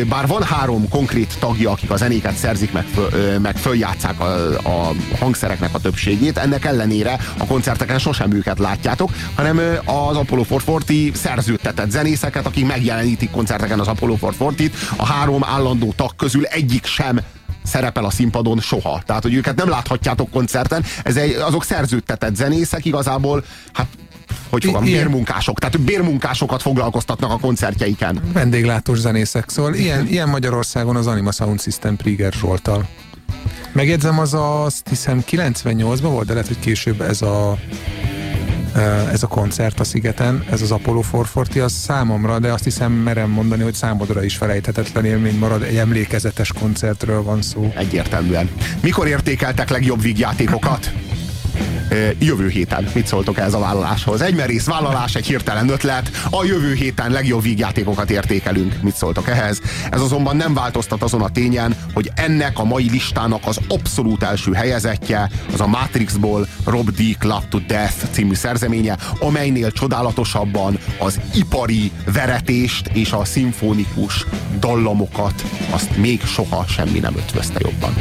[0.08, 4.92] bár van három konkrét tagja, akik a zenéket szerzik, meg, föl, meg följátszák a, a
[5.18, 11.90] hangszereknek a többségét, ennek ellenére a koncerteken sosem őket látjátok, hanem az Apollo 440 szerződtetett
[11.90, 17.20] zenészeket, akik megjelenítik koncerteken az Apollo 440-t, a három állandó tag közül egyik sem
[17.68, 19.02] szerepel a színpadon soha.
[19.06, 23.86] Tehát, hogy őket nem láthatjátok koncerten, ez egy, azok szerződtetett zenészek igazából, hát
[24.50, 28.20] hogy fogom, ilyen- bérmunkások, tehát bérmunkásokat foglalkoztatnak a koncertjeiken.
[28.32, 32.88] Vendéglátós zenészek, szóval ilyen, ilyen Magyarországon az Anima Sound System Priger Zsoltal.
[33.72, 37.58] Megjegyzem, az azt hiszem 98-ban volt, de lehet, hogy később ez a
[39.12, 43.30] ez a koncert a Szigeten, ez az Apollo 440, az számomra, de azt hiszem merem
[43.30, 47.72] mondani, hogy számodra is felejthetetlen élmény marad, egy emlékezetes koncertről van szó.
[47.76, 48.50] Egyértelműen.
[48.80, 50.92] Mikor értékeltek legjobb vígjátékokat?
[52.18, 52.88] Jövő héten.
[52.94, 54.20] Mit szóltok ez a vállaláshoz?
[54.20, 56.10] Egy merész vállalás, egy hirtelen ötlet.
[56.30, 58.82] A jövő héten legjobb vígjátékokat értékelünk.
[58.82, 59.60] Mit szóltok ehhez?
[59.90, 64.52] Ez azonban nem változtat azon a tényen, hogy ennek a mai listának az abszolút első
[64.52, 67.18] helyezettje az a Matrixból Rob D.
[67.18, 74.26] Club to Death című szerzeménye, amelynél csodálatosabban az ipari veretést és a szimfonikus
[74.58, 77.94] dallamokat azt még soha semmi nem ötvözte jobban.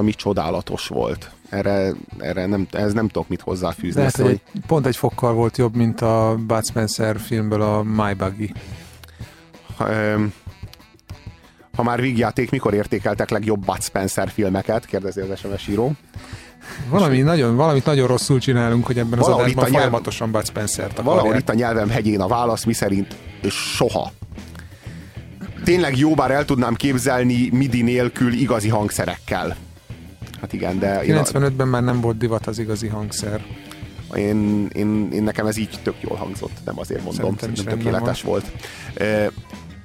[0.00, 1.30] Valami csodálatos volt.
[1.48, 4.00] Erre, erre nem, ez nem tudok mit hozzáfűzni.
[4.00, 7.82] Lehet, Ezt, hogy egy, pont egy fokkal volt jobb, mint a Bud Spencer filmből a
[7.82, 8.52] My Buggy.
[9.76, 10.32] ha, öm,
[11.76, 14.86] ha már vígjáték, mikor értékeltek legjobb Bud Spencer filmeket?
[14.86, 15.92] Kérdezi az SMS író.
[16.88, 21.36] Valami nagyon, valamit nagyon rosszul csinálunk, hogy ebben az adásban nyelv- folyamatosan Bud Spencer-t Valahol
[21.36, 23.16] itt a nyelvem hegyén a válasz, miszerint
[23.50, 24.12] soha.
[25.64, 29.56] Tényleg jó, bár el tudnám képzelni midi nélkül igazi hangszerekkel.
[30.40, 33.44] Hát igen, de én, 95-ben már nem volt divat az igazi hangszer.
[34.14, 38.22] én, én, én nekem ez így tök jól hangzott, nem azért mondom, Szerintem szerintem tökéletes
[38.22, 38.44] volt.
[38.94, 39.30] E,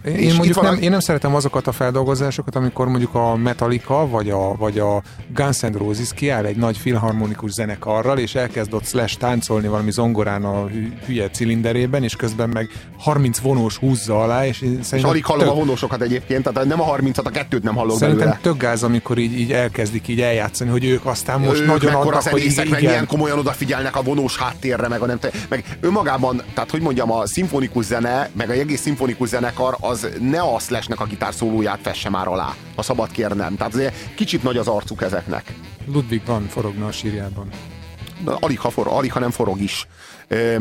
[0.05, 4.07] Én, És mondjuk nem, a- én nem szeretem azokat a feldolgozásokat, amikor mondjuk a Metallica
[4.07, 5.01] vagy a, vagy a
[5.33, 10.43] Guns N' Roses kiáll egy nagy filharmonikus zenekarral, és elkezd ott slash táncolni valami zongorán
[10.43, 15.11] a hü- hülye cilinderében, és közben meg 30 vonós húzza alá, és én és szerintem
[15.13, 18.17] alig hallom tök, a vonósokat egyébként, tehát nem a 30-at, a kettőt nem hallok Szerintem
[18.25, 18.39] belőle.
[18.41, 22.13] tök gáz, amikor így, így elkezdik így eljátszani, hogy ők aztán most ők nagyon adnak,
[22.27, 25.77] hogy zenészek, meg igen, milyen komolyan odafigyelnek a vonós háttérre, meg a nem te, meg
[25.81, 30.59] önmagában, tehát hogy mondjam, a szimfonikus zene, meg a egész szimfonikus zenekar, az ne a
[30.59, 33.55] Slashnek a gitárszólóját fesse már alá, ha szabad kérnem.
[33.55, 35.53] Tehát azért kicsit nagy az arcuk ezeknek.
[35.87, 37.49] Ludwig van forogna a sírjában.
[38.25, 39.87] Alig, ha for, alig, ha nem forog is.
[40.27, 40.57] Ö,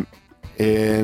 [0.57, 1.03] ö,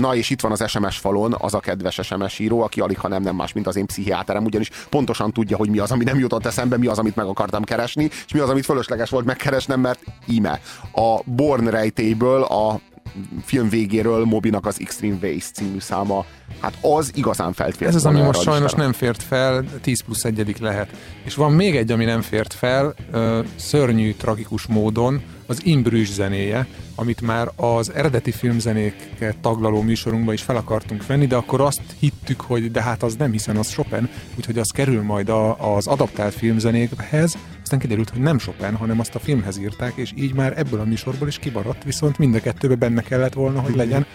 [0.00, 3.08] na és itt van az SMS falon az a kedves SMS író, aki alig, ha
[3.08, 6.18] nem, nem más, mint az én pszichiáterem, ugyanis pontosan tudja, hogy mi az, ami nem
[6.18, 9.80] jutott eszembe, mi az, amit meg akartam keresni, és mi az, amit fölösleges volt megkeresnem,
[9.80, 10.60] mert íme.
[10.92, 12.80] A Born rejtélyből a
[13.44, 16.24] film végéről Mobinak az Extreme Waste című száma,
[16.60, 18.82] hát az igazán felfért Ez az, ami most sajnos listára.
[18.82, 20.96] nem fért fel, 10 plusz egyedik lehet.
[21.24, 22.94] És van még egy, ami nem fért fel,
[23.56, 30.56] szörnyű, tragikus módon, az Imbrüs zenéje, amit már az eredeti filmzenéket taglaló műsorunkban is fel
[30.56, 34.58] akartunk venni, de akkor azt hittük, hogy de hát az nem, hiszen az Chopin, úgyhogy
[34.58, 37.36] az kerül majd a, az adaptált filmzenékhez,
[37.72, 40.84] aztán kiderült, hogy nem Chopin, hanem azt a filmhez írták, és így már ebből a
[40.84, 44.06] műsorból is kimaradt, viszont mind a kettőbe benne kellett volna, hogy legyen.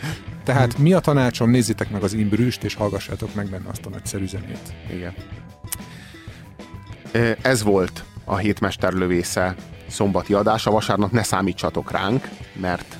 [0.43, 4.27] Tehát mi a tanácsom, nézzétek meg az Imbrüst, és hallgassátok meg benne azt a nagyszerű
[4.27, 4.73] zenét.
[4.91, 5.13] Igen.
[7.41, 9.55] Ez volt a hétmesterlövésze
[9.87, 10.71] szombati adása.
[10.71, 12.97] Vasárnap ne számítsatok ránk, mert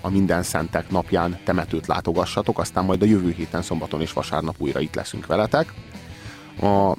[0.00, 4.80] a minden szentek napján temetőt látogassatok, aztán majd a jövő héten szombaton és vasárnap újra
[4.80, 5.72] itt leszünk veletek.
[6.60, 6.96] A,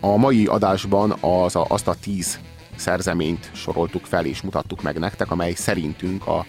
[0.00, 2.38] a mai adásban az a, azt a tíz
[2.76, 6.46] szerzeményt soroltuk fel és mutattuk meg nektek, amely szerintünk a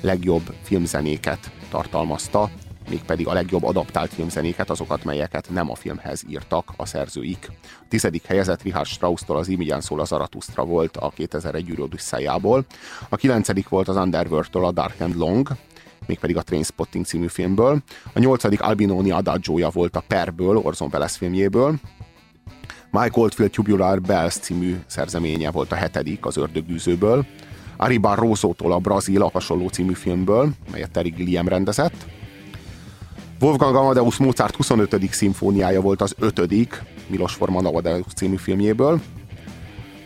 [0.00, 2.50] legjobb filmzenéket tartalmazta,
[2.88, 7.50] mégpedig a legjobb adaptált filmzenéket, azokat, melyeket nem a filmhez írtak a szerzőik.
[7.80, 12.64] A tizedik helyezett Richard Strauss-tól az Imigyen szól a Zarathustra volt a 2001 űrő Odüsszejából.
[13.08, 15.48] A kilencedik volt az Underworld-től a Dark and Long,
[16.06, 17.82] mégpedig a Trainspotting című filmből.
[18.12, 21.74] A nyolcadik Albinoni Adagio-ja volt a Perből, Orson Welles filmjéből.
[22.92, 27.26] Mike Oldfield Tubular Bells című szerzeménye volt a hetedik az Ördögűzőből.
[27.76, 32.06] Ari Barroso-tól a Brazil a hasonló című filmből, melyet Terry Gilliam rendezett.
[33.40, 35.12] Wolfgang Amadeus Mozart 25.
[35.12, 39.00] szimfóniája volt az ötödik Milos Forman Amadeus című filmjéből.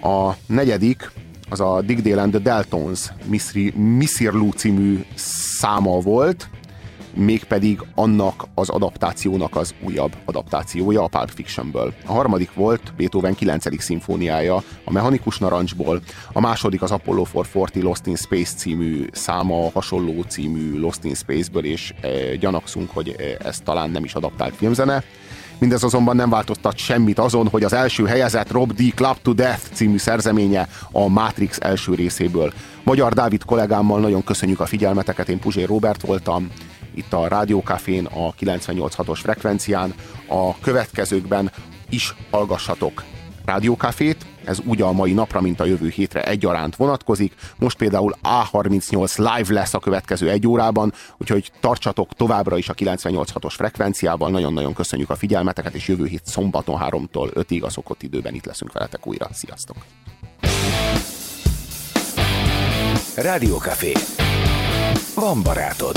[0.03, 1.11] A negyedik
[1.51, 5.05] az a Dick Dale and the Deltons Missri- Missirlu című
[5.59, 6.49] száma volt,
[7.17, 11.95] mégpedig annak az adaptációnak az újabb adaptációja a Pulp Fictionből.
[12.07, 13.83] A harmadik volt Beethoven 9.
[13.83, 16.01] szimfóniája a Mechanikus Narancsból,
[16.33, 21.65] a második az Apollo 440 Lost in Space című száma, hasonló című Lost in Space-ből,
[21.65, 25.05] és e, gyanakszunk, hogy e, ez talán nem is adaptált filmzene.
[25.59, 28.95] Mindez azonban nem változtat semmit azon, hogy az első helyezett Rob D.
[28.95, 32.53] Club to Death című szerzeménye a Matrix első részéből.
[32.83, 36.51] Magyar Dávid kollégámmal nagyon köszönjük a figyelmeteket, én Puzsé Robert voltam,
[36.97, 39.95] itt a Rádiókafén a 98.6-os frekvencián.
[40.29, 41.53] A következőkben
[41.89, 43.05] is hallgassatok
[43.45, 47.35] Rádiókafét, ez úgy a mai napra, mint a jövő hétre egyaránt vonatkozik.
[47.57, 53.53] Most például A38 live lesz a következő egy órában, úgyhogy tartsatok továbbra is a 98.6-os
[53.57, 54.31] frekvenciával.
[54.31, 58.73] Nagyon-nagyon köszönjük a figyelmeteket, és jövő hét szombaton 3-tól 5-ig a szokott időben itt leszünk
[58.73, 59.29] veletek újra.
[59.33, 59.77] Sziasztok!
[63.17, 63.93] Rádiókafé.
[65.15, 65.97] Van barátod.